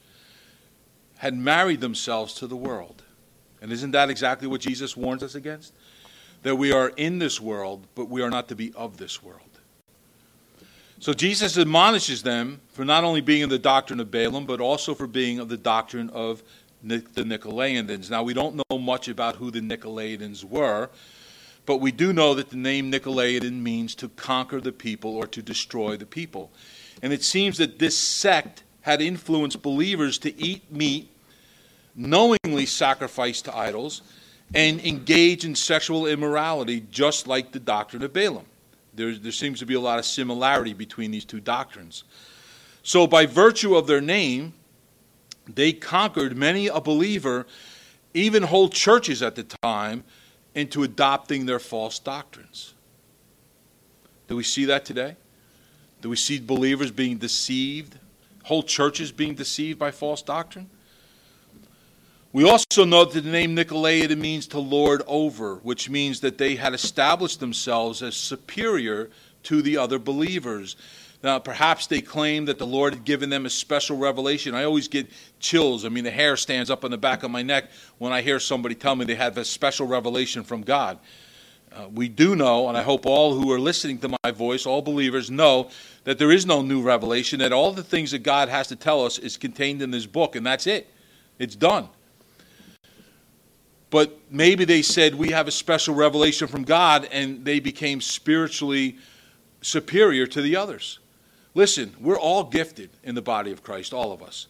had 1.19 1.37
married 1.37 1.83
themselves 1.83 2.33
to 2.35 2.47
the 2.47 2.57
world. 2.57 3.03
And 3.61 3.71
isn't 3.71 3.91
that 3.91 4.09
exactly 4.09 4.49
what 4.49 4.63
Jesus 4.63 4.97
warns 4.97 5.23
us 5.23 5.35
against? 5.35 5.75
That 6.43 6.57
we 6.57 6.73
are 6.73 6.89
in 6.97 7.19
this 7.19 7.39
world, 7.39 7.87
but 7.95 8.09
we 8.09 8.23
are 8.23 8.31
not 8.31 8.49
to 8.49 8.55
be 8.55 8.73
of 8.75 8.97
this 8.97 9.23
world. 9.23 9.41
So 11.01 11.13
Jesus 11.13 11.59
admonishes 11.59 12.23
them 12.23 12.63
for 12.73 12.85
not 12.85 13.05
only 13.05 13.21
being 13.21 13.43
of 13.43 13.51
the 13.51 13.59
doctrine 13.59 14.01
of 14.01 14.11
Balaam, 14.11 14.47
but 14.47 14.63
also 14.63 14.95
for 14.95 15.07
being 15.07 15.39
of 15.39 15.51
the 15.51 15.59
doctrine 15.59 16.09
of 16.11 16.43
the 16.89 17.23
Nicolaitans. 17.23 18.11
Now, 18.11 18.23
we 18.23 18.35
don't 18.35 18.57
know 18.57 18.79
much 18.79 19.09
about 19.09 19.37
who 19.37 19.51
the 19.51 19.61
Nicolaitans 19.61 20.45
were. 20.45 20.91
But 21.67 21.79
we 21.79 21.91
do 21.91 22.13
know 22.13 22.33
that 22.35 22.51
the 22.51 22.57
name 22.57 22.93
Nicolaitan 22.93 23.61
means 23.61 23.97
to 23.97 24.09
conquer 24.09 24.61
the 24.61 24.73
people 24.73 25.17
or 25.17 25.27
to 25.27 25.43
destroy 25.43 25.97
the 25.97 26.07
people. 26.07 26.53
And 27.03 27.13
it 27.13 27.25
seems 27.25 27.59
that 27.59 27.81
this 27.81 27.99
sect 27.99 28.63
had 28.83 29.03
influenced 29.03 29.61
believers 29.63 30.17
to 30.19 30.41
eat 30.41 30.71
meat, 30.73 31.11
knowingly 31.97 32.67
sacrifice 32.67 33.43
to 33.43 33.55
idols, 33.55 34.03
and 34.55 34.81
engage 34.81 35.45
in 35.45 35.57
sexual 35.57 36.07
immorality, 36.07 36.85
just 36.93 37.27
like 37.27 37.51
the 37.51 37.59
doctrine 37.59 38.05
of 38.05 38.13
Balaam. 38.13 38.47
There, 38.95 39.13
there 39.17 39.33
seems 39.33 39.59
to 39.59 39.67
be 39.67 39.75
a 39.75 39.81
lot 39.81 39.99
of 39.99 40.07
similarity 40.07 40.73
between 40.73 41.11
these 41.11 41.25
two 41.25 41.41
doctrines. 41.41 42.05
So, 42.85 43.09
by 43.09 43.27
virtue 43.27 43.75
of 43.75 43.89
their 43.89 44.01
name, 44.01 44.55
they 45.49 45.73
conquered 45.73 46.37
many 46.37 46.67
a 46.67 46.81
believer, 46.81 47.47
even 48.15 48.43
whole 48.45 48.69
churches 48.69 49.23
at 49.23 49.35
the 49.35 49.45
time, 49.45 50.05
into 50.55 50.83
adopting 50.83 51.47
their 51.47 51.59
false 51.59 51.99
doctrines. 51.99 52.75
Do 54.29 54.37
we 54.37 54.43
see 54.43 54.65
that 54.65 54.85
today? 54.85 55.17
Do 56.01 56.09
we 56.09 56.17
see 56.17 56.41
believers 56.41 56.91
being 56.91 57.19
deceived, 57.19 57.99
whole 58.45 58.63
churches 58.63 59.13
being 59.13 59.35
deceived 59.35 59.79
by 59.79 59.91
false 59.91 60.23
doctrine? 60.23 60.71
We 62.33 62.49
also 62.49 62.85
know 62.85 63.05
that 63.05 63.23
the 63.23 63.31
name 63.31 63.57
Nicolaitan 63.57 64.19
means 64.19 64.47
to 64.49 64.59
lord 64.59 65.03
over, 65.07 65.57
which 65.57 65.89
means 65.89 66.21
that 66.21 66.39
they 66.39 66.57
had 66.57 66.75
established 66.75 67.41
themselves 67.41 68.03
as 68.03 68.15
superior 68.15 69.11
to 69.45 69.63
the 69.63 69.79
other 69.79 69.99
believers. 69.99 70.77
Now, 71.27 71.41
perhaps 71.41 71.89
they 71.89 72.01
claim 72.01 72.45
that 72.45 72.57
the 72.57 72.69
Lord 72.69 72.95
had 72.95 73.05
given 73.05 73.31
them 73.31 73.47
a 73.47 73.51
special 73.51 73.97
revelation. 73.97 74.55
I 74.55 74.63
always 74.63 74.87
get 74.87 75.11
chills. 75.41 75.85
I 75.85 75.89
mean, 75.89 76.05
the 76.05 76.11
hair 76.13 76.37
stands 76.37 76.71
up 76.71 76.85
on 76.85 76.93
the 76.93 76.99
back 76.99 77.25
of 77.25 77.33
my 77.33 77.43
neck 77.43 77.73
when 77.99 78.13
I 78.13 78.23
hear 78.23 78.39
somebody 78.39 78.77
tell 78.77 78.95
me 78.95 79.05
they 79.05 79.17
have 79.17 79.37
a 79.37 79.45
special 79.45 79.89
revelation 79.89 80.45
from 80.45 80.63
God. 80.63 81.01
Uh, 81.73 81.89
we 81.93 82.09
do 82.09 82.37
know, 82.37 82.69
and 82.69 82.79
I 82.79 82.83
hope 82.83 83.07
all 83.07 83.35
who 83.35 83.51
are 83.51 83.59
listening 83.59 83.99
to 83.99 84.17
my 84.23 84.31
voice, 84.31 84.67
all 84.67 84.83
believers, 84.83 85.29
know 85.29 85.69
that 86.05 86.17
there 86.17 86.31
is 86.31 86.47
no 86.47 86.63
new 86.63 86.81
revelation, 86.81 87.41
that 87.41 87.53
all 87.53 87.73
the 87.73 87.83
things 87.83 88.13
that 88.13 88.23
God 88.23 88.49
has 88.49 88.69
to 88.69 88.77
tell 88.77 89.05
us 89.05 89.19
is 89.19 89.37
contained 89.37 89.83
in 89.83 89.91
this 89.91 90.07
book, 90.07 90.37
and 90.37 90.47
that's 90.47 90.69
it. 90.69 90.89
It's 91.41 91.57
done. 91.57 91.89
But 93.91 94.17
maybe 94.31 94.65
they 94.65 94.83
said, 94.83 95.17
We 95.17 95.33
have 95.33 95.49
a 95.49 95.51
special 95.51 95.97
revelation 95.97 96.47
from 96.47 96.63
God, 96.63 97.09
and 97.11 97.45
they 97.45 97.59
became 97.59 98.01
spiritually 98.01 98.99
superior 99.61 100.29
to 100.29 100.41
the 100.41 100.55
others. 100.55 101.01
Listen, 101.57 101.97
we're 101.99 102.19
all 102.19 102.45
gifted 102.45 102.91
in 103.03 103.15
the 103.15 103.23
body 103.23 103.51
of 103.51 103.63
Christ, 103.63 103.95
all 103.95 104.13
of 104.13 104.23
us. 104.23 104.47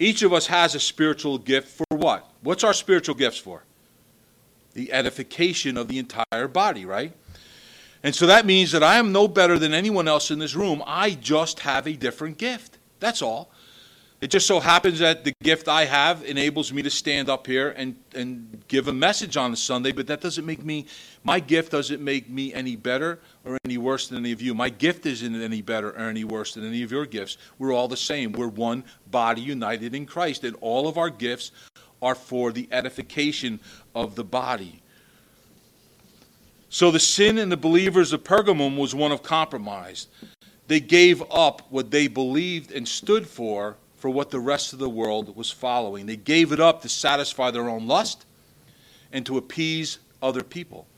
Each 0.00 0.22
of 0.22 0.32
us 0.32 0.48
has 0.48 0.74
a 0.74 0.80
spiritual 0.80 1.38
gift 1.38 1.68
for 1.68 1.96
what? 1.96 2.28
What's 2.40 2.64
our 2.64 2.72
spiritual 2.72 3.14
gifts 3.14 3.38
for? 3.38 3.62
The 4.74 4.92
edification 4.92 5.76
of 5.76 5.86
the 5.86 6.00
entire 6.00 6.48
body, 6.48 6.84
right? 6.84 7.12
And 8.02 8.12
so 8.12 8.26
that 8.26 8.44
means 8.44 8.72
that 8.72 8.82
I 8.82 8.96
am 8.96 9.12
no 9.12 9.28
better 9.28 9.56
than 9.56 9.72
anyone 9.72 10.08
else 10.08 10.32
in 10.32 10.40
this 10.40 10.56
room. 10.56 10.82
I 10.84 11.10
just 11.10 11.60
have 11.60 11.86
a 11.86 11.92
different 11.92 12.38
gift. 12.38 12.76
That's 12.98 13.22
all. 13.22 13.51
It 14.22 14.30
just 14.30 14.46
so 14.46 14.60
happens 14.60 15.00
that 15.00 15.24
the 15.24 15.34
gift 15.42 15.66
I 15.66 15.84
have 15.84 16.22
enables 16.22 16.72
me 16.72 16.80
to 16.82 16.90
stand 16.90 17.28
up 17.28 17.44
here 17.44 17.70
and, 17.70 17.96
and 18.14 18.62
give 18.68 18.86
a 18.86 18.92
message 18.92 19.36
on 19.36 19.52
a 19.52 19.56
Sunday, 19.56 19.90
but 19.90 20.06
that 20.06 20.20
doesn't 20.20 20.46
make 20.46 20.64
me, 20.64 20.86
my 21.24 21.40
gift 21.40 21.72
doesn't 21.72 22.00
make 22.00 22.30
me 22.30 22.54
any 22.54 22.76
better 22.76 23.18
or 23.44 23.58
any 23.64 23.78
worse 23.78 24.06
than 24.06 24.18
any 24.18 24.30
of 24.30 24.40
you. 24.40 24.54
My 24.54 24.68
gift 24.68 25.06
isn't 25.06 25.42
any 25.42 25.60
better 25.60 25.90
or 25.90 26.08
any 26.08 26.22
worse 26.22 26.54
than 26.54 26.64
any 26.64 26.84
of 26.84 26.92
your 26.92 27.04
gifts. 27.04 27.36
We're 27.58 27.72
all 27.72 27.88
the 27.88 27.96
same. 27.96 28.30
We're 28.30 28.46
one 28.46 28.84
body 29.10 29.40
united 29.40 29.92
in 29.92 30.06
Christ, 30.06 30.44
and 30.44 30.56
all 30.60 30.86
of 30.86 30.96
our 30.98 31.10
gifts 31.10 31.50
are 32.00 32.14
for 32.14 32.52
the 32.52 32.68
edification 32.70 33.58
of 33.92 34.14
the 34.14 34.22
body. 34.22 34.82
So 36.68 36.92
the 36.92 37.00
sin 37.00 37.38
in 37.38 37.48
the 37.48 37.56
believers 37.56 38.12
of 38.12 38.22
Pergamum 38.22 38.76
was 38.76 38.94
one 38.94 39.10
of 39.10 39.24
compromise. 39.24 40.06
They 40.68 40.78
gave 40.78 41.24
up 41.28 41.62
what 41.70 41.90
they 41.90 42.06
believed 42.06 42.70
and 42.70 42.86
stood 42.86 43.26
for 43.26 43.78
for 44.02 44.10
what 44.10 44.30
the 44.30 44.40
rest 44.40 44.72
of 44.72 44.80
the 44.80 44.88
world 44.88 45.36
was 45.36 45.52
following. 45.52 46.06
They 46.06 46.16
gave 46.16 46.50
it 46.50 46.58
up 46.58 46.82
to 46.82 46.88
satisfy 46.88 47.52
their 47.52 47.68
own 47.68 47.86
lust 47.86 48.26
and 49.12 49.24
to 49.26 49.38
appease 49.38 50.00
other 50.20 50.42
people. 50.42 50.88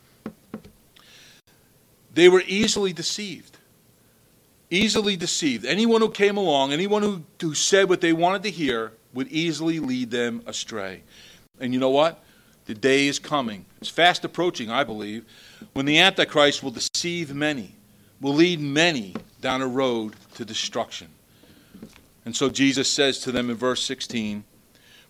They 2.14 2.30
were 2.30 2.42
easily 2.46 2.94
deceived. 2.94 3.59
Easily 4.70 5.16
deceived. 5.16 5.66
Anyone 5.66 6.00
who 6.00 6.09
came 6.09 6.38
along, 6.38 6.72
anyone 6.72 7.02
who, 7.02 7.24
who 7.42 7.55
said 7.55 7.90
what 7.90 8.00
they 8.00 8.14
wanted 8.14 8.42
to 8.44 8.50
hear, 8.50 8.92
would 9.12 9.28
easily 9.28 9.80
lead 9.80 10.11
them 10.11 10.42
astray. 10.46 11.02
And 11.61 11.74
you 11.74 11.80
know 11.80 11.90
what? 11.90 12.24
The 12.64 12.74
day 12.74 13.07
is 13.07 13.18
coming. 13.18 13.66
It's 13.82 13.90
fast 13.90 14.24
approaching, 14.24 14.70
I 14.70 14.82
believe, 14.82 15.26
when 15.74 15.84
the 15.84 15.98
Antichrist 15.98 16.62
will 16.62 16.70
deceive 16.70 17.34
many, 17.34 17.74
will 18.22 18.32
lead 18.32 18.61
many 18.61 19.14
down 19.42 19.61
a 19.61 19.68
road 19.68 20.14
to 20.36 20.46
destruction. 20.46 21.09
And 22.24 22.34
so 22.34 22.48
Jesus 22.48 22.88
says 22.88 23.18
to 23.20 23.32
them 23.32 23.50
in 23.50 23.56
verse 23.56 23.84
16, 23.84 24.44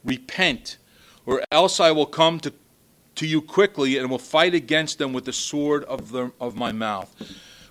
Repent, 0.04 0.78
or 1.26 1.42
else 1.50 1.80
I 1.80 1.92
will 1.92 2.06
come 2.06 2.40
to, 2.40 2.52
to 3.16 3.26
you 3.26 3.40
quickly 3.40 3.96
and 3.96 4.10
will 4.10 4.18
fight 4.18 4.54
against 4.54 4.98
them 4.98 5.12
with 5.12 5.24
the 5.24 5.32
sword 5.32 5.84
of, 5.84 6.10
the, 6.10 6.32
of 6.40 6.56
my 6.56 6.72
mouth. 6.72 7.14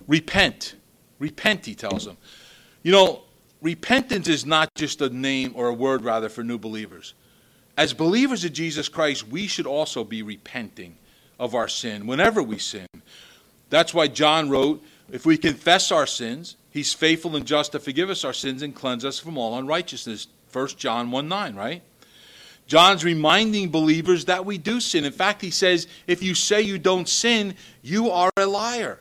Repent. 0.06 0.74
Repent, 1.18 1.66
he 1.66 1.74
tells 1.74 2.04
them. 2.04 2.16
You 2.82 2.92
know, 2.92 3.22
repentance 3.60 4.28
is 4.28 4.44
not 4.44 4.68
just 4.74 5.00
a 5.00 5.08
name 5.08 5.52
or 5.54 5.68
a 5.68 5.74
word, 5.74 6.04
rather, 6.04 6.28
for 6.28 6.42
new 6.42 6.58
believers. 6.58 7.14
As 7.76 7.92
believers 7.92 8.44
of 8.44 8.52
Jesus 8.52 8.88
Christ, 8.88 9.28
we 9.28 9.46
should 9.46 9.66
also 9.66 10.04
be 10.04 10.22
repenting 10.22 10.96
of 11.38 11.54
our 11.54 11.68
sin 11.68 12.06
whenever 12.06 12.42
we 12.42 12.58
sin. 12.58 12.86
That's 13.70 13.92
why 13.92 14.08
John 14.08 14.50
wrote, 14.50 14.82
If 15.10 15.26
we 15.26 15.36
confess 15.36 15.90
our 15.90 16.06
sins, 16.06 16.56
He's 16.74 16.92
faithful 16.92 17.36
and 17.36 17.46
just 17.46 17.70
to 17.70 17.78
forgive 17.78 18.10
us 18.10 18.24
our 18.24 18.32
sins 18.32 18.60
and 18.60 18.74
cleanse 18.74 19.04
us 19.04 19.20
from 19.20 19.38
all 19.38 19.56
unrighteousness. 19.56 20.26
1 20.52 20.68
John 20.70 21.12
1 21.12 21.28
9, 21.28 21.54
right? 21.54 21.82
John's 22.66 23.04
reminding 23.04 23.70
believers 23.70 24.24
that 24.24 24.44
we 24.44 24.58
do 24.58 24.80
sin. 24.80 25.04
In 25.04 25.12
fact, 25.12 25.40
he 25.40 25.52
says, 25.52 25.86
if 26.08 26.20
you 26.20 26.34
say 26.34 26.62
you 26.62 26.78
don't 26.78 27.08
sin, 27.08 27.54
you 27.80 28.10
are 28.10 28.32
a 28.36 28.46
liar. 28.46 28.98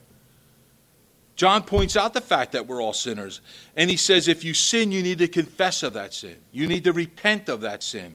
John 1.36 1.64
points 1.64 1.98
out 1.98 2.14
the 2.14 2.22
fact 2.22 2.52
that 2.52 2.68
we're 2.68 2.80
all 2.80 2.94
sinners. 2.94 3.42
And 3.76 3.90
he 3.90 3.98
says, 3.98 4.28
if 4.28 4.44
you 4.44 4.54
sin, 4.54 4.92
you 4.92 5.02
need 5.02 5.18
to 5.18 5.28
confess 5.28 5.82
of 5.82 5.94
that 5.94 6.14
sin. 6.14 6.36
You 6.52 6.68
need 6.68 6.84
to 6.84 6.94
repent 6.94 7.50
of 7.50 7.62
that 7.62 7.82
sin. 7.82 8.14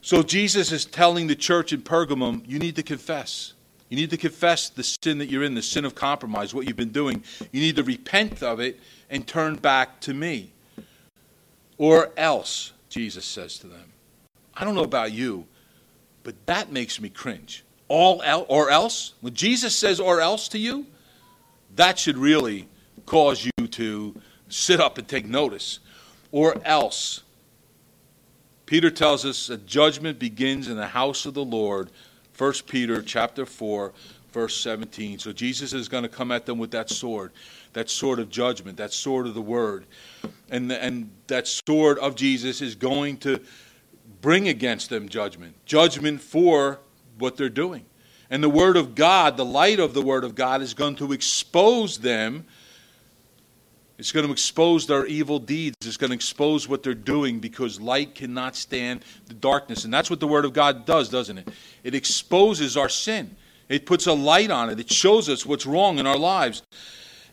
So 0.00 0.22
Jesus 0.22 0.70
is 0.70 0.84
telling 0.84 1.26
the 1.26 1.34
church 1.34 1.72
in 1.72 1.82
Pergamum, 1.82 2.44
you 2.46 2.60
need 2.60 2.76
to 2.76 2.84
confess. 2.84 3.54
You 3.92 3.96
need 3.96 4.08
to 4.08 4.16
confess 4.16 4.70
the 4.70 4.82
sin 4.82 5.18
that 5.18 5.26
you're 5.28 5.42
in, 5.42 5.54
the 5.54 5.60
sin 5.60 5.84
of 5.84 5.94
compromise, 5.94 6.54
what 6.54 6.66
you've 6.66 6.78
been 6.78 6.92
doing. 6.92 7.22
You 7.50 7.60
need 7.60 7.76
to 7.76 7.82
repent 7.82 8.42
of 8.42 8.58
it 8.58 8.80
and 9.10 9.26
turn 9.26 9.56
back 9.56 10.00
to 10.00 10.14
me. 10.14 10.50
Or 11.76 12.10
else, 12.16 12.72
Jesus 12.88 13.26
says 13.26 13.58
to 13.58 13.66
them. 13.66 13.92
I 14.54 14.64
don't 14.64 14.74
know 14.74 14.82
about 14.82 15.12
you, 15.12 15.46
but 16.22 16.46
that 16.46 16.72
makes 16.72 17.02
me 17.02 17.10
cringe. 17.10 17.64
All 17.88 18.22
el- 18.22 18.46
or 18.48 18.70
else? 18.70 19.12
When 19.20 19.34
Jesus 19.34 19.76
says 19.76 20.00
or 20.00 20.22
else 20.22 20.48
to 20.48 20.58
you, 20.58 20.86
that 21.76 21.98
should 21.98 22.16
really 22.16 22.68
cause 23.04 23.44
you 23.44 23.66
to 23.66 24.14
sit 24.48 24.80
up 24.80 24.96
and 24.96 25.06
take 25.06 25.26
notice. 25.26 25.80
Or 26.30 26.56
else. 26.64 27.24
Peter 28.64 28.90
tells 28.90 29.26
us 29.26 29.48
that 29.48 29.66
judgment 29.66 30.18
begins 30.18 30.68
in 30.68 30.78
the 30.78 30.86
house 30.86 31.26
of 31.26 31.34
the 31.34 31.44
Lord 31.44 31.90
1 32.42 32.52
Peter 32.66 33.00
chapter 33.00 33.46
4, 33.46 33.92
verse 34.32 34.56
17. 34.56 35.20
So 35.20 35.32
Jesus 35.32 35.72
is 35.72 35.88
going 35.88 36.02
to 36.02 36.08
come 36.08 36.32
at 36.32 36.44
them 36.44 36.58
with 36.58 36.72
that 36.72 36.90
sword, 36.90 37.30
that 37.72 37.88
sword 37.88 38.18
of 38.18 38.30
judgment, 38.30 38.78
that 38.78 38.92
sword 38.92 39.28
of 39.28 39.34
the 39.34 39.40
word. 39.40 39.86
And, 40.50 40.72
and 40.72 41.08
that 41.28 41.46
sword 41.46 42.00
of 42.00 42.16
Jesus 42.16 42.60
is 42.60 42.74
going 42.74 43.18
to 43.18 43.38
bring 44.20 44.48
against 44.48 44.90
them 44.90 45.08
judgment, 45.08 45.54
judgment 45.66 46.20
for 46.20 46.80
what 47.16 47.36
they're 47.36 47.48
doing. 47.48 47.84
And 48.28 48.42
the 48.42 48.48
word 48.48 48.76
of 48.76 48.96
God, 48.96 49.36
the 49.36 49.44
light 49.44 49.78
of 49.78 49.94
the 49.94 50.02
word 50.02 50.24
of 50.24 50.34
God, 50.34 50.62
is 50.62 50.74
going 50.74 50.96
to 50.96 51.12
expose 51.12 51.98
them 51.98 52.44
it's 54.02 54.10
going 54.10 54.26
to 54.26 54.32
expose 54.32 54.88
their 54.88 55.06
evil 55.06 55.38
deeds. 55.38 55.76
It's 55.86 55.96
going 55.96 56.10
to 56.10 56.16
expose 56.16 56.68
what 56.68 56.82
they're 56.82 56.92
doing 56.92 57.38
because 57.38 57.80
light 57.80 58.16
cannot 58.16 58.56
stand 58.56 59.04
the 59.28 59.34
darkness. 59.34 59.84
And 59.84 59.94
that's 59.94 60.10
what 60.10 60.18
the 60.18 60.26
Word 60.26 60.44
of 60.44 60.52
God 60.52 60.84
does, 60.84 61.08
doesn't 61.08 61.38
it? 61.38 61.48
It 61.84 61.94
exposes 61.94 62.76
our 62.76 62.88
sin, 62.88 63.36
it 63.68 63.86
puts 63.86 64.08
a 64.08 64.12
light 64.12 64.50
on 64.50 64.70
it, 64.70 64.80
it 64.80 64.90
shows 64.90 65.28
us 65.28 65.46
what's 65.46 65.66
wrong 65.66 66.00
in 66.00 66.08
our 66.08 66.18
lives. 66.18 66.64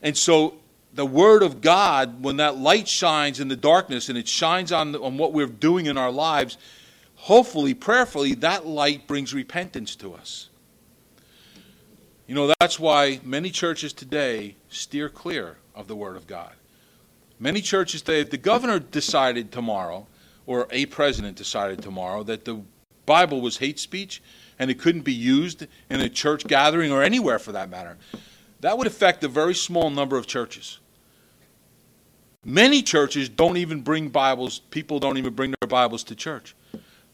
And 0.04 0.16
so, 0.16 0.60
the 0.94 1.08
Word 1.08 1.42
of 1.42 1.60
God, 1.60 2.22
when 2.22 2.38
that 2.38 2.58
light 2.58 2.88
shines 2.88 3.40
in 3.40 3.48
the 3.48 3.56
darkness 3.56 4.08
and 4.08 4.16
it 4.16 4.28
shines 4.28 4.72
on, 4.72 4.96
on 4.96 5.18
what 5.18 5.34
we're 5.34 5.48
doing 5.48 5.88
in 5.88 5.98
our 5.98 6.12
lives, 6.12 6.60
hopefully, 7.16 7.74
prayerfully, 7.74 8.36
that 8.36 8.68
light 8.68 9.08
brings 9.08 9.34
repentance 9.34 9.96
to 9.96 10.14
us. 10.14 10.50
You 12.28 12.36
know, 12.36 12.54
that's 12.60 12.80
why 12.80 13.22
many 13.24 13.50
churches 13.50 13.92
today 13.92 14.56
steer 14.70 15.10
clear 15.10 15.58
of 15.74 15.88
the 15.88 15.96
Word 15.96 16.16
of 16.16 16.28
God. 16.28 16.54
Many 17.40 17.62
churches 17.62 18.02
today, 18.02 18.20
if 18.20 18.30
the 18.30 18.38
governor 18.38 18.80
decided 18.80 19.52
tomorrow, 19.52 20.08
or 20.46 20.68
a 20.72 20.86
president 20.88 21.38
decided 21.38 21.82
tomorrow, 21.82 22.24
that 22.24 22.44
the 22.44 22.62
Bible 23.06 23.40
was 23.40 23.58
hate 23.58 23.80
speech 23.80 24.22
and 24.60 24.70
it 24.70 24.78
couldn't 24.78 25.02
be 25.02 25.14
used 25.14 25.66
in 25.90 26.02
a 26.02 26.10
church 26.10 26.46
gathering 26.46 26.92
or 26.92 27.02
anywhere 27.02 27.40
for 27.40 27.54
that 27.54 27.70
matter, 27.70 27.98
that 28.60 28.78
would 28.78 28.88
affect 28.88 29.24
a 29.24 29.30
very 29.30 29.56
small 29.56 29.90
number 29.90 30.18
of 30.18 30.28
churches. 30.28 30.80
Many 32.44 32.82
churches 32.82 33.30
don't 33.30 33.56
even 33.56 33.82
bring 33.82 34.10
Bibles, 34.10 34.60
people 34.60 35.00
don't 35.00 35.18
even 35.18 35.34
bring 35.34 35.56
their 35.62 35.68
Bibles 35.68 36.04
to 36.06 36.16
church. 36.16 36.56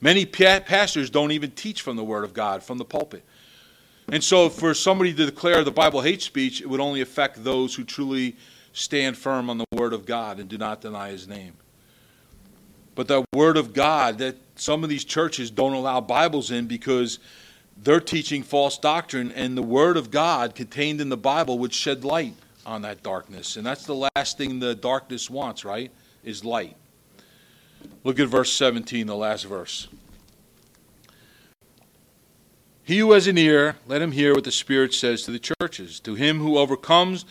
Many 0.01 0.25
pastors 0.25 1.09
don't 1.09 1.31
even 1.31 1.51
teach 1.51 1.81
from 1.81 1.97
the 1.97 2.03
Word 2.03 2.23
of 2.23 2.33
God, 2.33 2.63
from 2.63 2.79
the 2.79 2.85
pulpit. 2.85 3.23
And 4.11 4.23
so, 4.23 4.49
for 4.49 4.73
somebody 4.73 5.13
to 5.13 5.25
declare 5.25 5.63
the 5.63 5.71
Bible 5.71 6.01
hate 6.01 6.21
speech, 6.21 6.61
it 6.61 6.69
would 6.69 6.79
only 6.79 7.01
affect 7.01 7.43
those 7.43 7.73
who 7.75 7.83
truly 7.83 8.35
stand 8.75 9.17
firm 9.17 9.49
on 9.49 9.57
the 9.57 9.65
Word 9.71 9.93
of 9.93 10.05
God 10.05 10.39
and 10.39 10.49
do 10.49 10.57
not 10.57 10.81
deny 10.81 11.09
His 11.09 11.27
name. 11.27 11.53
But 12.93 13.07
the 13.07 13.25
Word 13.33 13.57
of 13.57 13.73
God, 13.73 14.19
that 14.19 14.35
some 14.55 14.83
of 14.83 14.89
these 14.89 15.05
churches 15.05 15.49
don't 15.49 15.73
allow 15.73 16.01
Bibles 16.01 16.51
in 16.51 16.67
because 16.67 17.19
they're 17.81 17.99
teaching 17.99 18.43
false 18.43 18.77
doctrine, 18.77 19.31
and 19.31 19.57
the 19.57 19.63
Word 19.63 19.97
of 19.97 20.11
God 20.11 20.55
contained 20.55 21.01
in 21.01 21.09
the 21.09 21.17
Bible 21.17 21.57
would 21.59 21.73
shed 21.73 22.03
light 22.03 22.35
on 22.65 22.81
that 22.83 23.01
darkness. 23.01 23.55
And 23.55 23.65
that's 23.65 23.85
the 23.85 24.09
last 24.15 24.37
thing 24.37 24.59
the 24.59 24.75
darkness 24.75 25.29
wants, 25.29 25.65
right? 25.65 25.91
Is 26.23 26.43
light. 26.43 26.75
Look 28.03 28.19
at 28.19 28.27
verse 28.27 28.51
17, 28.51 29.07
the 29.07 29.15
last 29.15 29.43
verse. 29.43 29.87
He 32.83 32.99
who 32.99 33.13
has 33.13 33.27
an 33.27 33.37
ear, 33.37 33.77
let 33.87 34.01
him 34.01 34.11
hear 34.11 34.33
what 34.33 34.43
the 34.43 34.51
Spirit 34.51 34.93
says 34.93 35.23
to 35.23 35.31
the 35.31 35.39
churches. 35.39 35.99
To 36.01 36.15
him 36.15 36.39
who 36.39 36.57
overcomes, 36.57 37.25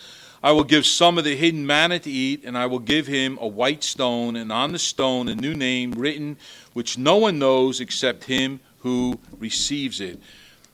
I 0.45 0.51
will 0.51 0.63
give 0.63 0.85
some 0.85 1.17
of 1.17 1.23
the 1.23 1.35
hidden 1.35 1.65
manna 1.65 1.97
to 1.97 2.11
eat, 2.11 2.43
and 2.45 2.55
I 2.55 2.67
will 2.67 2.77
give 2.77 3.07
him 3.07 3.39
a 3.41 3.47
white 3.47 3.83
stone, 3.83 4.35
and 4.35 4.51
on 4.51 4.73
the 4.73 4.77
stone 4.77 5.27
a 5.27 5.33
new 5.33 5.55
name 5.55 5.93
written, 5.93 6.37
which 6.73 6.99
no 6.99 7.17
one 7.17 7.39
knows 7.39 7.79
except 7.81 8.25
him 8.25 8.59
who 8.77 9.19
receives 9.39 9.99
it. 9.99 10.21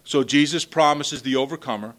So 0.04 0.26
Jesus 0.26 0.66
promises 0.66 1.22
the 1.22 1.38
overcomer, 1.38 1.96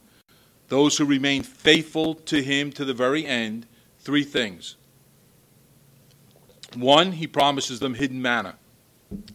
those 0.68 0.98
who 0.98 1.06
remain 1.06 1.42
faithful 1.42 2.14
to 2.14 2.42
him 2.42 2.72
to 2.72 2.84
the 2.84 2.92
very 2.92 3.24
end, 3.24 3.66
three 4.00 4.24
things. 4.24 4.76
One, 6.74 7.12
he 7.12 7.26
promises 7.26 7.80
them 7.80 7.94
hidden 7.94 8.20
manna. 8.20 8.56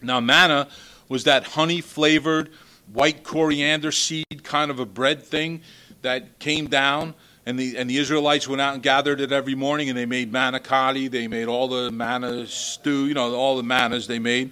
Now, 0.00 0.20
manna 0.20 0.68
was 1.08 1.24
that 1.24 1.42
honey 1.42 1.80
flavored, 1.80 2.50
white 2.92 3.24
coriander 3.24 3.90
seed 3.90 4.44
kind 4.44 4.70
of 4.70 4.78
a 4.78 4.86
bread 4.86 5.24
thing 5.24 5.62
that 6.02 6.38
came 6.38 6.68
down 6.68 7.14
and 7.48 7.58
the, 7.58 7.78
and 7.78 7.88
the 7.88 7.96
Israelites 7.96 8.46
went 8.46 8.60
out 8.60 8.74
and 8.74 8.82
gathered 8.82 9.22
it 9.22 9.32
every 9.32 9.54
morning, 9.54 9.88
and 9.88 9.96
they 9.96 10.04
made 10.04 10.30
manicotti. 10.30 11.10
They 11.10 11.28
made 11.28 11.48
all 11.48 11.66
the 11.66 11.90
manna 11.90 12.46
stew, 12.46 13.06
you 13.06 13.14
know, 13.14 13.34
all 13.34 13.56
the 13.56 13.62
mannas 13.62 14.06
they 14.06 14.18
made. 14.18 14.50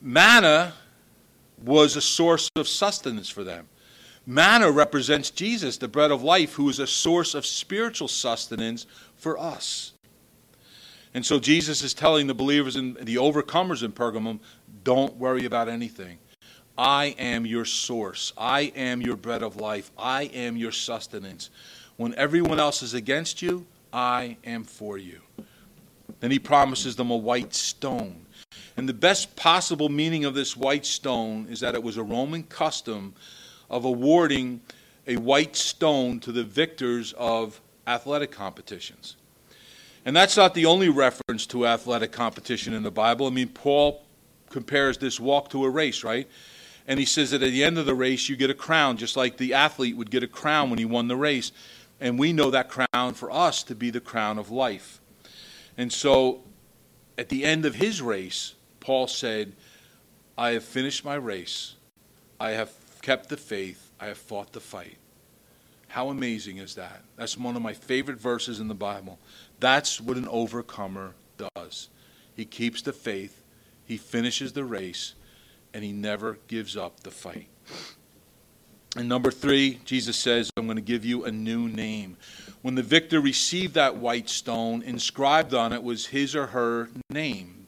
Manna 0.00 0.72
was 1.62 1.94
a 1.94 2.00
source 2.00 2.48
of 2.56 2.66
sustenance 2.66 3.28
for 3.28 3.44
them. 3.44 3.68
Manna 4.24 4.70
represents 4.70 5.28
Jesus, 5.28 5.76
the 5.76 5.88
bread 5.88 6.10
of 6.10 6.22
life, 6.22 6.54
who 6.54 6.70
is 6.70 6.78
a 6.78 6.86
source 6.86 7.34
of 7.34 7.44
spiritual 7.44 8.08
sustenance 8.08 8.86
for 9.14 9.38
us. 9.38 9.92
And 11.12 11.26
so 11.26 11.38
Jesus 11.38 11.82
is 11.82 11.92
telling 11.92 12.28
the 12.28 12.34
believers 12.34 12.76
and 12.76 12.96
the 12.96 13.16
overcomers 13.16 13.82
in 13.82 13.92
Pergamum 13.92 14.40
don't 14.84 15.18
worry 15.18 15.44
about 15.44 15.68
anything. 15.68 16.16
I 16.82 17.14
am 17.16 17.46
your 17.46 17.64
source. 17.64 18.32
I 18.36 18.72
am 18.74 19.00
your 19.00 19.14
bread 19.14 19.44
of 19.44 19.54
life. 19.54 19.92
I 19.96 20.24
am 20.24 20.56
your 20.56 20.72
sustenance. 20.72 21.48
When 21.96 22.12
everyone 22.16 22.58
else 22.58 22.82
is 22.82 22.92
against 22.92 23.40
you, 23.40 23.66
I 23.92 24.36
am 24.42 24.64
for 24.64 24.98
you. 24.98 25.20
Then 26.18 26.32
he 26.32 26.40
promises 26.40 26.96
them 26.96 27.12
a 27.12 27.16
white 27.16 27.54
stone. 27.54 28.26
And 28.76 28.88
the 28.88 28.94
best 28.94 29.36
possible 29.36 29.90
meaning 29.90 30.24
of 30.24 30.34
this 30.34 30.56
white 30.56 30.84
stone 30.84 31.46
is 31.48 31.60
that 31.60 31.76
it 31.76 31.82
was 31.84 31.98
a 31.98 32.02
Roman 32.02 32.42
custom 32.42 33.14
of 33.70 33.84
awarding 33.84 34.60
a 35.06 35.18
white 35.18 35.54
stone 35.54 36.18
to 36.18 36.32
the 36.32 36.42
victors 36.42 37.12
of 37.12 37.60
athletic 37.86 38.32
competitions. 38.32 39.14
And 40.04 40.16
that's 40.16 40.36
not 40.36 40.52
the 40.54 40.66
only 40.66 40.88
reference 40.88 41.46
to 41.46 41.64
athletic 41.64 42.10
competition 42.10 42.74
in 42.74 42.82
the 42.82 42.90
Bible. 42.90 43.28
I 43.28 43.30
mean, 43.30 43.50
Paul 43.50 44.02
compares 44.50 44.98
this 44.98 45.20
walk 45.20 45.48
to 45.50 45.64
a 45.64 45.70
race, 45.70 46.02
right? 46.02 46.28
And 46.86 46.98
he 46.98 47.06
says 47.06 47.30
that 47.30 47.42
at 47.42 47.50
the 47.50 47.64
end 47.64 47.78
of 47.78 47.86
the 47.86 47.94
race, 47.94 48.28
you 48.28 48.36
get 48.36 48.50
a 48.50 48.54
crown, 48.54 48.96
just 48.96 49.16
like 49.16 49.36
the 49.36 49.54
athlete 49.54 49.96
would 49.96 50.10
get 50.10 50.22
a 50.22 50.28
crown 50.28 50.68
when 50.68 50.78
he 50.78 50.84
won 50.84 51.08
the 51.08 51.16
race. 51.16 51.52
And 52.00 52.18
we 52.18 52.32
know 52.32 52.50
that 52.50 52.68
crown 52.68 53.14
for 53.14 53.30
us 53.30 53.62
to 53.64 53.74
be 53.74 53.90
the 53.90 54.00
crown 54.00 54.38
of 54.38 54.50
life. 54.50 55.00
And 55.78 55.92
so 55.92 56.42
at 57.16 57.28
the 57.28 57.44
end 57.44 57.64
of 57.64 57.76
his 57.76 58.02
race, 58.02 58.54
Paul 58.80 59.06
said, 59.06 59.52
I 60.36 60.50
have 60.50 60.64
finished 60.64 61.04
my 61.04 61.14
race. 61.14 61.74
I 62.40 62.50
have 62.50 62.72
kept 63.02 63.28
the 63.28 63.36
faith. 63.36 63.90
I 64.00 64.06
have 64.06 64.18
fought 64.18 64.52
the 64.52 64.60
fight. 64.60 64.96
How 65.92 66.08
amazing 66.08 66.56
is 66.56 66.74
that? 66.76 67.02
That's 67.16 67.36
one 67.36 67.54
of 67.54 67.62
my 67.62 67.74
favorite 67.74 68.18
verses 68.18 68.60
in 68.60 68.68
the 68.68 68.74
Bible. 68.74 69.18
That's 69.60 70.00
what 70.00 70.16
an 70.16 70.26
overcomer 70.26 71.14
does. 71.54 71.90
He 72.34 72.46
keeps 72.46 72.80
the 72.80 72.94
faith, 72.94 73.42
he 73.84 73.98
finishes 73.98 74.54
the 74.54 74.64
race, 74.64 75.14
and 75.74 75.84
he 75.84 75.92
never 75.92 76.38
gives 76.48 76.76
up 76.76 77.00
the 77.00 77.10
fight. 77.10 77.48
And 78.96 79.08
number 79.08 79.30
three, 79.30 79.80
Jesus 79.84 80.16
says, 80.16 80.50
I'm 80.56 80.66
going 80.66 80.76
to 80.76 80.82
give 80.82 81.04
you 81.04 81.24
a 81.24 81.32
new 81.32 81.68
name. 81.68 82.16
When 82.60 82.74
the 82.74 82.82
victor 82.82 83.20
received 83.20 83.74
that 83.74 83.96
white 83.96 84.28
stone, 84.28 84.82
inscribed 84.82 85.54
on 85.54 85.72
it 85.72 85.82
was 85.82 86.06
his 86.06 86.36
or 86.36 86.48
her 86.48 86.90
name. 87.10 87.66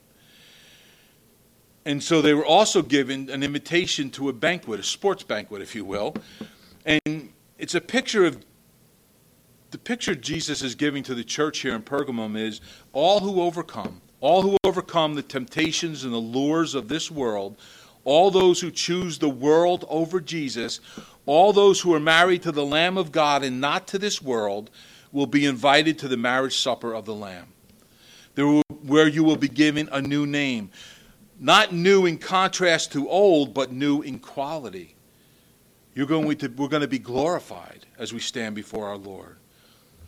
And 1.86 2.02
so 2.02 2.20
they 2.22 2.34
were 2.34 2.44
also 2.44 2.82
given 2.82 3.30
an 3.30 3.42
invitation 3.42 4.11
to 4.11 4.28
a 4.28 4.32
banquet, 4.32 4.80
a 4.80 4.82
sports 4.82 5.22
banquet, 5.22 5.62
if 5.62 5.74
you 5.74 5.84
will. 5.84 6.14
And 6.84 7.32
it's 7.59 7.74
a 7.74 7.80
picture 7.80 8.24
of 8.26 8.44
the 9.70 9.78
picture 9.78 10.14
Jesus 10.14 10.62
is 10.62 10.76
giving 10.76 11.02
to 11.02 11.14
the 11.16 11.24
church 11.24 11.59
here 11.59 11.74
in 11.74 11.82
Pergamum 11.82 12.38
is 12.38 12.61
all 12.92 13.18
who 13.18 13.42
overcome, 13.42 14.00
all 14.20 14.42
who 14.42 14.57
overcome 14.62 15.16
the 15.16 15.22
temptations 15.22 16.05
and 16.05 16.12
the 16.12 16.18
lures 16.18 16.76
of 16.76 16.86
this 16.86 17.11
world, 17.11 17.57
all 18.05 18.30
those 18.30 18.61
who 18.61 18.70
choose 18.70 19.18
the 19.18 19.28
world 19.28 19.84
over 19.88 20.20
Jesus, 20.20 20.80
all 21.26 21.52
those 21.52 21.80
who 21.80 21.94
are 21.94 22.00
married 22.00 22.42
to 22.42 22.52
the 22.52 22.64
Lamb 22.64 22.98
of 22.98 23.12
God 23.12 23.42
and 23.42 23.61
not 23.61 23.86
to 23.88 23.98
this 23.98 24.20
world, 24.20 24.70
will 25.12 25.26
be 25.26 25.46
invited 25.46 25.98
to 26.00 26.09
the 26.09 26.16
marriage 26.16 26.59
supper 26.59 26.92
of 26.92 27.05
the 27.05 27.14
Lamb, 27.14 27.46
will, 28.36 28.62
where 28.82 29.09
you 29.09 29.24
will 29.24 29.36
be 29.36 29.48
given 29.48 29.88
a 29.92 30.02
new 30.02 30.26
name. 30.26 30.70
Not 31.38 31.72
new 31.72 32.07
in 32.07 32.18
contrast 32.18 32.92
to 32.92 33.09
old, 33.09 33.55
but 33.55 33.72
new 33.72 34.02
in 34.02 34.18
quality. 34.18 34.94
You're 35.94 36.07
going 36.07 36.36
to, 36.38 36.48
we're 36.48 36.68
going 36.68 36.82
to 36.82 36.88
be 36.88 36.98
glorified 36.98 37.86
as 37.98 38.12
we 38.12 38.20
stand 38.20 38.55
before 38.55 38.88
our 38.88 38.96
Lord. 38.96 39.36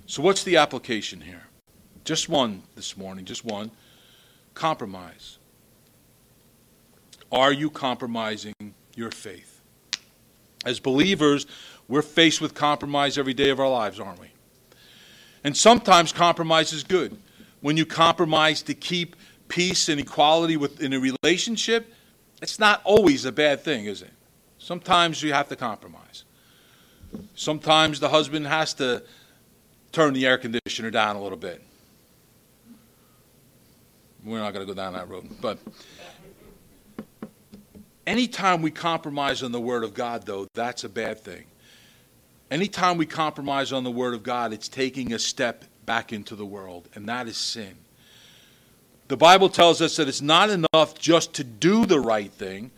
So, 0.07 0.23
what's 0.23 0.45
the 0.45 0.57
application 0.57 1.21
here? 1.21 1.45
Just 2.05 2.29
one 2.29 2.63
this 2.75 2.97
morning, 2.97 3.25
just 3.25 3.45
one. 3.45 3.71
Compromise. 4.55 5.39
Are 7.33 7.53
you 7.53 7.71
compromising 7.71 8.55
your 8.95 9.11
faith? 9.11 9.61
As 10.65 10.81
believers, 10.81 11.47
we're 11.89 12.03
faced 12.03 12.41
with 12.41 12.55
compromise 12.55 13.19
every 13.19 13.35
day 13.35 13.51
of 13.51 13.61
our 13.61 13.69
lives, 13.69 14.01
aren't 14.01 14.21
we? 14.21 14.29
And 15.45 15.57
sometimes 15.57 16.13
compromise 16.13 16.73
is 16.73 16.83
good. 16.83 17.17
When 17.61 17.77
you 17.77 17.87
compromise 17.87 18.63
to 18.63 18.75
keep 18.75 19.17
peace 19.49 19.89
and 19.89 20.01
equality 20.01 20.57
within 20.57 20.93
a 20.93 21.01
relationship, 21.01 21.93
it's 22.43 22.59
not 22.59 22.81
always 22.85 23.25
a 23.25 23.33
bad 23.33 23.61
thing, 23.61 23.87
is 23.87 24.03
it? 24.03 24.13
Sometimes 24.59 25.23
you 25.23 25.33
have 25.33 25.49
to 25.49 25.57
compromise. 25.57 26.25
Sometimes 27.35 28.01
the 28.01 28.09
husband 28.09 28.47
has 28.47 28.75
to 28.75 29.03
turn 29.93 30.13
the 30.13 30.27
air 30.27 30.37
conditioner 30.37 30.91
down 30.91 31.17
a 31.17 31.23
little 31.23 31.39
bit. 31.39 31.63
We're 34.25 34.41
not 34.41 34.53
going 34.53 34.67
to 34.67 34.73
go 34.73 34.77
down 34.77 34.95
that 34.95 35.09
road. 35.09 35.29
But 35.41 35.59
anytime 38.07 38.63
we 38.63 38.71
compromise 38.71 39.43
on 39.43 39.53
the 39.53 39.61
Word 39.61 39.85
of 39.85 39.95
God, 39.95 40.25
though, 40.25 40.47
that's 40.55 40.85
a 40.85 40.89
bad 40.89 41.21
thing. 41.21 41.45
Anytime 42.51 42.97
we 42.97 43.07
compromise 43.07 43.73
on 43.73 43.85
the 43.85 43.91
Word 43.91 44.15
of 44.15 44.23
God, 44.23 44.53
it's 44.53 44.69
taking 44.69 45.13
a 45.13 45.19
step 45.19 45.65
back 45.85 46.13
into 46.13 46.37
the 46.37 46.47
world, 46.47 46.89
and 46.95 47.09
that 47.09 47.27
is 47.27 47.37
sin. 47.37 47.75
The 49.09 49.17
Bible 49.17 49.49
tells 49.49 49.81
us 49.81 49.97
that 49.97 50.09
it's 50.09 50.23
not 50.23 50.51
enough 50.51 50.99
just 50.99 51.35
to 51.35 51.45
do 51.45 51.87
the 51.87 52.01
right 52.01 52.31
thing. 52.31 52.71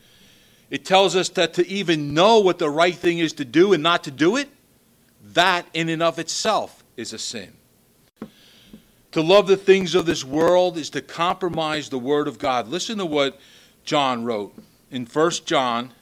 It 0.71 0.85
tells 0.85 1.17
us 1.17 1.31
that 1.31 1.55
to 1.55 1.67
even 1.67 2.13
know 2.13 2.39
what 2.41 2.59
the 2.59 2.69
right 2.69 2.95
thing 2.95 3.19
is 3.19 3.33
to 3.35 3.45
do 3.45 3.73
and 3.73 3.83
not 3.83 4.05
to 4.05 4.11
do 4.11 4.37
it, 4.37 4.49
that 5.33 5.67
in 5.73 5.89
and 5.89 6.03
of 6.03 6.19
itself 6.19 6.85
is 6.97 7.13
a 7.13 7.19
sin. 7.19 7.55
To 9.13 9.23
love 9.23 9.47
the 9.47 9.57
things 9.57 9.95
of 9.95 10.05
this 10.05 10.23
world 10.23 10.77
is 10.77 10.91
to 10.91 11.01
compromise 11.01 11.89
the 11.89 11.99
word 11.99 12.29
of 12.29 12.39
God. 12.39 12.69
Listen 12.69 12.99
to 12.99 13.07
what 13.07 13.39
John 13.85 14.25
wrote 14.25 14.55
in 14.91 15.07
1 15.07 15.31
John 15.45 15.93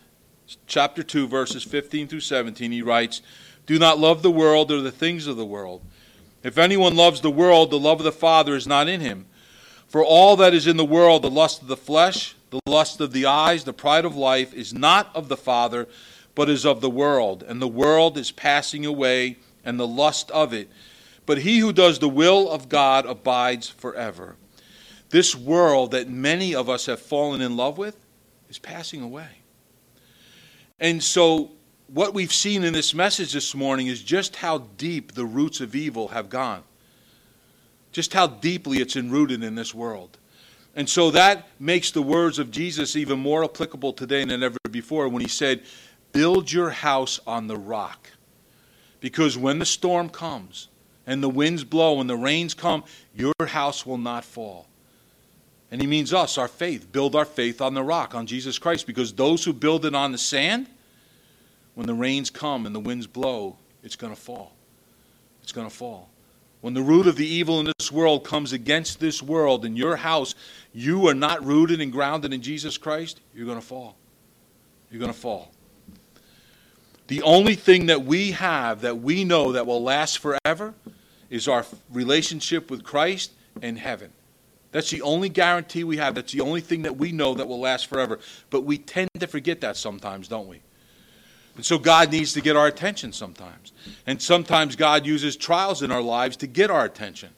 chapter 0.67 1.03
2 1.03 1.27
verses 1.27 1.65
15 1.65 2.09
through 2.09 2.21
17. 2.21 2.73
He 2.73 2.83
writes, 2.83 3.21
"Do 3.67 3.79
not 3.79 3.99
love 3.99 4.23
the 4.23 4.31
world 4.31 4.71
or 4.71 4.81
the 4.81 4.93
things 4.93 5.27
of 5.27 5.37
the 5.37 5.47
world. 5.47 5.83
If 6.43 6.59
anyone 6.59 6.95
loves 6.95 7.21
the 7.21 7.31
world, 7.31 7.71
the 7.71 7.79
love 7.79 7.99
of 7.99 8.05
the 8.05 8.13
Father 8.13 8.55
is 8.55 8.67
not 8.67 8.89
in 8.89 9.01
him. 9.01 9.27
For 9.89 10.05
all 10.05 10.37
that 10.37 10.55
is 10.55 10.67
in 10.67 10.77
the 10.77 10.85
world, 10.85 11.23
the 11.23 11.31
lust 11.31 11.63
of 11.63 11.69
the 11.69 11.77
flesh, 11.77 12.35
the 12.51 12.61
lust 12.67 13.01
of 13.01 13.13
the 13.13 13.27
eyes, 13.27 13.65
the 13.65 13.73
pride 13.73 14.05
of 14.05 14.17
life 14.17 14.55
is 14.55 14.73
not 14.73 15.11
of 15.15 15.29
the 15.29 15.37
Father, 15.37 15.89
but 16.35 16.49
is 16.49 16.65
of 16.65 16.81
the 16.81 16.91
world, 16.91 17.45
and 17.47 17.61
the 17.61 17.69
world 17.69 18.17
is 18.17 18.31
passing 18.31 18.87
away 18.87 19.37
and 19.65 19.81
the 19.81 19.87
lust 19.87 20.31
of 20.31 20.53
it. 20.53 20.69
But 21.25 21.39
he 21.39 21.59
who 21.59 21.73
does 21.73 21.99
the 21.99 22.09
will 22.09 22.49
of 22.49 22.69
God 22.69 23.07
abides 23.07 23.69
forever. 23.69 24.37
This 25.11 25.35
world 25.35 25.91
that 25.91 26.09
many 26.09 26.55
of 26.55 26.69
us 26.69 26.87
have 26.87 27.01
fallen 27.01 27.41
in 27.41 27.57
love 27.57 27.79
with 27.79 27.97
is 28.49 28.59
passing 28.59 29.03
away. 29.03 29.29
And 30.79 31.03
so, 31.03 31.53
what 31.89 32.15
we've 32.15 32.33
seen 32.33 32.65
in 32.65 32.73
this 32.73 32.95
message 32.95 33.33
this 33.33 33.55
morning 33.55 33.87
is 33.87 34.03
just 34.03 34.37
how 34.37 34.59
deep 34.77 35.13
the 35.13 35.25
roots 35.25 35.61
of 35.61 35.75
evil 35.75 36.09
have 36.09 36.29
gone, 36.29 36.63
just 37.93 38.13
how 38.13 38.27
deeply 38.27 38.79
it's 38.79 38.97
enrooted 38.97 39.43
in 39.43 39.55
this 39.55 39.75
world. 39.75 40.19
And 40.75 40.89
so 40.89 41.11
that 41.13 41.49
makes 41.59 41.91
the 41.91 42.03
words 42.03 42.39
of 42.39 42.51
Jesus 42.51 42.97
even 42.97 43.19
more 43.19 43.43
applicable 43.43 43.95
today 43.95 44.25
than 44.25 44.43
ever 44.43 44.59
before 44.71 45.09
when 45.09 45.23
he 45.23 45.29
said, 45.29 45.63
Build 46.13 46.53
your 46.53 46.71
house 46.71 47.19
on 47.27 47.47
the 47.47 47.57
rock. 47.57 48.11
Because 49.01 49.39
when 49.39 49.59
the 49.59 49.67
storm 49.67 50.11
comes 50.11 50.69
and 51.07 51.23
the 51.23 51.29
winds 51.29 51.65
blow 51.65 52.01
and 52.01 52.11
the 52.11 52.17
rains 52.17 52.53
come, 52.53 52.85
your 53.15 53.33
house 53.47 53.87
will 53.87 53.99
not 53.99 54.25
fall. 54.25 54.67
And 55.71 55.81
he 55.81 55.87
means 55.87 56.13
us, 56.15 56.39
our 56.39 56.49
faith. 56.49 56.91
Build 56.93 57.17
our 57.17 57.25
faith 57.25 57.61
on 57.61 57.75
the 57.75 57.83
rock, 57.83 58.15
on 58.15 58.27
Jesus 58.27 58.59
Christ. 58.59 58.87
Because 58.87 59.13
those 59.13 59.45
who 59.45 59.53
build 59.53 59.85
it 59.85 59.95
on 59.95 60.13
the 60.13 60.19
sand, 60.19 60.69
when 61.75 61.87
the 61.87 61.95
rains 61.95 62.31
come 62.31 62.67
and 62.67 62.75
the 62.75 62.81
winds 62.81 63.07
blow, 63.07 63.57
it's 63.83 63.97
going 63.97 64.15
to 64.15 64.21
fall. 64.21 64.53
It's 65.43 65.53
going 65.53 65.69
to 65.69 65.75
fall. 65.75 66.09
When 66.61 66.75
the 66.75 66.83
root 66.83 67.07
of 67.07 67.17
the 67.17 67.27
evil 67.27 67.61
in 67.61 67.71
this 67.79 67.93
world 67.93 68.25
comes 68.25 68.53
against 68.53 68.99
this 68.99 69.23
world 69.23 69.65
in 69.65 69.77
your 69.77 69.97
house, 69.97 70.35
you 70.73 71.07
are 71.07 71.15
not 71.15 71.45
rooted 71.45 71.81
and 71.81 71.93
grounded 71.93 72.33
in 72.33 72.43
Jesus 72.43 72.79
Christ, 72.79 73.21
you're 73.35 73.47
going 73.47 73.61
to 73.61 73.65
fall. 73.65 73.97
You're 74.91 75.01
going 75.01 75.13
to 75.13 75.19
fall. 75.19 75.53
The 77.09 77.23
only 77.23 77.55
thing 77.55 77.87
that 77.87 78.05
we 78.05 78.33
have 78.33 78.81
that 78.81 78.99
we 78.99 79.23
know 79.23 79.53
that 79.53 79.67
will 79.67 79.83
last 79.83 80.19
forever 80.19 80.75
is 81.31 81.47
our 81.47 81.65
relationship 81.93 82.71
with 82.71 82.83
Christ 82.83 83.33
and 83.63 83.79
heaven. 83.79 84.11
That's 84.77 84.91
the 84.91 85.01
only 85.01 85.31
guarantee 85.31 85.85
we 85.85 85.97
have. 85.97 86.15
That's 86.15 86.35
the 86.35 86.43
only 86.43 86.61
thing 86.61 86.83
that 86.83 86.99
we 86.99 87.11
know 87.11 87.33
that 87.33 87.49
will 87.49 87.61
last 87.61 87.87
forever. 87.87 88.19
But 88.51 88.65
we 88.65 88.77
tend 88.77 89.09
to 89.19 89.27
forget 89.27 89.63
that 89.63 89.79
sometimes, 89.79 90.29
don't 90.29 90.49
we? 90.49 90.61
And 91.55 91.65
so 91.65 91.79
God 91.79 92.13
needs 92.13 92.35
to 92.35 92.43
get 92.43 92.57
our 92.57 92.67
attention 92.67 93.15
sometimes. 93.15 93.73
And 94.07 94.21
sometimes 94.21 94.77
God 94.77 95.07
uses 95.07 95.35
trials 95.35 95.83
in 95.83 95.91
our 95.91 96.03
lives 96.03 96.37
to 96.37 96.47
get 96.47 96.71
our 96.71 96.85
attention. 96.85 97.31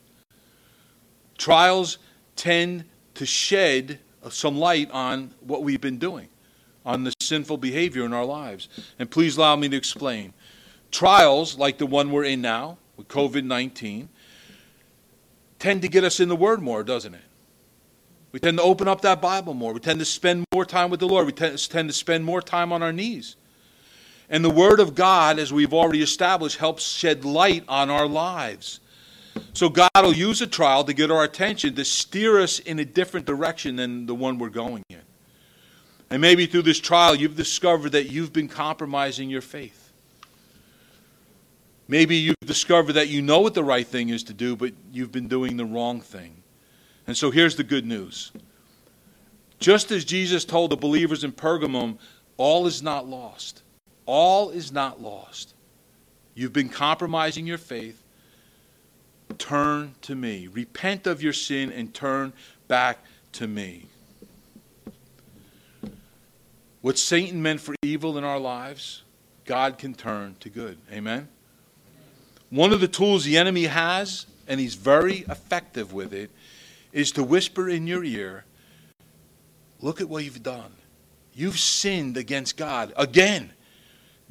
Trials 1.37 1.99
tend 2.35 2.87
to 3.15 3.25
shed 3.25 4.01
some 4.31 4.59
light 4.59 4.91
on 4.91 5.33
what 5.39 5.63
we've 5.63 5.81
been 5.81 5.99
doing 5.99 6.31
on 6.85 7.05
the 7.05 7.13
sinful 7.21 7.59
behavior 7.59 8.05
in 8.05 8.13
our 8.13 8.25
lives. 8.25 8.69
And 8.99 9.09
please 9.09 9.37
allow 9.37 9.55
me 9.55 9.69
to 9.69 9.77
explain. 9.77 10.33
Trials, 10.91 11.57
like 11.57 11.79
the 11.79 11.87
one 11.87 12.11
we're 12.11 12.25
in 12.25 12.41
now 12.41 12.79
with 12.97 13.07
COVID 13.07 13.45
19, 13.45 14.09
tend 15.61 15.83
to 15.83 15.89
get 15.89 16.03
us 16.03 16.19
in 16.19 16.29
the 16.29 16.35
Word 16.35 16.61
more, 16.61 16.83
doesn't 16.83 17.15
it? 17.15 17.21
We 18.31 18.41
tend 18.41 18.59
to 18.59 18.63
open 18.63 18.89
up 18.89 19.01
that 19.03 19.23
Bible 19.23 19.55
more. 19.55 19.73
We 19.73 19.81
tend 19.81 20.01
to 20.01 20.05
spend 20.05 20.45
more 20.53 20.65
time 20.65 20.91
with 20.91 21.01
the 21.01 21.09
Lord. 21.09 21.27
We 21.27 21.33
tend 21.33 21.59
to 21.59 21.93
spend 21.93 22.25
more 22.25 22.43
time 22.43 22.73
on 22.73 22.83
our 22.83 22.93
knees. 22.93 23.37
And 24.29 24.45
the 24.45 24.51
Word 24.51 24.81
of 24.81 24.95
God, 24.95 25.39
as 25.39 25.53
we've 25.53 25.73
already 25.73 26.03
established, 26.03 26.59
helps 26.59 26.87
shed 26.87 27.25
light 27.25 27.65
on 27.69 27.89
our 27.89 28.07
lives. 28.07 28.81
So 29.55 29.69
God 29.71 29.91
will 29.97 30.13
use 30.13 30.43
a 30.43 30.47
trial 30.47 30.85
to 30.85 30.93
get 30.93 31.11
our 31.11 31.25
attention, 31.25 31.75
to 31.77 31.85
steer 31.85 32.39
us 32.41 32.59
in 32.59 32.79
a 32.79 32.85
different 32.85 33.25
direction 33.25 33.77
than 33.77 34.05
the 34.05 34.15
one 34.15 34.39
we're 34.39 34.51
going 34.51 34.85
in. 34.91 35.01
And 36.11 36.21
maybe 36.21 36.47
through 36.47 36.63
this 36.63 36.81
trial, 36.81 37.15
you've 37.15 37.37
discovered 37.37 37.93
that 37.93 38.11
you've 38.11 38.33
been 38.33 38.49
compromising 38.49 39.31
your 39.31 39.43
faith. 39.43 39.93
Maybe 41.87 42.17
you've 42.17 42.37
discovered 42.45 42.95
that 42.95 43.09
you 43.09 43.23
know 43.23 43.41
what 43.41 43.55
the 43.55 43.65
right 43.65 43.87
thing 43.87 44.11
is 44.11 44.25
to 44.25 44.35
do, 44.35 44.57
but 44.57 44.75
you've 44.93 45.13
been 45.13 45.29
doing 45.29 45.57
the 45.57 45.65
wrong 45.65 46.03
thing. 46.03 46.43
And 47.09 47.17
so 47.17 47.31
here's 47.31 47.57
the 47.57 47.65
good 47.65 47.87
news. 47.87 48.31
Just 49.59 49.91
as 49.91 50.05
Jesus 50.05 50.45
told 50.45 50.71
the 50.71 50.77
believers 50.77 51.25
in 51.25 51.33
Pergamum, 51.33 51.97
all 52.37 52.67
is 52.67 52.83
not 52.83 53.09
lost. 53.09 53.63
All 54.05 54.51
is 54.51 54.71
not 54.71 55.01
lost. 55.01 55.55
You've 56.35 56.53
been 56.53 56.69
compromising 56.69 57.47
your 57.47 57.59
faith. 57.59 58.05
Turn 59.39 59.95
to 60.03 60.15
me. 60.15 60.49
Repent 60.49 61.07
of 61.07 61.23
your 61.23 61.33
sin 61.33 61.73
and 61.73 61.93
turn 61.95 62.35
back 62.69 62.99
to 63.33 63.49
me. 63.49 63.87
What 66.83 66.99
Satan 66.99 67.43
meant 67.43 67.63
for 67.63 67.75
evil 67.83 68.19
in 68.19 68.25
our 68.25 68.39
lives, 68.39 69.03
God 69.47 69.79
can 69.79 69.95
turn 69.95 70.37
to 70.41 70.51
good. 70.51 70.77
Amen? 70.93 71.29
One 72.51 72.73
of 72.73 72.81
the 72.81 72.89
tools 72.89 73.25
the 73.25 73.39
enemy 73.39 73.65
has, 73.65 74.27
and 74.47 74.61
he's 74.61 74.75
very 74.75 75.21
effective 75.29 75.93
with 75.93 76.13
it, 76.13 76.31
is 76.93 77.13
to 77.13 77.23
whisper 77.23 77.69
in 77.69 77.87
your 77.87 78.05
ear, 78.05 78.45
Look 79.81 80.01
at 80.01 80.09
what 80.09 80.25
you've 80.25 80.43
done. 80.43 80.73
You've 81.35 81.59
sinned 81.59 82.17
against 82.17 82.57
God. 82.57 82.93
Again, 82.97 83.51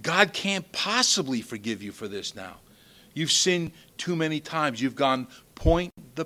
God 0.02 0.34
can't 0.34 0.70
possibly 0.72 1.42
forgive 1.42 1.82
you 1.82 1.92
for 1.92 2.08
this 2.08 2.36
now. 2.36 2.58
You've 3.14 3.32
sinned 3.32 3.72
too 3.98 4.16
many 4.16 4.40
times. 4.40 4.82
You've 4.82 4.96
gone 4.96 5.28
point 5.56 5.92
the 6.16 6.26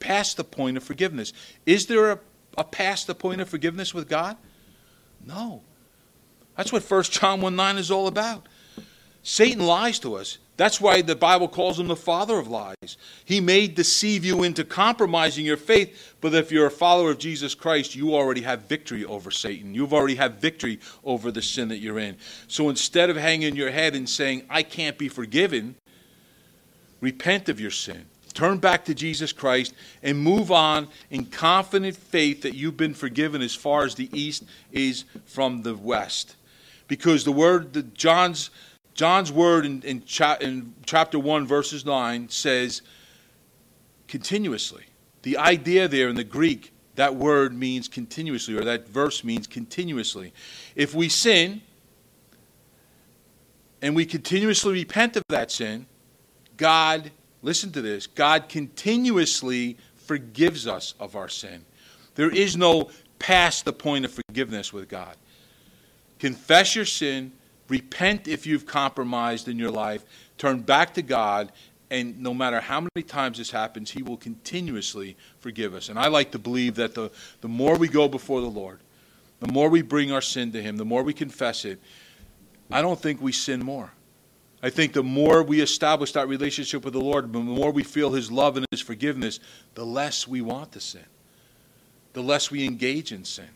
past 0.00 0.36
the 0.36 0.44
point 0.44 0.76
of 0.76 0.82
forgiveness. 0.82 1.32
Is 1.64 1.86
there 1.86 2.12
a, 2.12 2.18
a 2.58 2.64
past 2.64 3.06
the 3.06 3.14
point 3.14 3.40
of 3.40 3.48
forgiveness 3.48 3.94
with 3.94 4.08
God? 4.08 4.36
No. 5.24 5.62
That's 6.56 6.72
what 6.72 6.82
1 6.82 7.02
John 7.04 7.40
1 7.40 7.54
9 7.54 7.78
is 7.78 7.90
all 7.90 8.08
about. 8.08 8.48
Satan 9.22 9.64
lies 9.64 9.98
to 10.00 10.16
us. 10.16 10.38
That's 10.58 10.80
why 10.80 11.02
the 11.02 11.14
Bible 11.14 11.46
calls 11.46 11.78
him 11.78 11.86
the 11.86 11.94
father 11.94 12.36
of 12.36 12.48
lies. 12.48 12.96
He 13.24 13.40
may 13.40 13.68
deceive 13.68 14.24
you 14.24 14.42
into 14.42 14.64
compromising 14.64 15.46
your 15.46 15.56
faith, 15.56 16.16
but 16.20 16.34
if 16.34 16.50
you're 16.50 16.66
a 16.66 16.70
follower 16.70 17.12
of 17.12 17.18
Jesus 17.18 17.54
Christ, 17.54 17.94
you 17.94 18.16
already 18.16 18.40
have 18.40 18.62
victory 18.62 19.04
over 19.04 19.30
Satan. 19.30 19.72
You've 19.72 19.94
already 19.94 20.16
have 20.16 20.34
victory 20.34 20.80
over 21.04 21.30
the 21.30 21.42
sin 21.42 21.68
that 21.68 21.78
you're 21.78 22.00
in. 22.00 22.16
So 22.48 22.70
instead 22.70 23.08
of 23.08 23.16
hanging 23.16 23.54
your 23.54 23.70
head 23.70 23.94
and 23.94 24.08
saying, 24.08 24.42
I 24.50 24.64
can't 24.64 24.98
be 24.98 25.08
forgiven, 25.08 25.76
repent 27.00 27.48
of 27.48 27.60
your 27.60 27.70
sin. 27.70 28.06
Turn 28.34 28.58
back 28.58 28.84
to 28.86 28.94
Jesus 28.94 29.32
Christ 29.32 29.74
and 30.02 30.18
move 30.18 30.50
on 30.50 30.88
in 31.08 31.26
confident 31.26 31.96
faith 31.96 32.42
that 32.42 32.54
you've 32.54 32.76
been 32.76 32.94
forgiven 32.94 33.42
as 33.42 33.54
far 33.54 33.84
as 33.84 33.94
the 33.94 34.10
east 34.12 34.42
is 34.72 35.04
from 35.24 35.62
the 35.62 35.76
west. 35.76 36.34
Because 36.88 37.22
the 37.22 37.30
word 37.30 37.74
that 37.74 37.94
John's 37.94 38.50
John's 38.98 39.30
word 39.30 39.64
in, 39.64 39.80
in, 39.82 40.02
cha- 40.02 40.38
in 40.40 40.74
chapter 40.84 41.20
1, 41.20 41.46
verses 41.46 41.86
9 41.86 42.28
says 42.30 42.82
continuously. 44.08 44.86
The 45.22 45.38
idea 45.38 45.86
there 45.86 46.08
in 46.08 46.16
the 46.16 46.24
Greek, 46.24 46.72
that 46.96 47.14
word 47.14 47.56
means 47.56 47.86
continuously, 47.86 48.56
or 48.56 48.64
that 48.64 48.88
verse 48.88 49.22
means 49.22 49.46
continuously. 49.46 50.32
If 50.74 50.96
we 50.96 51.08
sin 51.08 51.62
and 53.80 53.94
we 53.94 54.04
continuously 54.04 54.72
repent 54.72 55.16
of 55.16 55.22
that 55.28 55.52
sin, 55.52 55.86
God, 56.56 57.12
listen 57.40 57.70
to 57.74 57.80
this, 57.80 58.08
God 58.08 58.48
continuously 58.48 59.76
forgives 59.94 60.66
us 60.66 60.94
of 60.98 61.14
our 61.14 61.28
sin. 61.28 61.64
There 62.16 62.30
is 62.30 62.56
no 62.56 62.90
past 63.20 63.64
the 63.64 63.72
point 63.72 64.06
of 64.06 64.18
forgiveness 64.28 64.72
with 64.72 64.88
God. 64.88 65.14
Confess 66.18 66.74
your 66.74 66.84
sin, 66.84 67.30
Repent 67.68 68.28
if 68.28 68.46
you've 68.46 68.66
compromised 68.66 69.48
in 69.48 69.58
your 69.58 69.70
life. 69.70 70.04
Turn 70.38 70.60
back 70.60 70.94
to 70.94 71.02
God. 71.02 71.52
And 71.90 72.20
no 72.20 72.34
matter 72.34 72.60
how 72.60 72.80
many 72.80 73.02
times 73.06 73.38
this 73.38 73.50
happens, 73.50 73.90
He 73.90 74.02
will 74.02 74.16
continuously 74.16 75.16
forgive 75.38 75.74
us. 75.74 75.88
And 75.88 75.98
I 75.98 76.08
like 76.08 76.32
to 76.32 76.38
believe 76.38 76.74
that 76.76 76.94
the, 76.94 77.10
the 77.40 77.48
more 77.48 77.76
we 77.76 77.88
go 77.88 78.08
before 78.08 78.40
the 78.40 78.48
Lord, 78.48 78.80
the 79.40 79.50
more 79.52 79.68
we 79.68 79.82
bring 79.82 80.12
our 80.12 80.20
sin 80.20 80.52
to 80.52 80.62
Him, 80.62 80.76
the 80.76 80.84
more 80.84 81.02
we 81.02 81.14
confess 81.14 81.64
it, 81.64 81.80
I 82.70 82.82
don't 82.82 83.00
think 83.00 83.22
we 83.22 83.32
sin 83.32 83.64
more. 83.64 83.92
I 84.62 84.70
think 84.70 84.92
the 84.92 85.04
more 85.04 85.42
we 85.42 85.60
establish 85.60 86.12
that 86.12 86.28
relationship 86.28 86.84
with 86.84 86.92
the 86.92 87.00
Lord, 87.00 87.32
the 87.32 87.38
more 87.38 87.70
we 87.70 87.84
feel 87.84 88.10
His 88.10 88.30
love 88.30 88.56
and 88.56 88.66
His 88.70 88.80
forgiveness, 88.80 89.38
the 89.74 89.86
less 89.86 90.26
we 90.26 90.40
want 90.40 90.72
to 90.72 90.80
sin, 90.80 91.06
the 92.12 92.22
less 92.22 92.50
we 92.50 92.66
engage 92.66 93.12
in 93.12 93.24
sin. 93.24 93.48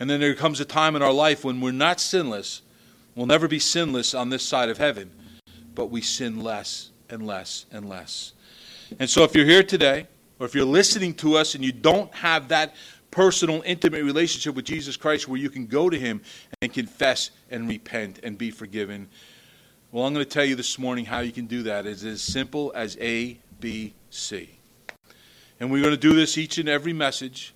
And 0.00 0.10
then 0.10 0.20
there 0.20 0.34
comes 0.34 0.60
a 0.60 0.64
time 0.64 0.96
in 0.96 1.02
our 1.02 1.12
life 1.12 1.44
when 1.44 1.60
we're 1.60 1.70
not 1.70 2.00
sinless, 2.00 2.62
We'll 3.18 3.26
never 3.26 3.48
be 3.48 3.58
sinless 3.58 4.14
on 4.14 4.30
this 4.30 4.44
side 4.44 4.68
of 4.68 4.78
heaven, 4.78 5.10
but 5.74 5.86
we 5.86 6.02
sin 6.02 6.40
less 6.40 6.92
and 7.10 7.26
less 7.26 7.66
and 7.72 7.88
less. 7.88 8.32
And 9.00 9.10
so 9.10 9.24
if 9.24 9.34
you're 9.34 9.44
here 9.44 9.64
today, 9.64 10.06
or 10.38 10.46
if 10.46 10.54
you're 10.54 10.64
listening 10.64 11.14
to 11.14 11.36
us 11.36 11.56
and 11.56 11.64
you 11.64 11.72
don't 11.72 12.14
have 12.14 12.46
that 12.50 12.76
personal, 13.10 13.60
intimate 13.66 14.04
relationship 14.04 14.54
with 14.54 14.66
Jesus 14.66 14.96
Christ 14.96 15.26
where 15.26 15.36
you 15.36 15.50
can 15.50 15.66
go 15.66 15.90
to 15.90 15.98
Him 15.98 16.20
and 16.62 16.72
confess 16.72 17.32
and 17.50 17.68
repent 17.68 18.20
and 18.22 18.38
be 18.38 18.52
forgiven, 18.52 19.08
well, 19.90 20.04
I'm 20.04 20.14
going 20.14 20.24
to 20.24 20.30
tell 20.30 20.44
you 20.44 20.54
this 20.54 20.78
morning 20.78 21.04
how 21.04 21.18
you 21.18 21.32
can 21.32 21.46
do 21.46 21.64
that. 21.64 21.86
It's 21.86 22.04
as 22.04 22.22
simple 22.22 22.70
as 22.76 22.96
A, 23.00 23.36
B, 23.58 23.94
C. 24.10 24.48
And 25.58 25.72
we're 25.72 25.82
going 25.82 25.92
to 25.92 26.00
do 26.00 26.14
this 26.14 26.38
each 26.38 26.58
and 26.58 26.68
every 26.68 26.92
message 26.92 27.52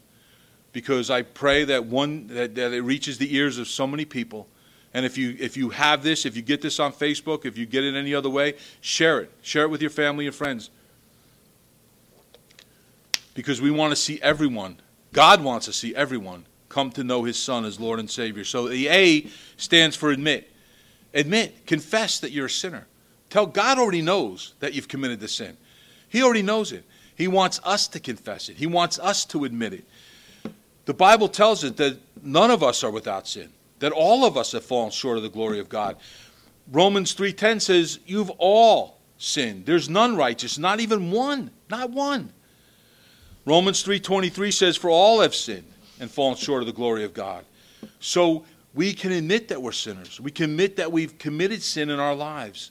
because 0.73 1.09
I 1.09 1.23
pray 1.23 1.63
that 1.67 1.85
one 1.85 2.27
that, 2.27 2.57
that 2.57 2.73
it 2.73 2.81
reaches 2.81 3.19
the 3.19 3.33
ears 3.37 3.59
of 3.59 3.69
so 3.69 3.87
many 3.87 4.05
people 4.05 4.49
and 4.95 5.07
if 5.07 5.17
you 5.17 5.37
if 5.39 5.57
you 5.57 5.71
have 5.71 6.03
this, 6.03 6.27
if 6.27 6.37
you 6.37 6.43
get 6.43 6.61
this 6.61 6.79
on 6.79 6.93
Facebook, 6.93 7.47
if 7.47 7.57
you 7.57 7.65
get 7.65 7.85
it 7.85 7.95
any 7.95 8.15
other 8.15 8.29
way, 8.29 8.55
share 8.81 9.21
it. 9.21 9.31
Share 9.41 9.65
it 9.65 9.69
with 9.69 9.81
your 9.81 9.91
family 9.91 10.27
and 10.27 10.35
friends. 10.35 10.71
Because 13.35 13.63
we 13.63 13.71
want 13.71 13.93
to 13.93 13.97
see 13.97 14.21
everyone. 14.21 14.79
God 15.13 15.43
wants 15.43 15.67
to 15.67 15.73
see 15.73 15.95
everyone 15.95 16.45
come 16.69 16.91
to 16.93 17.05
know 17.05 17.25
his 17.25 17.39
son 17.39 17.65
as 17.65 17.81
Lord 17.81 17.99
and 18.01 18.11
Savior. 18.11 18.45
So 18.45 18.69
the 18.69 18.89
A 18.89 19.27
stands 19.57 19.97
for 19.97 20.11
admit. 20.11 20.51
Admit, 21.15 21.67
confess 21.67 22.21
that 22.21 22.31
you're 22.31 22.47
a 22.47 22.51
sinner. 22.51 22.87
Tell 23.31 23.47
God 23.47 23.79
already 23.79 24.03
knows 24.03 24.55
that 24.61 24.75
you've 24.75 24.89
committed 24.89 25.21
the 25.21 25.29
sin. 25.29 25.57
He 26.09 26.23
already 26.23 26.43
knows 26.43 26.73
it. 26.73 26.85
He 27.15 27.29
wants 27.29 27.61
us 27.65 27.89
to 27.89 28.01
confess 28.01 28.49
it. 28.49 28.57
He 28.57 28.67
wants 28.67 28.99
us 28.99 29.25
to 29.27 29.45
admit 29.45 29.75
it. 29.75 29.85
The 30.85 30.95
Bible 30.95 31.29
tells 31.29 31.65
us 31.65 31.73
that 31.73 31.99
none 32.23 32.51
of 32.51 32.63
us 32.63 32.83
are 32.85 32.91
without 32.91 33.29
sin 33.29 33.51
that 33.83 33.91
all 33.91 34.25
of 34.25 34.37
us 34.37 34.53
have 34.53 34.65
fallen 34.65 34.93
short 34.93 35.17
of 35.17 35.25
the 35.25 35.29
glory 35.29 35.59
of 35.59 35.69
God. 35.69 35.97
Romans 36.71 37.15
3:10 37.15 37.59
says, 37.59 37.99
"You've 38.07 38.31
all 38.39 39.01
sinned. 39.19 39.67
There's 39.67 39.89
none 39.89 40.15
righteous, 40.15 40.57
not 40.57 40.79
even 40.79 41.11
one, 41.11 41.51
not 41.69 41.91
one." 41.91 42.33
Romans 43.45 43.83
3:23 43.83 44.53
says, 44.53 44.77
"For 44.77 44.89
all 44.89 45.21
have 45.21 45.35
sinned 45.35 45.67
and 45.99 46.09
fallen 46.09 46.37
short 46.37 46.63
of 46.63 46.69
the 46.69 46.73
glory 46.73 47.03
of 47.03 47.13
God." 47.13 47.45
So 47.99 48.45
we 48.73 48.95
can 48.95 49.11
admit 49.11 49.49
that 49.49 49.61
we're 49.61 49.73
sinners. 49.73 50.21
We 50.21 50.31
can 50.31 50.45
admit 50.45 50.77
that 50.77 50.93
we've 50.93 51.19
committed 51.19 51.61
sin 51.61 51.91
in 51.91 51.99
our 51.99 52.15
lives. 52.15 52.71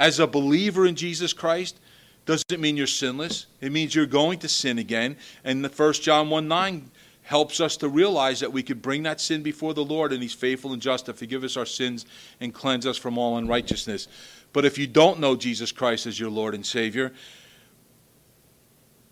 As 0.00 0.18
a 0.18 0.26
believer 0.26 0.84
in 0.84 0.96
Jesus 0.96 1.32
Christ, 1.32 1.76
doesn't 2.26 2.60
mean 2.60 2.76
you're 2.76 2.88
sinless. 2.88 3.46
It 3.60 3.70
means 3.70 3.94
you're 3.94 4.04
going 4.04 4.40
to 4.40 4.48
sin 4.48 4.78
again. 4.78 5.16
And 5.44 5.64
the 5.64 5.68
1 5.68 6.02
John 6.02 6.28
1 6.28 6.48
9 6.48 6.90
helps 7.28 7.60
us 7.60 7.76
to 7.76 7.90
realize 7.90 8.40
that 8.40 8.54
we 8.54 8.62
could 8.62 8.80
bring 8.80 9.02
that 9.02 9.20
sin 9.20 9.42
before 9.42 9.74
the 9.74 9.84
Lord 9.84 10.14
and 10.14 10.22
He's 10.22 10.32
faithful 10.32 10.72
and 10.72 10.80
just 10.80 11.04
to 11.06 11.12
forgive 11.12 11.44
us 11.44 11.58
our 11.58 11.66
sins 11.66 12.06
and 12.40 12.54
cleanse 12.54 12.86
us 12.86 12.96
from 12.96 13.18
all 13.18 13.36
unrighteousness. 13.36 14.08
But 14.54 14.64
if 14.64 14.78
you 14.78 14.86
don't 14.86 15.20
know 15.20 15.36
Jesus 15.36 15.70
Christ 15.70 16.06
as 16.06 16.18
your 16.18 16.30
Lord 16.30 16.54
and 16.54 16.64
Savior, 16.64 17.12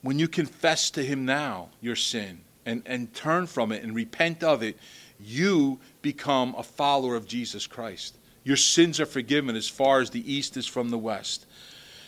when 0.00 0.18
you 0.18 0.28
confess 0.28 0.90
to 0.92 1.04
Him 1.04 1.26
now 1.26 1.68
your 1.82 1.94
sin 1.94 2.40
and, 2.64 2.82
and 2.86 3.12
turn 3.12 3.46
from 3.46 3.70
it 3.70 3.82
and 3.82 3.94
repent 3.94 4.42
of 4.42 4.62
it, 4.62 4.78
you 5.20 5.78
become 6.00 6.54
a 6.56 6.62
follower 6.62 7.16
of 7.16 7.28
Jesus 7.28 7.66
Christ. 7.66 8.16
Your 8.44 8.56
sins 8.56 8.98
are 8.98 9.04
forgiven 9.04 9.56
as 9.56 9.68
far 9.68 10.00
as 10.00 10.08
the 10.08 10.32
east 10.32 10.56
is 10.56 10.66
from 10.66 10.88
the 10.88 10.96
west. 10.96 11.44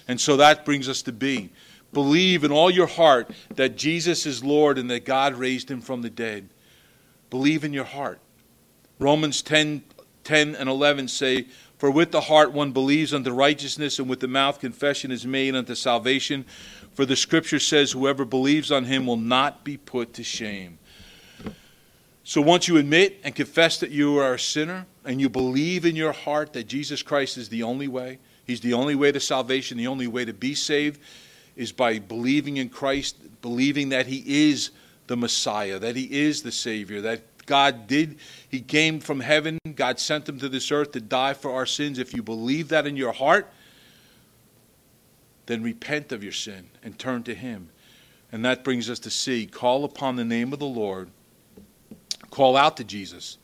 And 0.08 0.18
so 0.18 0.38
that 0.38 0.64
brings 0.64 0.88
us 0.88 1.02
to 1.02 1.12
be 1.12 1.50
Believe 1.92 2.44
in 2.44 2.52
all 2.52 2.70
your 2.70 2.86
heart 2.86 3.30
that 3.54 3.76
Jesus 3.76 4.26
is 4.26 4.44
Lord 4.44 4.78
and 4.78 4.90
that 4.90 5.04
God 5.04 5.34
raised 5.34 5.70
him 5.70 5.80
from 5.80 6.02
the 6.02 6.10
dead. 6.10 6.48
Believe 7.30 7.64
in 7.64 7.72
your 7.72 7.84
heart. 7.84 8.20
Romans 8.98 9.42
10, 9.42 9.82
10 10.24 10.54
and 10.54 10.68
11 10.68 11.08
say, 11.08 11.46
For 11.78 11.90
with 11.90 12.10
the 12.10 12.22
heart 12.22 12.52
one 12.52 12.72
believes 12.72 13.14
unto 13.14 13.30
righteousness, 13.30 13.98
and 13.98 14.08
with 14.08 14.20
the 14.20 14.28
mouth 14.28 14.60
confession 14.60 15.10
is 15.10 15.26
made 15.26 15.54
unto 15.54 15.74
salvation. 15.74 16.44
For 16.92 17.06
the 17.06 17.16
scripture 17.16 17.60
says, 17.60 17.92
Whoever 17.92 18.24
believes 18.24 18.70
on 18.70 18.84
him 18.84 19.06
will 19.06 19.16
not 19.16 19.64
be 19.64 19.76
put 19.76 20.12
to 20.14 20.24
shame. 20.24 20.78
So 22.24 22.42
once 22.42 22.68
you 22.68 22.76
admit 22.76 23.20
and 23.24 23.34
confess 23.34 23.78
that 23.80 23.90
you 23.90 24.18
are 24.18 24.34
a 24.34 24.38
sinner, 24.38 24.84
and 25.06 25.18
you 25.18 25.30
believe 25.30 25.86
in 25.86 25.96
your 25.96 26.12
heart 26.12 26.52
that 26.52 26.66
Jesus 26.66 27.02
Christ 27.02 27.38
is 27.38 27.48
the 27.48 27.62
only 27.62 27.88
way, 27.88 28.18
He's 28.44 28.60
the 28.60 28.74
only 28.74 28.94
way 28.94 29.12
to 29.12 29.20
salvation, 29.20 29.76
the 29.76 29.86
only 29.86 30.06
way 30.06 30.24
to 30.24 30.32
be 30.32 30.54
saved 30.54 31.00
is 31.58 31.72
by 31.72 31.98
believing 31.98 32.56
in 32.56 32.70
Christ, 32.70 33.16
believing 33.42 33.88
that 33.88 34.06
He 34.06 34.50
is 34.50 34.70
the 35.08 35.16
Messiah, 35.16 35.78
that 35.80 35.96
He 35.96 36.04
is 36.04 36.42
the 36.42 36.52
Savior, 36.52 37.00
that 37.00 37.22
God 37.46 37.88
did, 37.88 38.18
He 38.48 38.60
came 38.60 39.00
from 39.00 39.18
heaven, 39.18 39.58
God 39.74 39.98
sent 39.98 40.28
Him 40.28 40.38
to 40.38 40.48
this 40.48 40.70
earth 40.70 40.92
to 40.92 41.00
die 41.00 41.34
for 41.34 41.52
our 41.52 41.66
sins. 41.66 41.98
If 41.98 42.14
you 42.14 42.22
believe 42.22 42.68
that 42.68 42.86
in 42.86 42.96
your 42.96 43.12
heart, 43.12 43.52
then 45.46 45.62
repent 45.62 46.12
of 46.12 46.22
your 46.22 46.32
sin 46.32 46.68
and 46.84 46.96
turn 46.96 47.24
to 47.24 47.34
Him. 47.34 47.70
And 48.30 48.44
that 48.44 48.62
brings 48.62 48.88
us 48.88 49.00
to 49.00 49.10
see 49.10 49.46
call 49.46 49.84
upon 49.84 50.14
the 50.14 50.24
name 50.24 50.52
of 50.52 50.60
the 50.60 50.66
Lord, 50.66 51.10
call 52.30 52.56
out 52.56 52.76
to 52.76 52.84
Jesus. 52.84 53.36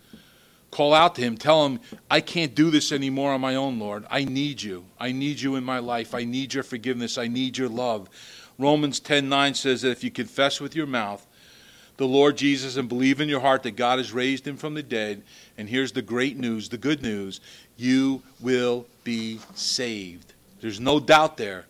Call 0.74 0.92
out 0.92 1.14
to 1.14 1.20
him. 1.20 1.36
Tell 1.36 1.64
him, 1.64 1.78
I 2.10 2.20
can't 2.20 2.52
do 2.52 2.68
this 2.68 2.90
anymore 2.90 3.32
on 3.32 3.40
my 3.40 3.54
own, 3.54 3.78
Lord. 3.78 4.04
I 4.10 4.24
need 4.24 4.60
you. 4.60 4.84
I 4.98 5.12
need 5.12 5.38
you 5.38 5.54
in 5.54 5.62
my 5.62 5.78
life. 5.78 6.16
I 6.16 6.24
need 6.24 6.52
your 6.52 6.64
forgiveness. 6.64 7.16
I 7.16 7.28
need 7.28 7.56
your 7.56 7.68
love. 7.68 8.08
Romans 8.58 8.98
10 8.98 9.28
9 9.28 9.54
says 9.54 9.82
that 9.82 9.92
if 9.92 10.02
you 10.02 10.10
confess 10.10 10.60
with 10.60 10.74
your 10.74 10.88
mouth 10.88 11.24
the 11.96 12.08
Lord 12.08 12.36
Jesus 12.36 12.76
and 12.76 12.88
believe 12.88 13.20
in 13.20 13.28
your 13.28 13.38
heart 13.38 13.62
that 13.62 13.76
God 13.76 14.00
has 14.00 14.12
raised 14.12 14.48
him 14.48 14.56
from 14.56 14.74
the 14.74 14.82
dead, 14.82 15.22
and 15.56 15.68
here's 15.68 15.92
the 15.92 16.02
great 16.02 16.36
news, 16.36 16.68
the 16.68 16.76
good 16.76 17.02
news, 17.02 17.40
you 17.76 18.20
will 18.40 18.84
be 19.04 19.38
saved. 19.54 20.34
There's 20.60 20.80
no 20.80 20.98
doubt 20.98 21.36
there. 21.36 21.66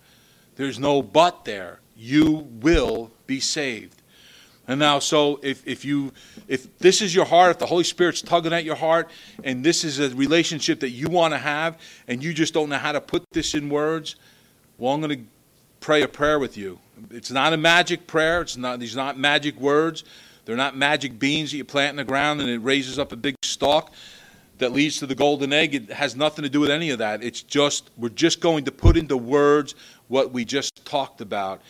There's 0.57 0.79
no 0.79 1.03
but 1.03 1.45
there. 1.45 1.81
You 1.95 2.49
will 2.63 3.11
be 3.27 3.39
saved. 3.39 4.01
And 4.67 4.81
now, 4.81 4.99
so 4.99 5.41
if, 5.43 5.67
if 5.67 5.85
you 5.85 6.13
if 6.49 6.79
this 6.79 7.03
is 7.03 7.15
your 7.15 7.27
heart, 7.27 7.51
if 7.51 7.59
the 7.59 7.67
Holy 7.67 7.85
Spirit's 7.85 8.23
tugging 8.23 8.53
at 8.53 8.65
your 8.65 8.77
heart, 8.77 9.11
and 9.43 9.63
this 9.63 9.85
is 9.85 9.99
a 9.99 10.15
relationship 10.15 10.81
that 10.81 10.91
you 10.91 11.09
want 11.09 11.35
to 11.35 11.39
have, 11.39 11.79
and 12.09 12.23
you 12.23 12.33
just 12.33 12.55
don't 12.55 12.71
know 12.71 12.79
how 12.79 12.93
to 12.93 13.01
put 13.01 13.25
this 13.33 13.55
in 13.55 13.69
words, 13.69 14.17
well, 14.79 14.95
I'm 14.95 15.01
going 15.01 15.19
to 15.19 15.25
pray 15.81 16.03
a 16.03 16.09
prayer 16.09 16.39
with 16.39 16.57
you. 16.57 16.79
It's 17.11 17.31
not 17.31 17.53
a 17.53 17.57
magic 17.59 18.07
prayer. 18.07 18.41
It's 18.41 18.57
not 18.57 18.81
these 18.81 18.97
not 18.97 19.19
magic 19.19 19.61
words. 19.61 20.05
They're 20.45 20.57
not 20.57 20.77
magic 20.77 21.19
beans 21.19 21.51
that 21.51 21.59
you 21.59 21.65
plant 21.65 21.91
in 21.91 21.97
the 21.97 22.05
ground 22.05 22.41
and 22.41 22.49
it 22.49 22.59
raises 22.59 22.99
up 22.99 23.13
a 23.13 23.17
big 23.17 23.35
stalk 23.43 23.93
that 24.59 24.73
leads 24.73 24.99
to 24.99 25.07
the 25.07 25.15
golden 25.15 25.53
egg. 25.53 25.75
It 25.75 25.91
has 25.91 26.15
nothing 26.15 26.43
to 26.43 26.49
do 26.49 26.61
with 26.61 26.71
any 26.71 26.91
of 26.91 26.99
that. 26.99 27.23
It's 27.23 27.43
just 27.43 27.91
we're 27.97 28.11
just 28.11 28.41
going 28.41 28.65
to 28.65 28.73
put 28.73 28.97
into 28.97 29.17
words 29.17 29.75
what 30.09 30.33
we 30.33 30.45
just 30.45 30.85
talked 30.85 31.21
about. 31.21 31.61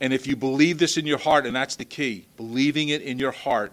And 0.00 0.12
if 0.12 0.26
you 0.26 0.36
believe 0.36 0.78
this 0.78 0.96
in 0.96 1.06
your 1.06 1.18
heart, 1.18 1.46
and 1.46 1.56
that's 1.56 1.76
the 1.76 1.84
key, 1.84 2.26
believing 2.36 2.90
it 2.90 3.02
in 3.02 3.18
your 3.18 3.32
heart, 3.32 3.72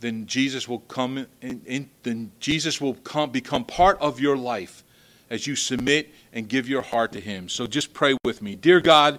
then 0.00 0.26
Jesus 0.26 0.68
will 0.68 0.80
come 0.80 1.26
in, 1.40 1.62
in, 1.66 1.90
then 2.02 2.30
Jesus 2.38 2.80
will 2.80 2.94
come 2.94 3.30
become 3.30 3.64
part 3.64 3.98
of 4.00 4.20
your 4.20 4.36
life 4.36 4.84
as 5.30 5.46
you 5.46 5.56
submit 5.56 6.12
and 6.32 6.48
give 6.48 6.68
your 6.68 6.82
heart 6.82 7.12
to 7.12 7.20
him. 7.20 7.48
So 7.48 7.66
just 7.66 7.92
pray 7.94 8.16
with 8.24 8.42
me. 8.42 8.54
Dear 8.54 8.80
God, 8.80 9.18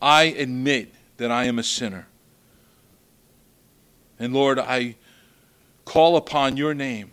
I 0.00 0.24
admit 0.24 0.94
that 1.18 1.30
I 1.30 1.44
am 1.44 1.58
a 1.58 1.62
sinner. 1.62 2.06
And 4.18 4.32
Lord, 4.32 4.58
I 4.58 4.96
call 5.84 6.16
upon 6.16 6.56
your 6.56 6.74
name. 6.74 7.10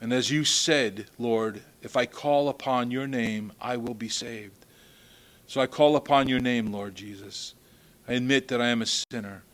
And 0.00 0.12
as 0.12 0.30
you 0.30 0.44
said, 0.44 1.06
Lord, 1.18 1.62
if 1.82 1.96
I 1.96 2.06
call 2.06 2.48
upon 2.48 2.90
your 2.90 3.06
name, 3.06 3.52
I 3.60 3.76
will 3.76 3.94
be 3.94 4.08
saved. 4.08 4.57
So 5.48 5.62
I 5.62 5.66
call 5.66 5.96
upon 5.96 6.28
your 6.28 6.40
name, 6.40 6.70
Lord 6.70 6.94
Jesus. 6.94 7.54
I 8.06 8.12
admit 8.12 8.48
that 8.48 8.60
I 8.60 8.68
am 8.68 8.82
a 8.82 8.86
sinner. 8.86 9.44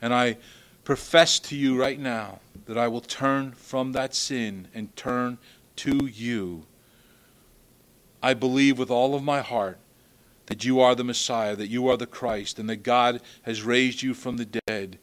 And 0.00 0.14
I 0.14 0.38
profess 0.84 1.40
to 1.40 1.56
you 1.56 1.78
right 1.78 1.98
now 1.98 2.38
that 2.66 2.78
I 2.78 2.86
will 2.86 3.00
turn 3.00 3.50
from 3.50 3.90
that 3.92 4.14
sin 4.14 4.68
and 4.72 4.94
turn 4.96 5.38
to 5.76 6.06
you. 6.06 6.64
I 8.22 8.34
believe 8.34 8.78
with 8.78 8.90
all 8.90 9.16
of 9.16 9.24
my 9.24 9.40
heart 9.40 9.78
that 10.46 10.64
you 10.64 10.78
are 10.80 10.94
the 10.94 11.02
Messiah, 11.02 11.56
that 11.56 11.68
you 11.68 11.88
are 11.88 11.96
the 11.96 12.06
Christ, 12.06 12.60
and 12.60 12.70
that 12.70 12.84
God 12.84 13.20
has 13.42 13.64
raised 13.64 14.00
you 14.00 14.14
from 14.14 14.36
the 14.36 14.60
dead. 14.66 14.96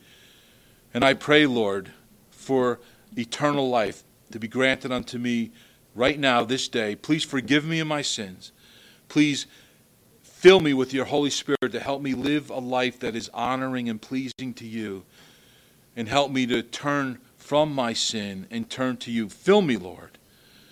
And 0.94 1.04
I 1.04 1.16
pray, 1.16 1.48
Lord, 1.48 1.92
for 2.32 2.80
eternal 3.18 3.70
life 3.70 4.06
to 4.32 4.40
be 4.40 4.48
granted 4.48 4.94
unto 4.94 5.18
me 5.18 5.52
right 5.96 6.18
now, 6.18 6.46
this 6.46 6.70
day. 6.70 6.96
Please 6.96 7.26
forgive 7.26 7.66
me 7.66 7.82
of 7.82 7.88
my 7.88 8.02
sins. 8.02 8.54
Please 9.10 9.46
Fill 10.40 10.62
me 10.62 10.74
with 10.74 10.94
your 10.94 11.04
Holy 11.04 11.32
Spirit 11.32 11.74
to 11.74 11.82
help 11.82 12.02
me 12.02 12.14
live 12.14 12.50
a 12.50 12.60
life 12.60 12.98
that 13.02 13.14
is 13.14 13.30
honoring 13.34 13.90
and 13.90 14.02
pleasing 14.02 14.54
to 14.54 14.66
you. 14.66 15.04
And 15.98 16.08
help 16.08 16.32
me 16.32 16.46
to 16.46 16.62
turn 16.62 17.20
from 17.36 17.76
my 17.76 17.92
sin 17.92 18.48
and 18.50 18.70
turn 18.70 18.96
to 19.00 19.12
you. 19.12 19.28
Fill 19.28 19.62
me, 19.62 19.76
Lord. 19.76 20.18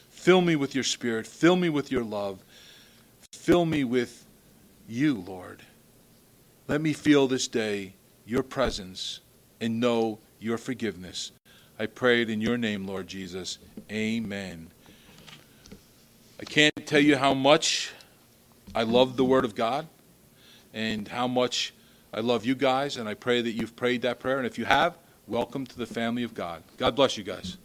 Fill 0.09 0.39
me 0.39 0.55
with 0.55 0.73
your 0.73 0.85
Spirit. 0.85 1.27
Fill 1.27 1.57
me 1.57 1.67
with 1.67 1.91
your 1.91 2.05
love. 2.05 2.45
Fill 3.33 3.65
me 3.65 3.83
with 3.83 4.25
you, 4.87 5.15
Lord. 5.15 5.63
Let 6.69 6.79
me 6.79 6.93
feel 6.93 7.27
this 7.27 7.49
day 7.49 7.91
your 8.25 8.43
presence 8.43 9.19
and 9.59 9.81
know 9.81 10.19
your 10.39 10.57
forgiveness. 10.57 11.33
I 11.77 11.87
pray 11.87 12.21
it 12.21 12.29
in 12.29 12.39
your 12.39 12.57
name, 12.57 12.87
Lord 12.87 13.09
Jesus. 13.09 13.57
Amen. 13.91 14.69
I 16.39 16.45
can't 16.45 16.87
tell 16.87 17.01
you 17.01 17.17
how 17.17 17.33
much 17.33 17.91
I 18.77 18.83
love 18.83 19.17
the 19.17 19.25
Word 19.25 19.43
of 19.43 19.55
God 19.55 19.87
and 20.71 21.07
how 21.07 21.27
much 21.27 21.73
I 22.13 22.19
love 22.19 22.45
you 22.45 22.53
guys, 22.53 22.97
and 22.97 23.09
I 23.09 23.15
pray 23.15 23.41
that 23.41 23.53
you've 23.53 23.75
prayed 23.75 24.03
that 24.03 24.19
prayer. 24.19 24.37
And 24.37 24.45
if 24.45 24.59
you 24.59 24.65
have, 24.65 24.99
welcome 25.25 25.65
to 25.65 25.77
the 25.79 25.87
family 25.87 26.21
of 26.21 26.35
God. 26.35 26.61
God 26.77 26.95
bless 26.95 27.17
you 27.17 27.23
guys. 27.23 27.57